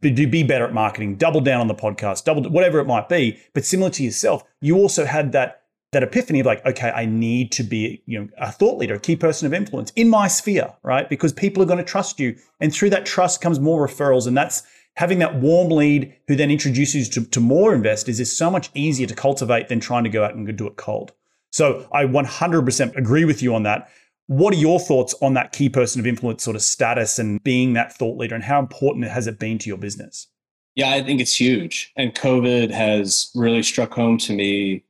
be 0.00 0.42
better 0.44 0.64
at 0.64 0.72
marketing, 0.72 1.16
double 1.16 1.40
down 1.40 1.60
on 1.60 1.66
the 1.66 1.74
podcast, 1.74 2.24
double 2.24 2.48
whatever 2.50 2.78
it 2.78 2.86
might 2.86 3.08
be. 3.08 3.38
But 3.52 3.64
similar 3.64 3.90
to 3.90 4.04
yourself, 4.04 4.44
you 4.60 4.76
also 4.76 5.04
had 5.04 5.32
that 5.32 5.62
that 5.92 6.02
epiphany 6.02 6.40
of 6.40 6.46
like, 6.46 6.64
okay, 6.66 6.90
I 6.90 7.06
need 7.06 7.50
to 7.52 7.62
be, 7.62 8.02
you 8.06 8.20
know, 8.20 8.28
a 8.38 8.52
thought 8.52 8.78
leader, 8.78 8.94
a 8.94 9.00
key 9.00 9.16
person 9.16 9.46
of 9.46 9.54
influence 9.54 9.90
in 9.96 10.08
my 10.08 10.28
sphere, 10.28 10.74
right? 10.82 11.08
Because 11.08 11.32
people 11.32 11.62
are 11.62 11.66
going 11.66 11.78
to 11.78 11.84
trust 11.84 12.20
you. 12.20 12.36
And 12.60 12.72
through 12.72 12.90
that 12.90 13.06
trust 13.06 13.40
comes 13.40 13.58
more 13.58 13.86
referrals. 13.86 14.26
And 14.26 14.36
that's 14.36 14.64
having 14.96 15.18
that 15.20 15.36
warm 15.36 15.70
lead 15.70 16.14
who 16.26 16.36
then 16.36 16.50
introduces 16.50 17.06
you 17.06 17.22
to, 17.22 17.30
to 17.30 17.40
more 17.40 17.74
investors 17.74 18.20
is 18.20 18.36
so 18.36 18.50
much 18.50 18.70
easier 18.74 19.06
to 19.06 19.14
cultivate 19.14 19.68
than 19.68 19.80
trying 19.80 20.04
to 20.04 20.10
go 20.10 20.24
out 20.24 20.34
and 20.34 20.56
do 20.56 20.66
it 20.66 20.76
cold. 20.76 21.12
So 21.52 21.88
I 21.92 22.04
100% 22.04 22.96
agree 22.96 23.24
with 23.24 23.42
you 23.42 23.54
on 23.54 23.62
that. 23.62 23.88
What 24.26 24.52
are 24.52 24.58
your 24.58 24.78
thoughts 24.78 25.14
on 25.22 25.32
that 25.34 25.52
key 25.52 25.70
person 25.70 26.00
of 26.00 26.06
influence 26.06 26.42
sort 26.42 26.56
of 26.56 26.60
status 26.60 27.18
and 27.18 27.42
being 27.42 27.72
that 27.72 27.94
thought 27.94 28.18
leader 28.18 28.34
and 28.34 28.44
how 28.44 28.58
important 28.58 29.06
has 29.06 29.26
it 29.26 29.38
been 29.38 29.56
to 29.58 29.68
your 29.68 29.78
business? 29.78 30.26
Yeah, 30.74 30.90
I 30.90 31.02
think 31.02 31.20
it's 31.20 31.40
huge. 31.40 31.92
And 31.96 32.14
COVID 32.14 32.70
has 32.70 33.30
really 33.34 33.62
struck 33.62 33.94
home 33.94 34.18
to 34.18 34.34
me 34.34 34.84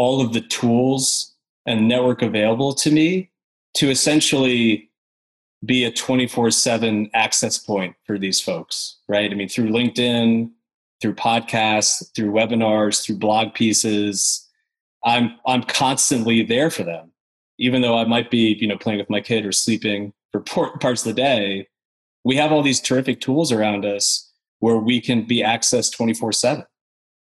all 0.00 0.22
of 0.22 0.32
the 0.32 0.40
tools 0.40 1.36
and 1.66 1.86
network 1.86 2.22
available 2.22 2.72
to 2.72 2.90
me 2.90 3.30
to 3.74 3.90
essentially 3.90 4.90
be 5.66 5.84
a 5.84 5.92
24 5.92 6.50
7 6.50 7.10
access 7.12 7.58
point 7.58 7.94
for 8.06 8.18
these 8.18 8.40
folks, 8.40 8.96
right? 9.10 9.30
I 9.30 9.34
mean, 9.34 9.50
through 9.50 9.68
LinkedIn, 9.68 10.50
through 11.02 11.16
podcasts, 11.16 12.02
through 12.16 12.32
webinars, 12.32 13.04
through 13.04 13.18
blog 13.18 13.52
pieces. 13.52 14.48
I'm 15.04 15.32
I'm 15.46 15.64
constantly 15.64 16.44
there 16.44 16.70
for 16.70 16.82
them, 16.82 17.12
even 17.58 17.82
though 17.82 17.98
I 17.98 18.04
might 18.04 18.30
be 18.30 18.56
you 18.58 18.68
know 18.68 18.78
playing 18.78 19.00
with 19.00 19.10
my 19.10 19.20
kid 19.20 19.44
or 19.44 19.52
sleeping 19.52 20.14
for 20.32 20.40
parts 20.80 21.04
of 21.04 21.14
the 21.14 21.22
day. 21.22 21.68
We 22.24 22.36
have 22.36 22.52
all 22.52 22.62
these 22.62 22.80
terrific 22.80 23.20
tools 23.20 23.52
around 23.52 23.84
us 23.84 24.32
where 24.60 24.78
we 24.78 24.98
can 25.02 25.26
be 25.26 25.42
accessed 25.42 25.94
24 25.94 26.32
seven, 26.32 26.64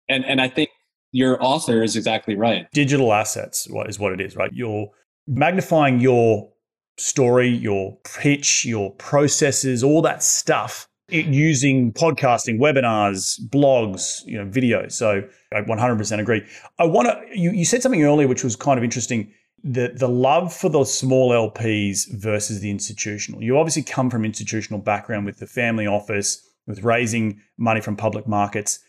and 0.09 0.25
and 0.25 0.41
I 0.41 0.49
think 0.49 0.71
your 1.13 1.41
author 1.41 1.81
is 1.81 1.95
exactly 1.95 2.35
right. 2.35 2.69
Digital 2.73 3.13
assets 3.13 3.69
is 3.87 3.99
what 3.99 4.11
it 4.11 4.19
is, 4.19 4.35
right? 4.35 4.51
You're 4.51 4.87
magnifying 5.27 6.01
your 6.01 6.51
story, 6.97 7.47
your 7.47 7.97
pitch, 8.03 8.65
your 8.65 8.91
processes, 8.95 9.83
all 9.83 10.01
that 10.01 10.21
stuff 10.23 10.87
using 11.09 11.93
podcasting, 11.93 12.57
webinars, 12.59 13.39
blogs, 13.49 14.25
you 14.25 14.37
know, 14.37 14.49
video. 14.49 14.87
So 14.87 15.21
I 15.53 15.61
100% 15.61 16.19
agree. 16.19 16.41
I 16.79 16.85
want 16.85 17.07
to, 17.07 17.39
you, 17.39 17.51
you 17.51 17.65
said 17.65 17.83
something 17.83 18.03
earlier, 18.03 18.27
which 18.27 18.43
was 18.43 18.55
kind 18.55 18.77
of 18.77 18.83
interesting. 18.83 19.31
The, 19.63 19.93
the 19.95 20.09
love 20.09 20.53
for 20.53 20.67
the 20.67 20.83
small 20.83 21.29
LPs 21.29 22.11
versus 22.19 22.59
the 22.59 22.69
institutional. 22.71 23.41
You 23.41 23.57
obviously 23.57 23.83
come 23.83 24.09
from 24.09 24.25
institutional 24.25 24.79
background 24.79 25.25
with 25.25 25.37
the 25.37 25.47
family 25.47 25.87
office, 25.87 26.45
with 26.67 26.83
raising 26.83 27.39
money 27.57 27.79
from 27.79 27.95
public 27.95 28.27
markets. 28.27 28.79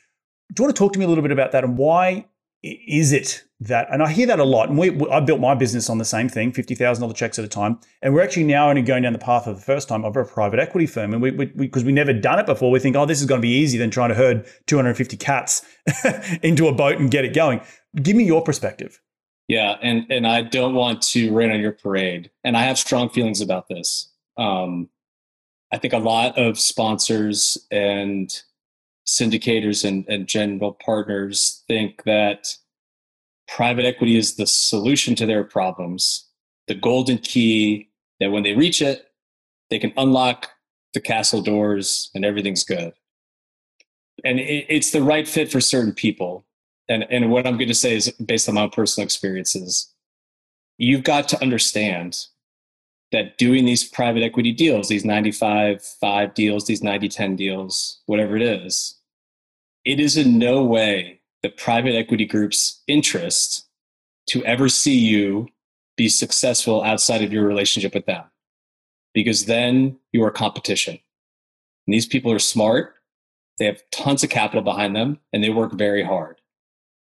Do 0.54 0.62
you 0.62 0.66
want 0.66 0.76
to 0.76 0.78
talk 0.78 0.92
to 0.92 0.98
me 0.98 1.04
a 1.04 1.08
little 1.08 1.22
bit 1.22 1.32
about 1.32 1.52
that 1.52 1.64
and 1.64 1.76
why 1.76 2.26
is 2.62 3.12
it 3.12 3.44
that? 3.60 3.88
And 3.90 4.02
I 4.02 4.10
hear 4.10 4.26
that 4.28 4.38
a 4.38 4.44
lot. 4.44 4.68
And 4.68 4.78
we, 4.78 5.06
I 5.10 5.20
built 5.20 5.40
my 5.40 5.54
business 5.54 5.90
on 5.90 5.98
the 5.98 6.04
same 6.04 6.28
thing, 6.28 6.52
fifty 6.52 6.74
thousand 6.74 7.02
dollar 7.02 7.12
checks 7.12 7.38
at 7.38 7.44
a 7.44 7.48
time. 7.48 7.78
And 8.02 8.14
we're 8.14 8.22
actually 8.22 8.44
now 8.44 8.70
only 8.70 8.82
going 8.82 9.02
down 9.02 9.12
the 9.12 9.18
path 9.18 9.46
of 9.46 9.56
the 9.56 9.62
first 9.62 9.88
time 9.88 10.04
of 10.04 10.16
a 10.16 10.24
private 10.24 10.60
equity 10.60 10.86
firm. 10.86 11.12
And 11.12 11.20
we 11.20 11.30
because 11.30 11.82
we, 11.82 11.88
we 11.88 11.92
never 11.92 12.12
done 12.12 12.38
it 12.38 12.46
before, 12.46 12.70
we 12.70 12.78
think, 12.78 12.96
oh, 12.96 13.04
this 13.04 13.20
is 13.20 13.26
going 13.26 13.40
to 13.40 13.42
be 13.42 13.52
easier 13.52 13.80
than 13.80 13.90
trying 13.90 14.10
to 14.10 14.14
herd 14.14 14.46
two 14.66 14.76
hundred 14.76 14.90
and 14.90 14.98
fifty 14.98 15.16
cats 15.16 15.66
into 16.42 16.68
a 16.68 16.72
boat 16.72 16.98
and 16.98 17.10
get 17.10 17.24
it 17.24 17.34
going. 17.34 17.60
Give 17.96 18.16
me 18.16 18.24
your 18.24 18.42
perspective. 18.42 19.00
Yeah, 19.48 19.76
and 19.82 20.06
and 20.08 20.26
I 20.26 20.42
don't 20.42 20.74
want 20.74 21.02
to 21.08 21.34
rain 21.34 21.50
on 21.50 21.60
your 21.60 21.72
parade, 21.72 22.30
and 22.44 22.56
I 22.56 22.62
have 22.62 22.78
strong 22.78 23.10
feelings 23.10 23.40
about 23.40 23.68
this. 23.68 24.10
Um, 24.38 24.88
I 25.70 25.78
think 25.78 25.92
a 25.92 25.98
lot 25.98 26.38
of 26.38 26.58
sponsors 26.58 27.58
and 27.70 28.32
syndicators 29.06 29.84
and, 29.84 30.06
and 30.08 30.26
general 30.26 30.72
partners 30.84 31.62
think 31.68 32.02
that 32.04 32.56
private 33.48 33.84
equity 33.84 34.16
is 34.16 34.36
the 34.36 34.46
solution 34.46 35.14
to 35.16 35.26
their 35.26 35.44
problems, 35.44 36.28
the 36.66 36.74
golden 36.74 37.18
key 37.18 37.90
that 38.20 38.30
when 38.30 38.42
they 38.42 38.54
reach 38.54 38.80
it, 38.80 39.08
they 39.70 39.78
can 39.78 39.92
unlock 39.96 40.50
the 40.94 41.00
castle 41.00 41.42
doors 41.42 42.10
and 42.14 42.24
everything's 42.24 42.64
good. 42.64 42.92
And 44.24 44.38
it, 44.38 44.66
it's 44.68 44.90
the 44.92 45.02
right 45.02 45.26
fit 45.26 45.50
for 45.50 45.60
certain 45.60 45.92
people. 45.92 46.44
And, 46.88 47.04
and 47.10 47.30
what 47.30 47.46
I'm 47.46 47.56
going 47.56 47.68
to 47.68 47.74
say 47.74 47.96
is 47.96 48.10
based 48.12 48.48
on 48.48 48.54
my 48.54 48.62
own 48.62 48.70
personal 48.70 49.04
experiences. 49.04 49.92
You've 50.78 51.04
got 51.04 51.28
to 51.28 51.42
understand 51.42 52.26
that 53.12 53.38
doing 53.38 53.64
these 53.64 53.84
private 53.84 54.22
equity 54.22 54.52
deals, 54.52 54.88
these 54.88 55.04
95 55.04 55.82
5 55.82 56.34
deals, 56.34 56.66
these 56.66 56.82
90 56.82 57.08
10 57.08 57.36
deals, 57.36 58.00
whatever 58.06 58.36
it 58.36 58.42
is, 58.42 58.93
it 59.84 60.00
is 60.00 60.16
in 60.16 60.38
no 60.38 60.64
way 60.64 61.20
the 61.42 61.48
private 61.50 61.94
equity 61.94 62.24
group's 62.24 62.82
interest 62.86 63.66
to 64.28 64.44
ever 64.44 64.68
see 64.68 64.96
you 64.96 65.48
be 65.96 66.08
successful 66.08 66.82
outside 66.82 67.22
of 67.22 67.32
your 67.32 67.46
relationship 67.46 67.94
with 67.94 68.06
them. 68.06 68.24
Because 69.12 69.44
then 69.44 69.98
you 70.12 70.24
are 70.24 70.30
competition. 70.30 70.98
And 71.86 71.94
these 71.94 72.06
people 72.06 72.32
are 72.32 72.38
smart, 72.38 72.94
they 73.58 73.66
have 73.66 73.82
tons 73.92 74.24
of 74.24 74.30
capital 74.30 74.62
behind 74.62 74.96
them, 74.96 75.20
and 75.32 75.44
they 75.44 75.50
work 75.50 75.72
very 75.72 76.02
hard. 76.02 76.40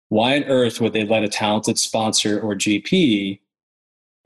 Why 0.09 0.37
on 0.37 0.45
earth 0.45 0.81
would 0.81 0.93
they 0.93 1.05
let 1.05 1.23
a 1.23 1.29
talented 1.29 1.79
sponsor 1.79 2.41
or 2.41 2.55
GP 2.57 3.39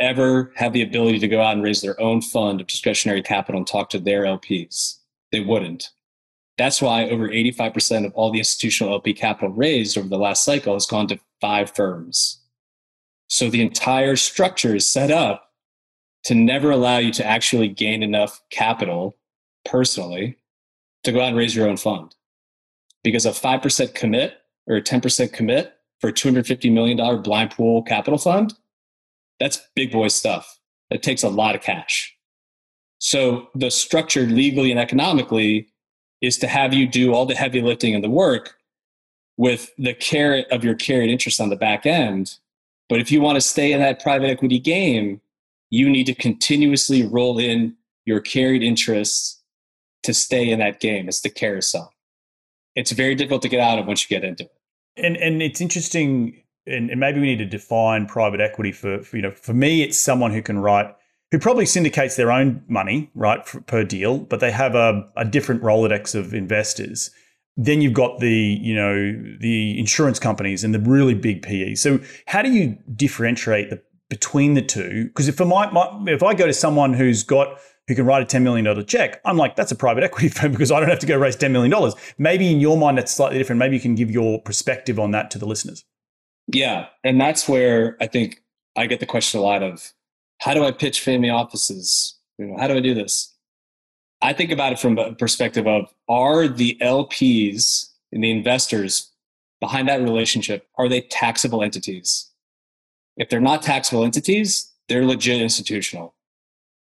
ever 0.00 0.52
have 0.56 0.72
the 0.72 0.82
ability 0.82 1.18
to 1.18 1.28
go 1.28 1.42
out 1.42 1.54
and 1.54 1.62
raise 1.62 1.82
their 1.82 2.00
own 2.00 2.20
fund 2.20 2.60
of 2.60 2.66
discretionary 2.66 3.22
capital 3.22 3.58
and 3.58 3.66
talk 3.66 3.90
to 3.90 3.98
their 3.98 4.22
LPs. 4.22 4.98
They 5.30 5.40
wouldn't. 5.40 5.90
That's 6.56 6.80
why 6.80 7.08
over 7.08 7.28
85% 7.28 8.06
of 8.06 8.12
all 8.14 8.30
the 8.30 8.38
institutional 8.38 8.92
LP 8.92 9.12
capital 9.12 9.50
raised 9.50 9.98
over 9.98 10.08
the 10.08 10.18
last 10.18 10.44
cycle 10.44 10.74
has 10.74 10.86
gone 10.86 11.08
to 11.08 11.18
five 11.40 11.74
firms. 11.74 12.40
So 13.28 13.50
the 13.50 13.60
entire 13.60 14.16
structure 14.16 14.76
is 14.76 14.90
set 14.90 15.10
up 15.10 15.50
to 16.24 16.34
never 16.34 16.70
allow 16.70 16.98
you 16.98 17.12
to 17.12 17.26
actually 17.26 17.68
gain 17.68 18.02
enough 18.02 18.40
capital 18.50 19.16
personally 19.64 20.38
to 21.02 21.12
go 21.12 21.20
out 21.20 21.28
and 21.28 21.36
raise 21.36 21.56
your 21.56 21.68
own 21.68 21.76
fund. 21.76 22.14
Because 23.02 23.26
a 23.26 23.30
5% 23.30 23.94
commit 23.94 24.38
or 24.66 24.76
a 24.76 24.82
10% 24.82 25.32
commit 25.32 25.74
for 26.00 26.08
a 26.08 26.12
$250 26.12 26.72
million 26.72 27.22
blind 27.22 27.50
pool 27.50 27.82
capital 27.82 28.18
fund 28.18 28.54
that's 29.40 29.60
big 29.74 29.92
boy 29.92 30.08
stuff. 30.08 30.58
It 30.90 31.02
takes 31.02 31.22
a 31.22 31.28
lot 31.28 31.54
of 31.54 31.62
cash. 31.62 32.14
So 32.98 33.48
the 33.54 33.70
structure 33.70 34.22
legally 34.22 34.70
and 34.70 34.80
economically 34.80 35.68
is 36.20 36.38
to 36.38 36.46
have 36.46 36.72
you 36.72 36.86
do 36.86 37.12
all 37.12 37.26
the 37.26 37.34
heavy 37.34 37.60
lifting 37.60 37.94
and 37.94 38.02
the 38.02 38.10
work 38.10 38.56
with 39.36 39.72
the 39.78 39.94
carrot 39.94 40.46
of 40.50 40.64
your 40.64 40.74
carried 40.74 41.10
interest 41.10 41.40
on 41.40 41.50
the 41.50 41.56
back 41.56 41.86
end. 41.86 42.36
But 42.88 43.00
if 43.00 43.10
you 43.10 43.20
want 43.20 43.36
to 43.36 43.40
stay 43.40 43.72
in 43.72 43.80
that 43.80 44.02
private 44.02 44.28
equity 44.28 44.58
game, 44.58 45.20
you 45.70 45.88
need 45.88 46.04
to 46.04 46.14
continuously 46.14 47.04
roll 47.04 47.38
in 47.38 47.76
your 48.04 48.20
carried 48.20 48.62
interests 48.62 49.42
to 50.04 50.14
stay 50.14 50.50
in 50.50 50.58
that 50.60 50.80
game. 50.80 51.08
It's 51.08 51.20
the 51.20 51.30
carousel. 51.30 51.92
It's 52.76 52.92
very 52.92 53.14
difficult 53.14 53.42
to 53.42 53.48
get 53.48 53.60
out 53.60 53.78
of 53.78 53.86
once 53.86 54.08
you 54.08 54.14
get 54.14 54.26
into 54.26 54.44
it. 54.44 54.52
And 54.96 55.16
and 55.16 55.42
it's 55.42 55.60
interesting 55.60 56.42
and, 56.66 56.90
and 56.90 57.00
maybe 57.00 57.20
we 57.20 57.26
need 57.26 57.38
to 57.38 57.46
define 57.46 58.06
private 58.06 58.40
equity 58.40 58.72
for, 58.72 59.02
for, 59.02 59.16
you 59.16 59.22
know 59.22 59.32
for 59.32 59.52
me 59.52 59.82
it's 59.82 59.98
someone 59.98 60.32
who 60.32 60.42
can 60.42 60.58
write 60.58 60.94
who 61.34 61.38
probably 61.40 61.66
syndicates 61.66 62.14
their 62.14 62.30
own 62.30 62.62
money 62.68 63.10
right 63.14 63.46
for, 63.46 63.60
per 63.62 63.82
deal 63.82 64.18
but 64.18 64.38
they 64.40 64.52
have 64.52 64.74
a, 64.74 65.08
a 65.16 65.24
different 65.24 65.62
rolodex 65.62 66.14
of 66.14 66.32
investors 66.32 67.10
then 67.56 67.80
you've 67.80 67.94
got 67.94 68.20
the 68.20 68.58
you 68.60 68.74
know 68.74 69.12
the 69.40 69.78
insurance 69.78 70.18
companies 70.18 70.64
and 70.64 70.74
the 70.74 70.80
really 70.80 71.14
big 71.14 71.42
PE. 71.42 71.74
So 71.74 72.00
how 72.26 72.42
do 72.42 72.50
you 72.50 72.78
differentiate 72.94 73.70
the, 73.70 73.80
between 74.10 74.54
the 74.54 74.62
two? 74.62 75.04
Because 75.04 75.28
if 75.28 75.38
my, 75.38 75.70
my 75.70 76.04
if 76.08 76.22
I 76.22 76.34
go 76.34 76.46
to 76.46 76.52
someone 76.52 76.94
who's 76.94 77.22
got 77.22 77.58
who 77.86 77.94
can 77.94 78.06
write 78.06 78.22
a 78.22 78.36
$10 78.38 78.40
million 78.40 78.86
check. 78.86 79.20
I'm 79.26 79.36
like, 79.36 79.56
that's 79.56 79.70
a 79.70 79.76
private 79.76 80.04
equity 80.04 80.28
firm 80.30 80.52
because 80.52 80.72
I 80.72 80.80
don't 80.80 80.88
have 80.88 81.00
to 81.00 81.06
go 81.06 81.18
raise 81.18 81.36
$10 81.36 81.50
million. 81.50 81.92
Maybe 82.16 82.50
in 82.50 82.58
your 82.58 82.78
mind, 82.78 82.96
that's 82.96 83.12
slightly 83.12 83.36
different. 83.36 83.58
Maybe 83.58 83.76
you 83.76 83.82
can 83.82 83.94
give 83.94 84.10
your 84.10 84.40
perspective 84.40 84.98
on 84.98 85.10
that 85.10 85.30
to 85.32 85.38
the 85.38 85.44
listeners. 85.44 85.84
Yeah. 86.46 86.86
And 87.04 87.20
that's 87.20 87.46
where 87.46 87.98
I 88.00 88.06
think 88.06 88.42
I 88.74 88.86
get 88.86 89.00
the 89.00 89.06
question 89.06 89.38
a 89.38 89.42
lot 89.42 89.62
of 89.62 89.92
how 90.44 90.52
do 90.52 90.62
I 90.62 90.72
pitch 90.72 91.00
family 91.00 91.30
offices? 91.30 92.18
You 92.36 92.48
know, 92.48 92.58
how 92.58 92.66
do 92.66 92.74
I 92.74 92.80
do 92.80 92.92
this? 92.92 93.34
I 94.20 94.34
think 94.34 94.50
about 94.50 94.74
it 94.74 94.78
from 94.78 94.98
a 94.98 95.14
perspective 95.14 95.66
of 95.66 95.88
are 96.06 96.48
the 96.48 96.76
LPs 96.82 97.88
and 98.12 98.22
the 98.22 98.30
investors 98.30 99.10
behind 99.58 99.88
that 99.88 100.02
relationship, 100.02 100.68
are 100.76 100.86
they 100.86 101.00
taxable 101.00 101.62
entities? 101.62 102.28
If 103.16 103.30
they're 103.30 103.40
not 103.40 103.62
taxable 103.62 104.04
entities, 104.04 104.70
they're 104.86 105.06
legit 105.06 105.40
institutional. 105.40 106.14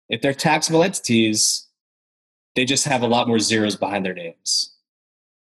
If 0.08 0.22
they're 0.22 0.36
taxable 0.36 0.84
entities, 0.84 1.66
they 2.56 2.64
just 2.64 2.86
have 2.86 3.02
a 3.02 3.08
lot 3.08 3.28
more 3.28 3.40
zeros 3.40 3.76
behind 3.76 4.06
their 4.06 4.14
names. 4.14 4.76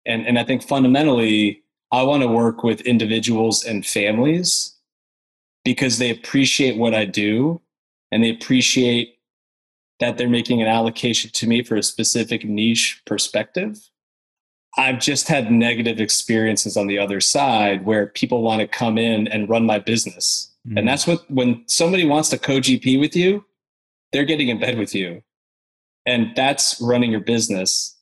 And, 0.05 0.25
and 0.25 0.39
I 0.39 0.45
think 0.45 0.63
fundamentally, 0.63 1.63
I 1.91 2.03
want 2.03 2.23
to 2.23 2.29
work 2.29 2.63
with 2.63 2.79
individuals 2.81 3.65
and 3.65 3.85
families 3.85 4.73
because 5.65 5.97
they 5.97 6.11
appreciate 6.11 6.77
what 6.77 6.93
I 6.93 7.03
do 7.03 7.59
and 8.11 8.23
they 8.23 8.29
appreciate 8.29 9.15
that 9.99 10.17
they're 10.17 10.29
making 10.29 10.61
an 10.61 10.67
allocation 10.67 11.29
to 11.31 11.47
me 11.47 11.63
for 11.63 11.75
a 11.75 11.83
specific 11.83 12.45
niche 12.45 13.01
perspective. 13.05 13.89
I've 14.77 14.99
just 14.99 15.27
had 15.27 15.51
negative 15.51 15.99
experiences 15.99 16.77
on 16.77 16.87
the 16.87 16.99
other 16.99 17.19
side 17.19 17.85
where 17.85 18.07
people 18.07 18.41
want 18.41 18.61
to 18.61 18.67
come 18.67 18.97
in 18.97 19.27
and 19.27 19.49
run 19.49 19.65
my 19.65 19.79
business. 19.79 20.51
Mm-hmm. 20.67 20.77
And 20.77 20.87
that's 20.87 21.07
what, 21.07 21.29
when 21.29 21.63
somebody 21.67 22.05
wants 22.05 22.29
to 22.29 22.37
co 22.37 22.59
GP 22.59 22.99
with 22.99 23.15
you, 23.15 23.45
they're 24.11 24.25
getting 24.25 24.49
in 24.49 24.59
bed 24.59 24.77
with 24.77 24.95
you. 24.95 25.21
And 26.05 26.33
that's 26.35 26.79
running 26.81 27.11
your 27.11 27.19
business. 27.19 27.97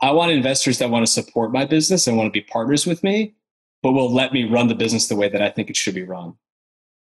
I 0.00 0.10
want 0.12 0.32
investors 0.32 0.78
that 0.78 0.90
want 0.90 1.06
to 1.06 1.12
support 1.12 1.52
my 1.52 1.64
business 1.64 2.06
and 2.06 2.16
want 2.16 2.28
to 2.28 2.38
be 2.38 2.44
partners 2.44 2.86
with 2.86 3.02
me, 3.04 3.34
but 3.82 3.92
will 3.92 4.12
let 4.12 4.32
me 4.32 4.44
run 4.44 4.68
the 4.68 4.74
business 4.74 5.08
the 5.08 5.16
way 5.16 5.28
that 5.28 5.42
I 5.42 5.50
think 5.50 5.70
it 5.70 5.76
should 5.76 5.94
be 5.94 6.02
run. 6.02 6.34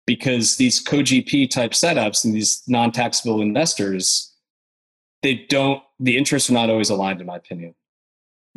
Because 0.05 0.57
these 0.57 0.79
co 0.79 0.97
GP 0.97 1.49
type 1.49 1.71
setups 1.71 2.25
and 2.25 2.33
these 2.33 2.61
non 2.67 2.91
taxable 2.91 3.41
investors, 3.41 4.33
they 5.21 5.45
don't, 5.47 5.81
the 5.99 6.17
interests 6.17 6.49
are 6.49 6.53
not 6.53 6.69
always 6.69 6.89
aligned, 6.89 7.21
in 7.21 7.27
my 7.27 7.37
opinion. 7.37 7.73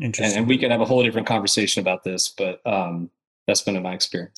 Interesting. 0.01 0.33
And, 0.33 0.41
and 0.41 0.49
we 0.49 0.59
could 0.59 0.71
have 0.71 0.81
a 0.81 0.85
whole 0.85 1.03
different 1.03 1.27
conversation 1.27 1.81
about 1.81 2.05
this, 2.05 2.29
but 2.29 2.61
um, 2.67 3.11
that's 3.47 3.63
been 3.63 3.77
in 3.77 3.83
my 3.83 3.95
experience. 3.95 4.37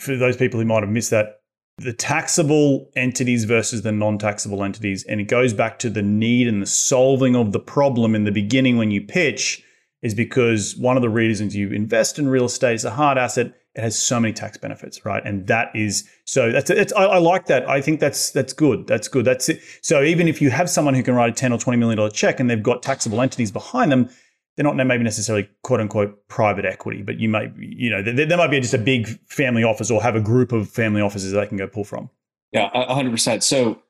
For 0.00 0.16
those 0.16 0.36
people 0.36 0.58
who 0.58 0.66
might 0.66 0.82
have 0.82 0.90
missed 0.90 1.10
that, 1.10 1.40
the 1.78 1.92
taxable 1.92 2.90
entities 2.94 3.44
versus 3.44 3.82
the 3.82 3.92
non 3.92 4.18
taxable 4.18 4.62
entities. 4.62 5.04
And 5.04 5.20
it 5.20 5.24
goes 5.24 5.52
back 5.52 5.78
to 5.80 5.90
the 5.90 6.02
need 6.02 6.46
and 6.46 6.62
the 6.62 6.66
solving 6.66 7.34
of 7.34 7.52
the 7.52 7.60
problem 7.60 8.14
in 8.14 8.24
the 8.24 8.32
beginning 8.32 8.76
when 8.76 8.90
you 8.90 9.02
pitch, 9.02 9.62
is 10.02 10.14
because 10.14 10.76
one 10.76 10.96
of 10.96 11.02
the 11.02 11.08
reasons 11.08 11.56
you 11.56 11.70
invest 11.70 12.18
in 12.18 12.28
real 12.28 12.44
estate 12.44 12.74
is 12.74 12.84
a 12.84 12.90
hard 12.90 13.18
asset. 13.18 13.54
It 13.74 13.82
has 13.82 13.98
so 13.98 14.20
many 14.20 14.32
tax 14.32 14.56
benefits, 14.56 15.04
right? 15.04 15.22
And 15.24 15.46
that 15.48 15.74
is 15.74 16.08
so. 16.24 16.52
That's 16.52 16.70
it's. 16.70 16.92
I, 16.92 17.04
I 17.04 17.18
like 17.18 17.46
that. 17.46 17.68
I 17.68 17.80
think 17.80 17.98
that's 17.98 18.30
that's 18.30 18.52
good. 18.52 18.86
That's 18.86 19.08
good. 19.08 19.24
That's 19.24 19.48
it. 19.48 19.60
So 19.82 20.02
even 20.02 20.28
if 20.28 20.40
you 20.40 20.50
have 20.50 20.70
someone 20.70 20.94
who 20.94 21.02
can 21.02 21.14
write 21.14 21.30
a 21.30 21.32
ten 21.32 21.52
or 21.52 21.58
twenty 21.58 21.78
million 21.78 21.96
dollar 21.96 22.10
check 22.10 22.38
and 22.38 22.48
they've 22.48 22.62
got 22.62 22.82
taxable 22.84 23.20
entities 23.20 23.50
behind 23.50 23.90
them, 23.90 24.08
they're 24.56 24.64
not 24.64 24.76
maybe 24.76 25.02
necessarily 25.02 25.48
quote 25.62 25.80
unquote 25.80 26.28
private 26.28 26.64
equity, 26.64 27.02
but 27.02 27.18
you 27.18 27.28
may, 27.28 27.50
you 27.58 27.90
know, 27.90 28.02
there, 28.02 28.26
there 28.26 28.38
might 28.38 28.50
be 28.50 28.60
just 28.60 28.74
a 28.74 28.78
big 28.78 29.08
family 29.28 29.64
office 29.64 29.90
or 29.90 30.02
have 30.02 30.14
a 30.14 30.20
group 30.20 30.52
of 30.52 30.68
family 30.68 31.00
offices 31.00 31.32
they 31.32 31.46
can 31.46 31.56
go 31.56 31.66
pull 31.66 31.84
from. 31.84 32.08
Yeah, 32.52 32.70
100%. 32.72 33.42
So 33.42 33.82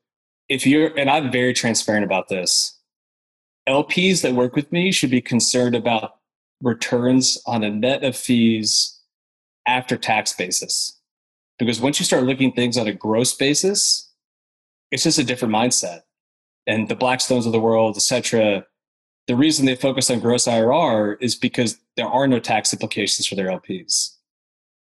if 0.49 0.67
you're, 0.67 0.97
and 0.99 1.11
I'm 1.11 1.31
very 1.31 1.53
transparent 1.53 2.05
about 2.05 2.29
this, 2.29 2.79
LPs 3.69 4.23
that 4.23 4.33
work 4.33 4.57
with 4.57 4.73
me 4.73 4.91
should 4.91 5.11
be 5.11 5.21
concerned 5.21 5.75
about 5.75 6.17
returns 6.63 7.41
on 7.47 7.63
a 7.63 7.71
net 7.71 8.03
of 8.03 8.17
fees 8.17 8.99
after 9.67 9.97
tax 9.97 10.33
basis. 10.33 11.01
Because 11.59 11.81
once 11.81 11.99
you 11.99 12.05
start 12.05 12.25
looking 12.25 12.53
things 12.53 12.77
on 12.77 12.89
a 12.89 12.93
gross 12.93 13.35
basis, 13.35 14.11
it's 14.91 15.05
just 15.05 15.19
a 15.19 15.25
different 15.25 15.55
mindset. 15.55 16.03
And 16.67 16.89
the 16.89 16.97
Blackstones 16.97 17.47
of 17.47 17.53
the 17.53 17.61
world, 17.61 17.97
et 17.97 18.03
cetera, 18.03 18.67
the 19.27 19.37
reason 19.37 19.67
they 19.67 19.77
focus 19.77 20.11
on 20.11 20.21
gross 20.21 20.47
IRR 20.47 21.17
is 21.21 21.35
because 21.35 21.79
there 21.97 22.07
are 22.07 22.27
no 22.27 22.41
tax 22.41 22.73
implications 22.73 23.27
for 23.27 23.35
their 23.35 23.49
LPs. 23.49 24.17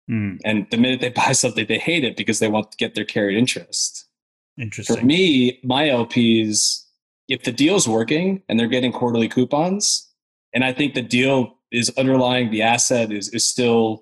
Mm. 0.09 0.39
And 0.43 0.67
the 0.71 0.77
minute 0.77 1.01
they 1.01 1.09
buy 1.25 1.31
something, 1.31 1.65
they 1.67 1.77
hate 1.77 2.03
it 2.03 2.17
because 2.17 2.39
they 2.39 2.47
want 2.47 2.71
to 2.71 2.77
get 2.77 2.95
their 2.95 3.05
carried 3.05 3.37
interest. 3.37 4.05
Interesting. 4.57 4.97
For 4.97 5.05
me, 5.05 5.59
my 5.63 5.87
LPs, 5.87 6.83
if 7.27 7.43
the 7.43 7.51
deal's 7.51 7.87
working 7.87 8.41
and 8.49 8.59
they're 8.59 8.67
getting 8.67 8.91
quarterly 8.91 9.29
coupons, 9.29 10.09
and 10.53 10.63
I 10.63 10.73
think 10.73 10.93
the 10.93 11.01
deal 11.01 11.55
is 11.71 11.91
underlying 11.97 12.49
the 12.51 12.63
asset 12.63 13.11
is, 13.11 13.29
is 13.29 13.47
still 13.47 14.01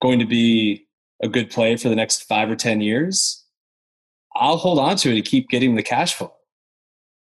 going 0.00 0.18
to 0.18 0.26
be 0.26 0.86
a 1.22 1.28
good 1.28 1.50
play 1.50 1.76
for 1.76 1.88
the 1.88 1.96
next 1.96 2.24
five 2.24 2.50
or 2.50 2.56
10 2.56 2.80
years, 2.80 3.44
I'll 4.34 4.58
hold 4.58 4.78
on 4.78 4.96
to 4.98 5.10
it 5.10 5.16
and 5.16 5.24
keep 5.24 5.48
getting 5.48 5.74
the 5.74 5.82
cash 5.82 6.14
flow. 6.14 6.32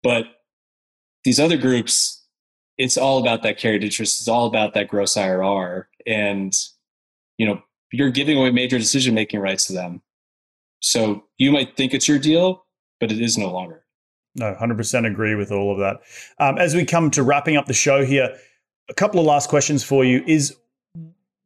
But 0.03 0.27
these 1.25 1.41
other 1.41 1.57
groups, 1.57 2.23
it's 2.77 2.97
all 2.97 3.19
about 3.19 3.43
that 3.43 3.59
carried 3.59 3.85
interest. 3.85 4.21
It's 4.21 4.29
all 4.29 4.47
about 4.47 4.75
that 4.75 4.89
gross 4.89 5.15
IRR. 5.15 5.85
And, 6.07 6.53
you 7.39 7.47
know, 7.47 7.63
you're 7.93 8.11
giving 8.11 8.37
away 8.37 8.51
major 8.51 8.79
decision 8.79 9.15
making 9.15 9.41
rights 9.41 9.67
to 9.67 9.73
them. 9.73 10.03
So 10.81 11.25
you 11.39 11.51
might 11.53 11.77
think 11.77 11.95
it's 11.95 12.09
your 12.09 12.19
deal, 12.19 12.67
but 13.01 13.11
it 13.11 13.21
is 13.21 13.39
no 13.39 13.51
longer. 13.51 13.85
No, 14.37 14.55
100% 14.61 15.07
agree 15.11 15.35
with 15.37 15.53
all 15.53 15.73
of 15.73 15.79
that. 15.79 16.01
Um, 16.39 16.59
as 16.59 16.75
we 16.75 16.85
come 16.85 17.11
to 17.13 17.23
wrapping 17.23 17.57
up 17.57 17.67
the 17.67 17.73
show 17.73 18.05
here, 18.05 18.37
a 18.91 18.95
couple 18.95 19.21
of 19.21 19.27
last 19.27 19.49
questions 19.49 19.85
for 19.85 20.05
you 20.05 20.23
is 20.27 20.57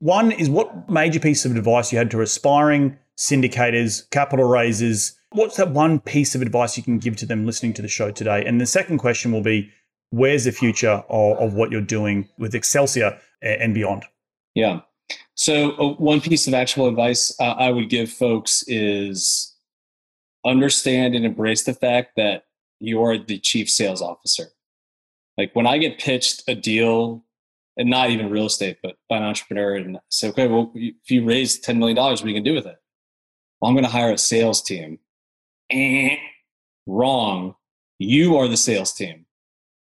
one 0.01 0.33
is 0.33 0.49
what 0.49 0.89
major 0.89 1.21
piece 1.21 1.45
of 1.45 1.57
advice 1.57 1.93
you 1.93 1.99
had 1.99 2.11
to 2.13 2.21
aspiring 2.21 2.97
syndicators, 3.17 4.09
capital 4.11 4.47
raisers, 4.47 5.19
What's 5.33 5.57
that 5.57 5.73
one 5.73 6.01
piece 6.01 6.35
of 6.35 6.41
advice 6.41 6.77
you 6.77 6.83
can 6.83 6.99
give 6.99 7.17
to 7.17 7.27
them 7.27 7.45
listening 7.45 7.75
to 7.75 7.83
the 7.83 7.89
show 7.89 8.11
today? 8.11 8.45
And 8.47 8.61
the 8.61 8.67
second 8.67 8.99
question 8.99 9.31
will 9.31 9.43
be 9.43 9.71
where's 10.11 10.45
the 10.45 10.53
future 10.53 11.05
of, 11.11 11.39
of 11.39 11.55
what 11.55 11.71
you're 11.71 11.83
doing 11.83 12.29
with 12.39 12.55
Excelsior 12.55 13.19
and 13.43 13.75
beyond? 13.75 14.05
Yeah. 14.55 14.81
So, 15.35 15.73
uh, 15.73 15.95
one 15.95 16.21
piece 16.21 16.47
of 16.49 16.55
actual 16.55 16.89
advice 16.89 17.35
uh, 17.39 17.45
I 17.45 17.71
would 17.71 17.91
give 17.91 18.11
folks 18.11 18.65
is 18.67 19.55
understand 20.47 21.15
and 21.15 21.27
embrace 21.27 21.65
the 21.65 21.75
fact 21.75 22.13
that 22.17 22.45
you're 22.81 23.19
the 23.19 23.39
chief 23.39 23.69
sales 23.69 24.01
officer. 24.01 24.47
Like 25.37 25.55
when 25.55 25.67
I 25.67 25.79
get 25.79 25.99
pitched 25.99 26.43
a 26.49 26.55
deal, 26.55 27.23
and 27.79 27.89
not 27.89 28.11
even 28.11 28.29
real 28.29 28.47
estate, 28.47 28.79
but 28.83 28.97
by 29.09 29.17
an 29.17 29.23
entrepreneur, 29.23 29.77
and 29.77 29.99
say, 30.11 30.29
okay, 30.29 30.49
well, 30.49 30.73
if 30.75 31.11
you 31.11 31.25
raise 31.25 31.65
$10 31.65 31.79
million, 31.79 31.97
what 31.97 32.23
are 32.23 32.27
you 32.29 32.35
going 32.35 32.45
to 32.45 32.51
do 32.51 32.57
with 32.57 32.67
it? 32.67 32.77
Well, 33.61 33.69
I'm 33.69 33.75
going 33.75 33.85
to 33.85 33.91
hire 33.91 34.13
a 34.13 34.19
sales 34.19 34.61
team 34.61 34.99
eh, 35.71 36.17
wrong. 36.87 37.55
You 37.99 38.37
are 38.37 38.49
the 38.49 38.57
sales 38.57 38.93
team. 38.93 39.27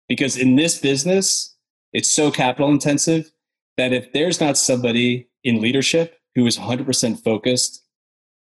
Because 0.07 0.37
in 0.37 0.55
this 0.55 0.77
business, 0.77 1.55
it's 1.93 2.09
so 2.09 2.31
capital 2.31 2.69
intensive 2.69 3.31
that 3.77 3.93
if 3.93 4.11
there's 4.13 4.39
not 4.39 4.57
somebody 4.57 5.29
in 5.43 5.61
leadership 5.61 6.19
who 6.35 6.45
is 6.45 6.57
100% 6.57 7.23
focused 7.23 7.83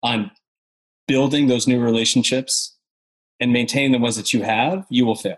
on 0.03 0.31
building 1.07 1.47
those 1.47 1.67
new 1.67 1.79
relationships 1.79 2.77
and 3.39 3.51
maintaining 3.51 3.91
the 3.91 3.99
ones 3.99 4.15
that 4.15 4.33
you 4.33 4.43
have, 4.43 4.85
you 4.89 5.05
will 5.05 5.15
fail. 5.15 5.37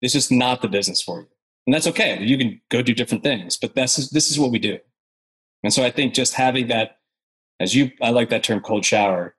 It's 0.00 0.12
just 0.12 0.32
not 0.32 0.62
the 0.62 0.68
business 0.68 1.00
for 1.00 1.20
you. 1.20 1.28
And 1.66 1.74
that's 1.74 1.86
okay. 1.86 2.20
You 2.22 2.36
can 2.38 2.60
go 2.70 2.82
do 2.82 2.94
different 2.94 3.22
things, 3.22 3.56
but 3.56 3.74
this 3.74 3.98
is, 3.98 4.10
this 4.10 4.30
is 4.30 4.38
what 4.38 4.50
we 4.50 4.58
do. 4.58 4.78
And 5.62 5.72
so 5.72 5.84
I 5.84 5.90
think 5.90 6.14
just 6.14 6.34
having 6.34 6.68
that, 6.68 6.98
as 7.60 7.74
you, 7.74 7.92
I 8.00 8.10
like 8.10 8.30
that 8.30 8.42
term 8.42 8.60
cold 8.60 8.84
shower, 8.84 9.36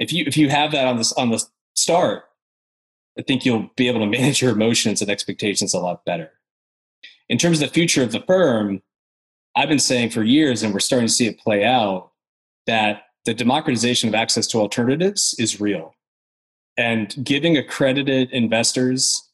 if 0.00 0.12
you 0.12 0.24
if 0.26 0.36
you 0.36 0.48
have 0.48 0.72
that 0.72 0.86
on 0.86 0.96
this 0.96 1.12
on 1.12 1.30
the 1.30 1.44
start, 1.74 2.24
I 3.18 3.22
think 3.22 3.44
you'll 3.44 3.70
be 3.76 3.86
able 3.86 4.00
to 4.00 4.06
manage 4.18 4.42
your 4.42 4.52
emotions 4.52 5.00
and 5.00 5.10
expectations 5.10 5.74
a 5.74 5.78
lot 5.78 6.04
better. 6.04 6.30
In 7.28 7.38
terms 7.38 7.62
of 7.62 7.68
the 7.68 7.74
future 7.74 8.02
of 8.02 8.10
the 8.10 8.20
firm, 8.20 8.82
I've 9.54 9.68
been 9.68 9.78
saying 9.78 10.10
for 10.10 10.24
years, 10.24 10.62
and 10.62 10.72
we're 10.72 10.80
starting 10.80 11.06
to 11.06 11.12
see 11.12 11.26
it 11.26 11.38
play 11.38 11.64
out, 11.64 12.10
that 12.66 13.02
the 13.24 13.34
democratization 13.34 14.08
of 14.08 14.14
access 14.14 14.46
to 14.48 14.58
alternatives 14.58 15.34
is 15.38 15.60
real. 15.60 15.94
And 16.76 17.14
giving 17.22 17.56
accredited 17.56 18.30
investors 18.30 19.28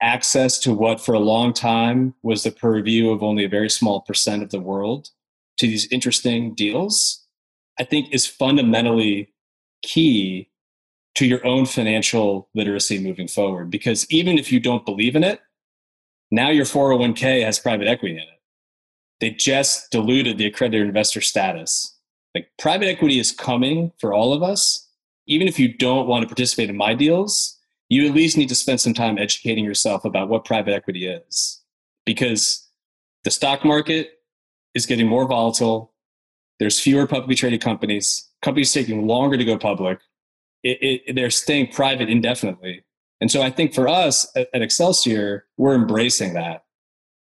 access 0.00 0.58
to 0.60 0.72
what 0.72 1.00
for 1.00 1.14
a 1.14 1.18
long 1.18 1.52
time 1.52 2.14
was 2.22 2.42
the 2.42 2.50
purview 2.50 3.10
of 3.10 3.22
only 3.22 3.44
a 3.44 3.48
very 3.48 3.70
small 3.70 4.00
percent 4.00 4.42
of 4.42 4.50
the 4.50 4.60
world 4.60 5.10
to 5.58 5.66
these 5.66 5.90
interesting 5.90 6.54
deals, 6.54 7.26
I 7.78 7.84
think 7.84 8.12
is 8.12 8.26
fundamentally 8.26 9.34
key 9.82 10.50
to 11.16 11.26
your 11.26 11.44
own 11.44 11.66
financial 11.66 12.48
literacy 12.54 12.98
moving 12.98 13.26
forward. 13.26 13.70
Because 13.70 14.08
even 14.10 14.38
if 14.38 14.52
you 14.52 14.60
don't 14.60 14.86
believe 14.86 15.16
in 15.16 15.24
it, 15.24 15.40
now 16.30 16.50
your 16.50 16.64
401k 16.64 17.44
has 17.44 17.58
private 17.58 17.88
equity 17.88 18.14
in 18.14 18.20
it. 18.20 18.40
They 19.20 19.30
just 19.30 19.90
diluted 19.90 20.38
the 20.38 20.46
accredited 20.46 20.86
investor 20.86 21.20
status. 21.20 21.96
Like 22.34 22.50
private 22.58 22.86
equity 22.86 23.18
is 23.18 23.32
coming 23.32 23.92
for 23.98 24.14
all 24.14 24.32
of 24.32 24.42
us. 24.42 24.88
Even 25.26 25.48
if 25.48 25.58
you 25.58 25.76
don't 25.76 26.06
want 26.06 26.22
to 26.22 26.28
participate 26.28 26.70
in 26.70 26.76
my 26.76 26.94
deals, 26.94 27.57
you 27.88 28.06
at 28.06 28.14
least 28.14 28.36
need 28.36 28.48
to 28.48 28.54
spend 28.54 28.80
some 28.80 28.94
time 28.94 29.18
educating 29.18 29.64
yourself 29.64 30.04
about 30.04 30.28
what 30.28 30.44
private 30.44 30.74
equity 30.74 31.06
is 31.06 31.62
because 32.04 32.68
the 33.24 33.30
stock 33.30 33.64
market 33.64 34.10
is 34.74 34.86
getting 34.86 35.06
more 35.06 35.26
volatile. 35.26 35.92
There's 36.58 36.78
fewer 36.78 37.06
publicly 37.06 37.34
traded 37.34 37.60
companies, 37.60 38.28
companies 38.42 38.72
taking 38.72 39.06
longer 39.06 39.36
to 39.36 39.44
go 39.44 39.58
public. 39.58 40.00
It, 40.62 41.02
it, 41.06 41.14
they're 41.14 41.30
staying 41.30 41.68
private 41.68 42.08
indefinitely. 42.08 42.84
And 43.20 43.30
so 43.30 43.42
I 43.42 43.50
think 43.50 43.74
for 43.74 43.88
us 43.88 44.30
at, 44.36 44.48
at 44.52 44.62
Excelsior, 44.62 45.46
we're 45.56 45.74
embracing 45.74 46.34
that. 46.34 46.64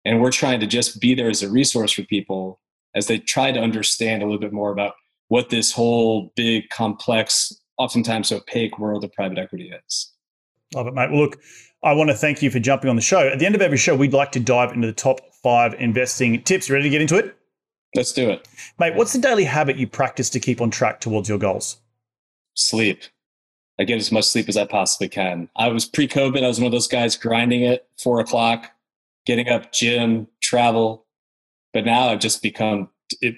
And 0.05 0.23
we're 0.23 0.33
trying 0.33 0.61
to 0.61 0.67
just 0.67 1.01
be 1.01 1.15
there 1.15 1.29
as 1.29 1.43
a 1.43 1.51
resource 1.51 1.93
for 1.93 2.03
people 2.03 2.61
as 2.95 3.07
they 3.07 3.19
try 3.19 3.53
to 3.53 3.61
understand 3.61 4.23
a 4.23 4.25
little 4.25 4.41
bit 4.41 4.53
more 4.53 4.73
about 4.73 4.95
what 5.29 5.51
this 5.51 5.73
whole 5.73 6.33
big, 6.37 6.69
complex, 6.71 7.53
oftentimes 7.77 8.33
opaque 8.33 8.79
world 8.79 9.05
of 9.05 9.13
private 9.13 9.39
equity 9.39 9.71
is. 9.87 10.13
Love 10.75 10.87
it, 10.87 10.95
mate. 10.95 11.11
Well, 11.11 11.21
look, 11.21 11.41
I 11.83 11.93
want 11.93 12.11
to 12.11 12.17
thank 12.17 12.43
you 12.43 12.51
for 12.51 12.59
jumping 12.59 12.91
on 12.91 12.97
the 12.97 13.03
show. 13.03 13.29
At 13.29 13.39
the 13.39 13.47
end 13.47 13.55
of 13.55 13.63
every 13.63 13.79
show, 13.79 13.97
we'd 13.97 14.13
like 14.13 14.33
to 14.33 14.41
dive 14.41 14.73
into 14.73 14.87
the 14.87 14.93
top 14.93 15.21
five 15.43 15.75
investing 15.75 16.43
tips. 16.43 16.69
You 16.69 16.75
ready 16.75 16.85
to 16.85 16.91
get 16.91 17.01
into 17.01 17.17
it? 17.17 17.37
Let's 17.95 18.13
do 18.13 18.29
it. 18.29 18.47
Mate, 18.79 18.95
what's 18.95 19.13
the 19.13 19.19
daily 19.19 19.45
habit 19.45 19.77
you 19.77 19.87
practice 19.87 20.29
to 20.31 20.41
keep 20.41 20.61
on 20.61 20.71
track 20.71 21.01
towards 21.01 21.29
your 21.29 21.39
goals? 21.39 21.79
Sleep. 22.55 23.03
I 23.79 23.85
get 23.85 23.99
as 23.99 24.13
much 24.13 24.25
sleep 24.25 24.49
as 24.49 24.57
I 24.57 24.67
possibly 24.67 25.09
can. 25.09 25.49
I 25.57 25.69
was 25.69 25.87
pre 25.87 26.09
COVID, 26.09 26.43
I 26.43 26.49
was 26.49 26.59
one 26.59 26.67
of 26.67 26.73
those 26.73 26.89
guys 26.89 27.17
grinding 27.17 27.63
it, 27.63 27.87
four 28.03 28.21
o'clock, 28.21 28.73
getting 29.25 29.49
up, 29.49 29.73
gym, 29.73 30.27
travel. 30.43 31.07
But 31.73 31.85
now 31.85 32.09
I've 32.09 32.19
just 32.19 32.43
become 32.43 32.91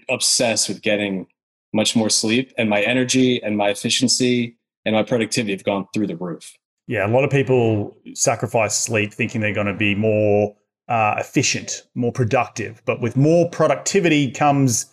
obsessed 0.08 0.68
with 0.68 0.82
getting 0.82 1.26
much 1.72 1.94
more 1.94 2.10
sleep, 2.10 2.52
and 2.58 2.68
my 2.68 2.80
energy 2.80 3.40
and 3.42 3.56
my 3.56 3.68
efficiency 3.68 4.56
and 4.84 4.94
my 4.94 5.02
productivity 5.02 5.52
have 5.52 5.62
gone 5.62 5.86
through 5.92 6.06
the 6.06 6.16
roof. 6.16 6.56
Yeah, 6.90 7.06
a 7.06 7.12
lot 7.12 7.22
of 7.22 7.30
people 7.30 7.96
sacrifice 8.14 8.76
sleep 8.76 9.12
thinking 9.14 9.40
they're 9.40 9.54
going 9.54 9.68
to 9.68 9.72
be 9.72 9.94
more 9.94 10.56
uh, 10.88 11.14
efficient, 11.18 11.84
more 11.94 12.10
productive. 12.10 12.82
But 12.84 13.00
with 13.00 13.16
more 13.16 13.48
productivity 13.48 14.28
comes 14.32 14.86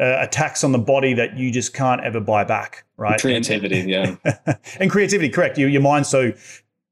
uh, 0.00 0.16
a 0.20 0.26
tax 0.26 0.64
on 0.64 0.72
the 0.72 0.78
body 0.78 1.12
that 1.12 1.36
you 1.36 1.52
just 1.52 1.74
can't 1.74 2.00
ever 2.00 2.20
buy 2.20 2.44
back, 2.44 2.86
right? 2.96 3.20
Creativity, 3.20 3.80
and, 3.80 3.90
yeah. 3.90 4.54
and 4.80 4.90
creativity, 4.90 5.28
correct. 5.28 5.58
You, 5.58 5.66
your 5.66 5.82
mind's 5.82 6.08
so 6.08 6.32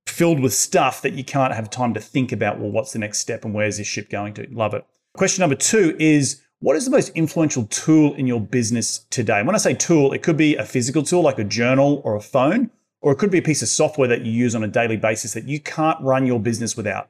filled 0.06 0.40
with 0.40 0.52
stuff 0.52 1.00
that 1.00 1.14
you 1.14 1.24
can't 1.24 1.54
have 1.54 1.70
time 1.70 1.94
to 1.94 2.00
think 2.00 2.30
about, 2.30 2.60
well, 2.60 2.70
what's 2.70 2.92
the 2.92 2.98
next 2.98 3.20
step 3.20 3.46
and 3.46 3.54
where's 3.54 3.78
this 3.78 3.86
ship 3.86 4.10
going 4.10 4.34
to? 4.34 4.46
Love 4.50 4.74
it. 4.74 4.84
Question 5.16 5.40
number 5.40 5.56
two 5.56 5.96
is 5.98 6.42
what 6.58 6.76
is 6.76 6.84
the 6.84 6.90
most 6.90 7.08
influential 7.14 7.64
tool 7.68 8.12
in 8.12 8.26
your 8.26 8.42
business 8.42 9.06
today? 9.08 9.38
And 9.38 9.46
when 9.46 9.56
I 9.56 9.58
say 9.58 9.72
tool, 9.72 10.12
it 10.12 10.22
could 10.22 10.36
be 10.36 10.56
a 10.56 10.66
physical 10.66 11.02
tool 11.02 11.22
like 11.22 11.38
a 11.38 11.44
journal 11.44 12.02
or 12.04 12.14
a 12.14 12.20
phone, 12.20 12.70
or 13.00 13.12
it 13.12 13.16
could 13.16 13.30
be 13.30 13.38
a 13.38 13.42
piece 13.42 13.62
of 13.62 13.68
software 13.68 14.08
that 14.08 14.24
you 14.24 14.32
use 14.32 14.54
on 14.54 14.62
a 14.62 14.68
daily 14.68 14.96
basis 14.96 15.32
that 15.34 15.44
you 15.44 15.60
can't 15.60 16.00
run 16.00 16.26
your 16.26 16.38
business 16.38 16.76
without. 16.76 17.08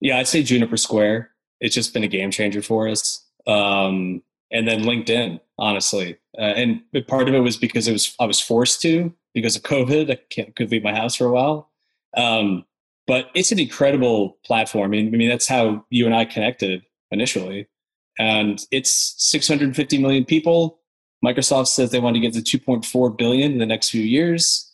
Yeah, 0.00 0.18
I'd 0.18 0.28
say 0.28 0.42
Juniper 0.42 0.76
Square. 0.76 1.30
It's 1.60 1.74
just 1.74 1.92
been 1.92 2.04
a 2.04 2.08
game 2.08 2.30
changer 2.30 2.62
for 2.62 2.88
us. 2.88 3.24
Um, 3.46 4.22
and 4.50 4.68
then 4.68 4.82
LinkedIn, 4.82 5.40
honestly. 5.58 6.18
Uh, 6.38 6.42
and 6.42 6.82
part 7.06 7.28
of 7.28 7.34
it 7.34 7.40
was 7.40 7.56
because 7.56 7.88
it 7.88 7.92
was 7.92 8.14
I 8.20 8.26
was 8.26 8.40
forced 8.40 8.80
to 8.82 9.12
because 9.34 9.56
of 9.56 9.62
COVID. 9.62 10.10
I 10.10 10.16
can't, 10.30 10.54
could 10.54 10.70
leave 10.70 10.84
my 10.84 10.94
house 10.94 11.16
for 11.16 11.26
a 11.26 11.32
while. 11.32 11.70
Um, 12.16 12.64
but 13.06 13.30
it's 13.34 13.52
an 13.52 13.58
incredible 13.58 14.38
platform. 14.44 14.84
I 14.84 14.88
mean, 14.88 15.14
I 15.14 15.16
mean, 15.16 15.28
that's 15.28 15.48
how 15.48 15.84
you 15.90 16.06
and 16.06 16.14
I 16.14 16.26
connected 16.26 16.82
initially. 17.10 17.66
And 18.18 18.64
it's 18.70 19.14
650 19.18 19.98
million 19.98 20.24
people. 20.24 20.80
Microsoft 21.24 21.68
says 21.68 21.90
they 21.90 22.00
want 22.00 22.14
to 22.14 22.20
get 22.20 22.34
to 22.34 22.58
2.4 22.58 23.16
billion 23.16 23.52
in 23.52 23.58
the 23.58 23.66
next 23.66 23.90
few 23.90 24.02
years. 24.02 24.67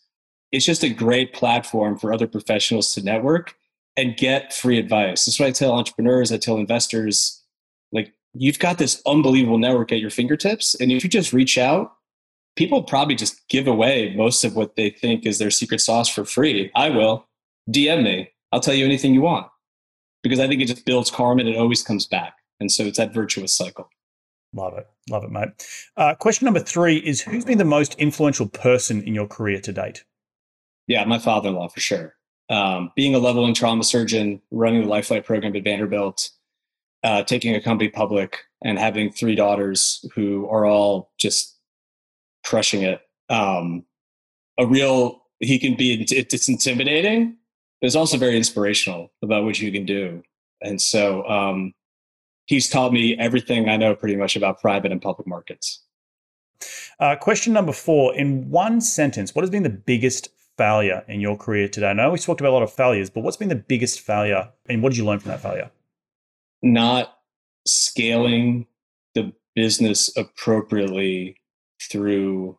It's 0.55 0.65
just 0.65 0.85
a 0.85 0.89
great 0.89 1.33
platform 1.33 1.99
for 1.99 2.13
other 2.13 2.29
professionals 2.29 2.95
to 2.95 3.03
network 3.03 3.57
and 3.97 4.17
get 4.17 4.53
free 4.53 4.79
advice. 4.79 5.25
That's 5.25 5.41
what 5.41 5.49
I 5.49 5.51
tell 5.51 5.73
entrepreneurs, 5.73 6.31
I 6.31 6.37
tell 6.37 6.59
investors, 6.59 7.43
like 7.91 8.13
you've 8.35 8.61
got 8.61 8.79
this 8.79 9.03
unbelievable 9.05 9.59
network 9.59 9.91
at 9.91 9.99
your 9.99 10.11
fingertips. 10.11 10.77
And 10.77 10.93
if 10.93 11.03
you 11.03 11.11
just 11.11 11.33
reach 11.33 11.59
out, 11.59 11.95
people 12.55 12.85
probably 12.85 13.17
just 13.17 13.49
give 13.49 13.67
away 13.67 14.15
most 14.15 14.45
of 14.45 14.55
what 14.55 14.77
they 14.77 14.91
think 14.91 15.27
is 15.27 15.41
their 15.41 15.51
secret 15.51 15.81
sauce 15.81 16.09
for 16.09 16.25
free. 16.25 16.71
I 16.77 16.89
will. 16.89 17.27
DM 17.69 18.05
me. 18.05 18.31
I'll 18.53 18.61
tell 18.61 18.75
you 18.75 18.85
anything 18.85 19.13
you 19.13 19.23
want. 19.23 19.49
Because 20.23 20.39
I 20.39 20.47
think 20.47 20.63
it 20.63 20.67
just 20.67 20.87
builds 20.87 21.11
karma 21.11 21.41
and 21.41 21.49
it 21.49 21.57
always 21.57 21.83
comes 21.83 22.07
back. 22.07 22.35
And 22.61 22.71
so 22.71 22.85
it's 22.85 22.99
that 22.99 23.13
virtuous 23.13 23.53
cycle. 23.53 23.91
Love 24.53 24.79
it. 24.79 24.87
Love 25.11 25.25
it, 25.25 25.33
mate. 25.33 25.49
Uh, 25.97 26.15
question 26.15 26.45
number 26.45 26.61
three 26.61 26.99
is 26.99 27.23
Who's 27.23 27.45
been 27.45 27.59
the 27.59 27.65
most 27.65 27.97
influential 27.97 28.47
person 28.47 29.03
in 29.03 29.17
your 29.17 29.27
career 29.27 29.61
to 29.61 29.73
date? 29.73 30.05
Yeah, 30.87 31.05
my 31.05 31.19
father 31.19 31.49
in 31.49 31.55
law 31.55 31.69
for 31.69 31.81
sure. 31.81 32.15
Um, 32.51 32.93
being 32.95 33.15
a 33.15 33.19
level 33.19 33.43
one 33.43 33.55
trauma 33.55 33.85
surgeon, 33.85 34.41
running 34.51 34.83
the 34.83 34.89
Life 34.89 35.07
Flight 35.07 35.25
program 35.25 35.57
at 35.57 35.65
Vanderbilt, 35.65 36.31
uh, 37.03 37.23
taking 37.23 37.55
a 37.55 37.61
company 37.61 37.89
public, 37.89 38.39
and 38.63 38.79
having 38.79 39.11
three 39.11 39.35
daughters 39.35 40.05
who 40.15 40.49
are 40.49 40.67
all 40.67 41.13
just 41.19 41.57
crushing 42.45 42.83
it. 42.83 43.01
Um, 43.31 43.85
a 44.59 44.67
real, 44.67 45.23
he 45.41 45.59
can 45.59 45.75
be, 45.75 46.07
it's 46.11 46.49
intimidating, 46.49 47.37
but 47.81 47.87
it's 47.87 47.97
also 47.97 48.19
very 48.19 48.37
inspirational 48.37 49.11
about 49.23 49.45
what 49.45 49.59
you 49.59 49.73
can 49.73 49.87
do. 49.87 50.23
And 50.63 50.81
so, 50.81 51.27
um, 51.29 51.75
he's 52.47 52.69
taught 52.69 52.93
me 52.93 53.17
everything 53.19 53.69
I 53.69 53.77
know 53.77 53.95
pretty 53.95 54.17
much 54.17 54.37
about 54.37 54.61
private 54.61 54.93
and 54.93 55.01
public 55.01 55.27
markets. 55.27 55.83
Uh, 57.01 57.17
question 57.17 57.53
number 57.53 57.73
four 57.73 58.15
In 58.15 58.49
one 58.51 58.81
sentence, 58.81 59.35
what 59.35 59.43
has 59.43 59.51
been 59.51 59.63
the 59.63 59.71
biggest 59.71 60.29
failure 60.57 61.05
in 61.09 61.21
your 61.21 61.37
career 61.37 61.69
today? 61.69 61.91
I 61.91 61.93
know 61.93 62.11
we 62.11 62.19
talked 62.19 62.41
about 62.41 62.51
a 62.51 62.55
lot 62.55 62.63
of 62.63 62.73
failures, 62.73 63.11
but 63.11 63.23
what's 63.23 63.37
been 63.37 63.49
the 63.49 63.55
biggest 63.55 64.01
failure 64.01 64.51
and 64.69 64.83
what 64.83 64.91
did 64.91 64.99
you 64.99 65.05
learn 65.05 65.19
from 65.19 65.31
that 65.31 65.41
failure? 65.41 65.71
Not 66.63 67.19
scaling 67.67 68.67
the 69.15 69.33
business 69.55 70.15
appropriately 70.17 71.37
through 71.91 72.59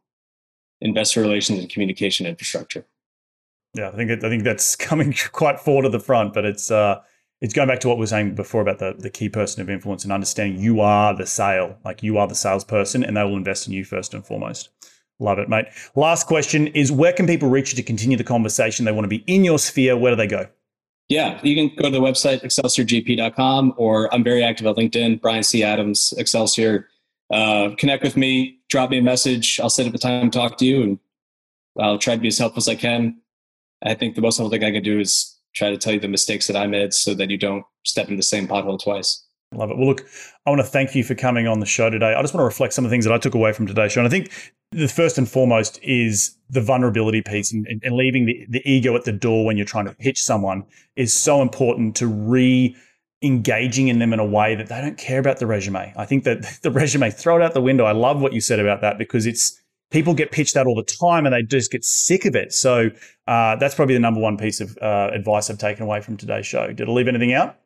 investor 0.82 1.22
relations 1.22 1.60
and 1.60 1.70
communication 1.70 2.26
infrastructure. 2.26 2.86
Yeah, 3.74 3.90
I 3.90 3.96
think 3.96 4.12
I 4.12 4.30
think 4.30 4.44
that's 4.44 4.76
coming 4.76 5.14
quite 5.32 5.60
forward 5.60 5.84
to 5.84 5.90
the 5.90 6.00
front, 6.00 6.34
but 6.34 6.46
it's 6.46 6.72
uh, 6.72 7.02
it's 7.42 7.54
going 7.54 7.68
back 7.68 7.80
to 7.82 7.88
what 7.88 7.98
we 7.98 8.02
were 8.02 8.08
saying 8.08 8.36
before 8.36 8.62
about 8.62 8.80
the, 8.80 8.96
the 8.98 9.10
key 9.10 9.30
person 9.30 9.62
of 9.62 9.70
influence 9.70 10.04
and 10.04 10.14
understanding 10.14 10.62
you 10.62 10.80
are 10.80 11.14
the 11.14 11.28
sale, 11.28 11.78
like 11.84 12.02
you 12.02 12.18
are 12.18 12.28
the 12.28 12.36
salesperson, 12.36 13.04
and 13.04 13.18
they 13.18 13.24
will 13.24 13.36
invest 13.36 13.68
in 13.68 13.74
you 13.74 13.84
first 13.84 14.14
and 14.14 14.26
foremost. 14.26 14.70
Love 15.20 15.40
it, 15.40 15.48
mate. 15.48 15.66
Last 15.96 16.28
question 16.28 16.68
is 16.68 16.92
where 16.92 17.14
can 17.14 17.26
people 17.26 17.50
reach 17.50 17.72
you 17.72 17.78
to 17.78 17.84
continue 17.84 18.18
the 18.18 18.24
conversation? 18.24 18.86
They 18.86 18.92
want 18.92 19.06
to 19.06 19.10
be 19.10 19.24
in 19.28 19.46
your 19.46 19.60
sphere. 19.60 19.96
Where 19.96 20.12
do 20.12 20.18
they 20.18 20.28
go? 20.28 20.48
Yeah, 21.08 21.40
you 21.44 21.56
can 21.56 21.76
go 21.78 21.84
to 21.84 21.92
the 21.92 22.02
website, 22.02 22.44
excelsiorgp.com, 22.44 23.76
or 23.78 24.14
I'm 24.14 24.24
very 24.24 24.44
active 24.44 24.66
on 24.66 24.76
LinkedIn, 24.76 25.22
Brian 25.22 25.44
C. 25.44 25.64
Adams, 25.64 26.14
Excelsior. 26.18 26.90
Uh, 27.32 27.70
connect 27.78 28.04
with 28.04 28.18
me, 28.18 28.60
drop 28.70 28.90
me 28.90 28.98
a 28.98 29.04
message. 29.04 29.60
I'll 29.60 29.70
set 29.70 29.88
up 29.88 29.94
a 29.94 30.00
time 30.00 30.32
to 30.32 30.38
talk 30.38 30.58
to 30.58 30.66
you, 30.66 30.82
and 30.82 31.00
I'll 31.80 32.00
try 32.00 32.16
to 32.16 32.22
be 32.22 32.28
as 32.28 32.38
helpful 32.38 32.60
as 32.60 32.68
I 32.68 32.76
can. 32.76 33.22
I 33.84 33.94
think 33.94 34.16
the 34.16 34.22
most 34.22 34.38
helpful 34.38 34.58
thing 34.58 34.66
I 34.66 34.72
can 34.72 34.84
do 34.84 35.00
is 35.00 35.38
try 35.54 35.70
to 35.70 35.78
tell 35.78 35.94
you 35.94 36.00
the 36.00 36.08
mistakes 36.08 36.48
that 36.48 36.56
I 36.56 36.66
made 36.66 36.94
so 36.94 37.14
that 37.14 37.30
you 37.30 37.38
don't 37.38 37.64
step 37.84 38.10
in 38.10 38.18
the 38.18 38.24
same 38.24 38.48
pothole 38.48 38.82
twice. 38.82 39.24
Love 39.54 39.72
it. 39.72 39.78
Well, 39.78 39.88
look, 39.88 40.06
I 40.46 40.50
want 40.50 40.60
to 40.60 40.68
thank 40.68 40.96
you 40.96 41.04
for 41.04 41.16
coming 41.16 41.48
on 41.48 41.60
the 41.60 41.66
show 41.66 41.90
today. 41.90 42.14
I 42.14 42.22
just 42.22 42.34
want 42.34 42.42
to 42.42 42.46
reflect 42.46 42.74
some 42.74 42.84
of 42.84 42.90
the 42.90 42.94
things 42.94 43.06
that 43.06 43.14
I 43.14 43.18
took 43.18 43.36
away 43.36 43.54
from 43.54 43.68
today's 43.68 43.92
show. 43.92 44.02
And 44.02 44.08
I 44.08 44.10
think 44.10 44.32
the 44.72 44.88
first 44.88 45.18
and 45.18 45.30
foremost 45.30 45.80
is 45.82 46.36
the 46.50 46.62
vulnerability 46.62 47.22
piece 47.22 47.54
and, 47.54 47.66
and 47.84 47.96
leaving 47.96 48.26
the, 48.26 48.46
the 48.50 48.70
ego 48.70 48.96
at 48.96 49.06
the 49.06 49.12
door 49.12 49.46
when 49.46 49.56
you're 49.56 49.66
trying 49.66 49.86
to 49.86 49.94
pitch 49.94 50.22
someone 50.22 50.66
is 50.96 51.14
so 51.14 51.42
important 51.42 51.96
to 51.98 52.08
re 52.08 52.76
engaging 53.22 53.88
in 53.88 54.00
them 54.00 54.14
in 54.14 54.20
a 54.20 54.26
way 54.26 54.56
that 54.56 54.68
they 54.68 54.80
don't 54.82 54.98
care 54.98 55.20
about 55.20 55.40
the 55.40 55.48
resume. 55.48 55.94
I 55.96 56.06
think 56.06 56.26
that 56.26 56.60
the 56.62 56.72
resume, 56.72 57.10
throw 57.10 57.38
it 57.38 57.42
out 57.42 57.54
the 57.54 57.62
window. 57.62 57.86
I 57.86 57.94
love 57.94 58.22
what 58.22 58.34
you 58.34 58.42
said 58.42 58.60
about 58.60 58.82
that 58.82 58.98
because 58.98 59.26
it's 59.26 59.62
people 59.92 60.14
get 60.14 60.32
pitched 60.32 60.56
that 60.56 60.68
all 60.68 60.76
the 60.76 60.84
time 60.84 61.26
and 61.26 61.34
they 61.34 61.44
just 61.44 61.72
get 61.72 61.86
sick 61.86 62.26
of 62.26 62.36
it. 62.36 62.52
So 62.52 62.90
uh, 63.28 63.56
that's 63.56 63.76
probably 63.76 63.96
the 63.96 64.02
number 64.02 64.20
one 64.20 64.38
piece 64.38 64.60
of 64.60 64.78
uh, 64.82 65.12
advice 65.14 65.50
I've 65.50 65.58
taken 65.58 65.84
away 65.84 66.02
from 66.02 66.18
today's 66.18 66.46
show. 66.46 66.74
Did 66.74 66.90
I 66.90 66.92
leave 66.92 67.08
anything 67.08 67.34
out? 67.34 67.58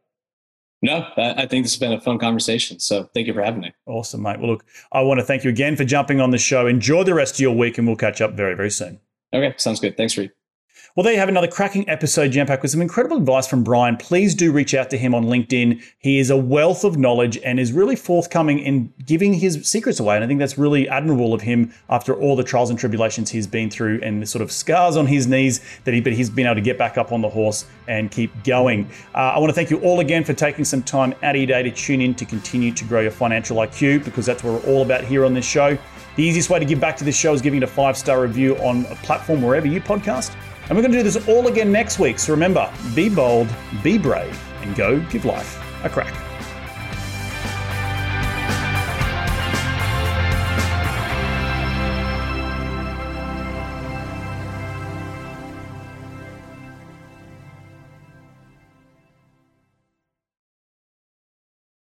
No, 0.81 1.05
I 1.17 1.45
think 1.45 1.65
this 1.65 1.73
has 1.73 1.79
been 1.79 1.91
a 1.91 1.99
fun 1.99 2.19
conversation. 2.19 2.79
So 2.79 3.09
thank 3.13 3.27
you 3.27 3.33
for 3.33 3.43
having 3.43 3.61
me. 3.61 3.73
Awesome, 3.85 4.21
mate. 4.21 4.39
Well, 4.39 4.51
look, 4.51 4.65
I 4.93 5.01
want 5.01 5.19
to 5.19 5.25
thank 5.25 5.43
you 5.43 5.49
again 5.49 5.75
for 5.75 5.83
jumping 5.83 6.21
on 6.21 6.31
the 6.31 6.37
show. 6.37 6.67
Enjoy 6.67 7.03
the 7.03 7.13
rest 7.13 7.35
of 7.35 7.39
your 7.41 7.55
week 7.55 7.77
and 7.77 7.85
we'll 7.85 7.97
catch 7.97 8.21
up 8.21 8.33
very, 8.33 8.55
very 8.55 8.71
soon. 8.71 8.99
Okay, 9.33 9.53
sounds 9.57 9.79
good. 9.79 9.97
Thanks, 9.97 10.17
Reed. 10.17 10.31
Well, 10.95 11.03
there 11.03 11.13
you 11.13 11.19
have 11.19 11.29
another 11.29 11.47
cracking 11.47 11.87
episode 11.87 12.31
jam 12.31 12.47
packed 12.47 12.63
with 12.63 12.71
some 12.71 12.81
incredible 12.81 13.17
advice 13.17 13.45
from 13.45 13.63
Brian. 13.63 13.95
Please 13.95 14.33
do 14.33 14.51
reach 14.51 14.73
out 14.73 14.89
to 14.89 14.97
him 14.97 15.13
on 15.13 15.25
LinkedIn. 15.25 15.83
He 15.99 16.17
is 16.17 16.31
a 16.31 16.35
wealth 16.35 16.83
of 16.83 16.97
knowledge 16.97 17.37
and 17.45 17.59
is 17.59 17.71
really 17.71 17.95
forthcoming 17.95 18.57
in 18.57 18.91
giving 19.05 19.33
his 19.33 19.69
secrets 19.69 19.99
away. 19.99 20.15
And 20.15 20.23
I 20.23 20.27
think 20.27 20.39
that's 20.39 20.57
really 20.57 20.89
admirable 20.89 21.31
of 21.35 21.41
him 21.41 21.71
after 21.91 22.15
all 22.15 22.35
the 22.35 22.43
trials 22.43 22.71
and 22.71 22.79
tribulations 22.79 23.29
he's 23.29 23.45
been 23.45 23.69
through 23.69 23.99
and 24.01 24.19
the 24.19 24.25
sort 24.25 24.41
of 24.41 24.51
scars 24.51 24.97
on 24.97 25.05
his 25.05 25.27
knees 25.27 25.61
that 25.83 25.93
he, 25.93 26.01
but 26.01 26.13
he's 26.13 26.29
been 26.29 26.47
able 26.47 26.55
to 26.55 26.61
get 26.61 26.79
back 26.79 26.97
up 26.97 27.11
on 27.11 27.21
the 27.21 27.29
horse 27.29 27.65
and 27.87 28.09
keep 28.09 28.43
going. 28.43 28.89
Uh, 29.13 29.33
I 29.35 29.37
want 29.37 29.51
to 29.51 29.55
thank 29.55 29.69
you 29.69 29.77
all 29.81 29.99
again 29.99 30.23
for 30.23 30.33
taking 30.33 30.65
some 30.65 30.81
time 30.81 31.13
out 31.21 31.35
of 31.35 31.39
your 31.39 31.45
day 31.45 31.61
to 31.61 31.71
tune 31.71 32.01
in 32.01 32.15
to 32.15 32.25
continue 32.25 32.73
to 32.73 32.83
grow 32.85 33.01
your 33.01 33.11
financial 33.11 33.57
IQ 33.57 34.03
because 34.05 34.25
that's 34.25 34.43
what 34.43 34.63
we're 34.63 34.73
all 34.73 34.81
about 34.81 35.03
here 35.03 35.23
on 35.23 35.35
this 35.35 35.45
show. 35.45 35.77
The 36.15 36.23
easiest 36.23 36.49
way 36.49 36.57
to 36.57 36.65
give 36.65 36.79
back 36.79 36.97
to 36.97 37.03
this 37.03 37.15
show 37.15 37.31
is 37.31 37.43
giving 37.43 37.61
it 37.61 37.63
a 37.63 37.67
five 37.67 37.95
star 37.95 38.23
review 38.23 38.57
on 38.57 38.87
a 38.87 38.95
platform 38.95 39.43
wherever 39.43 39.67
you 39.67 39.79
podcast 39.79 40.35
And 40.69 40.77
we're 40.77 40.83
going 40.83 40.91
to 40.91 40.99
do 40.99 41.03
this 41.03 41.27
all 41.27 41.47
again 41.47 41.71
next 41.71 41.97
week. 41.97 42.19
So 42.19 42.31
remember 42.31 42.71
be 42.93 43.09
bold, 43.09 43.49
be 43.83 43.97
brave, 43.97 44.39
and 44.61 44.75
go 44.75 44.99
give 45.09 45.25
life 45.25 45.59
a 45.83 45.89
crack. 45.89 46.28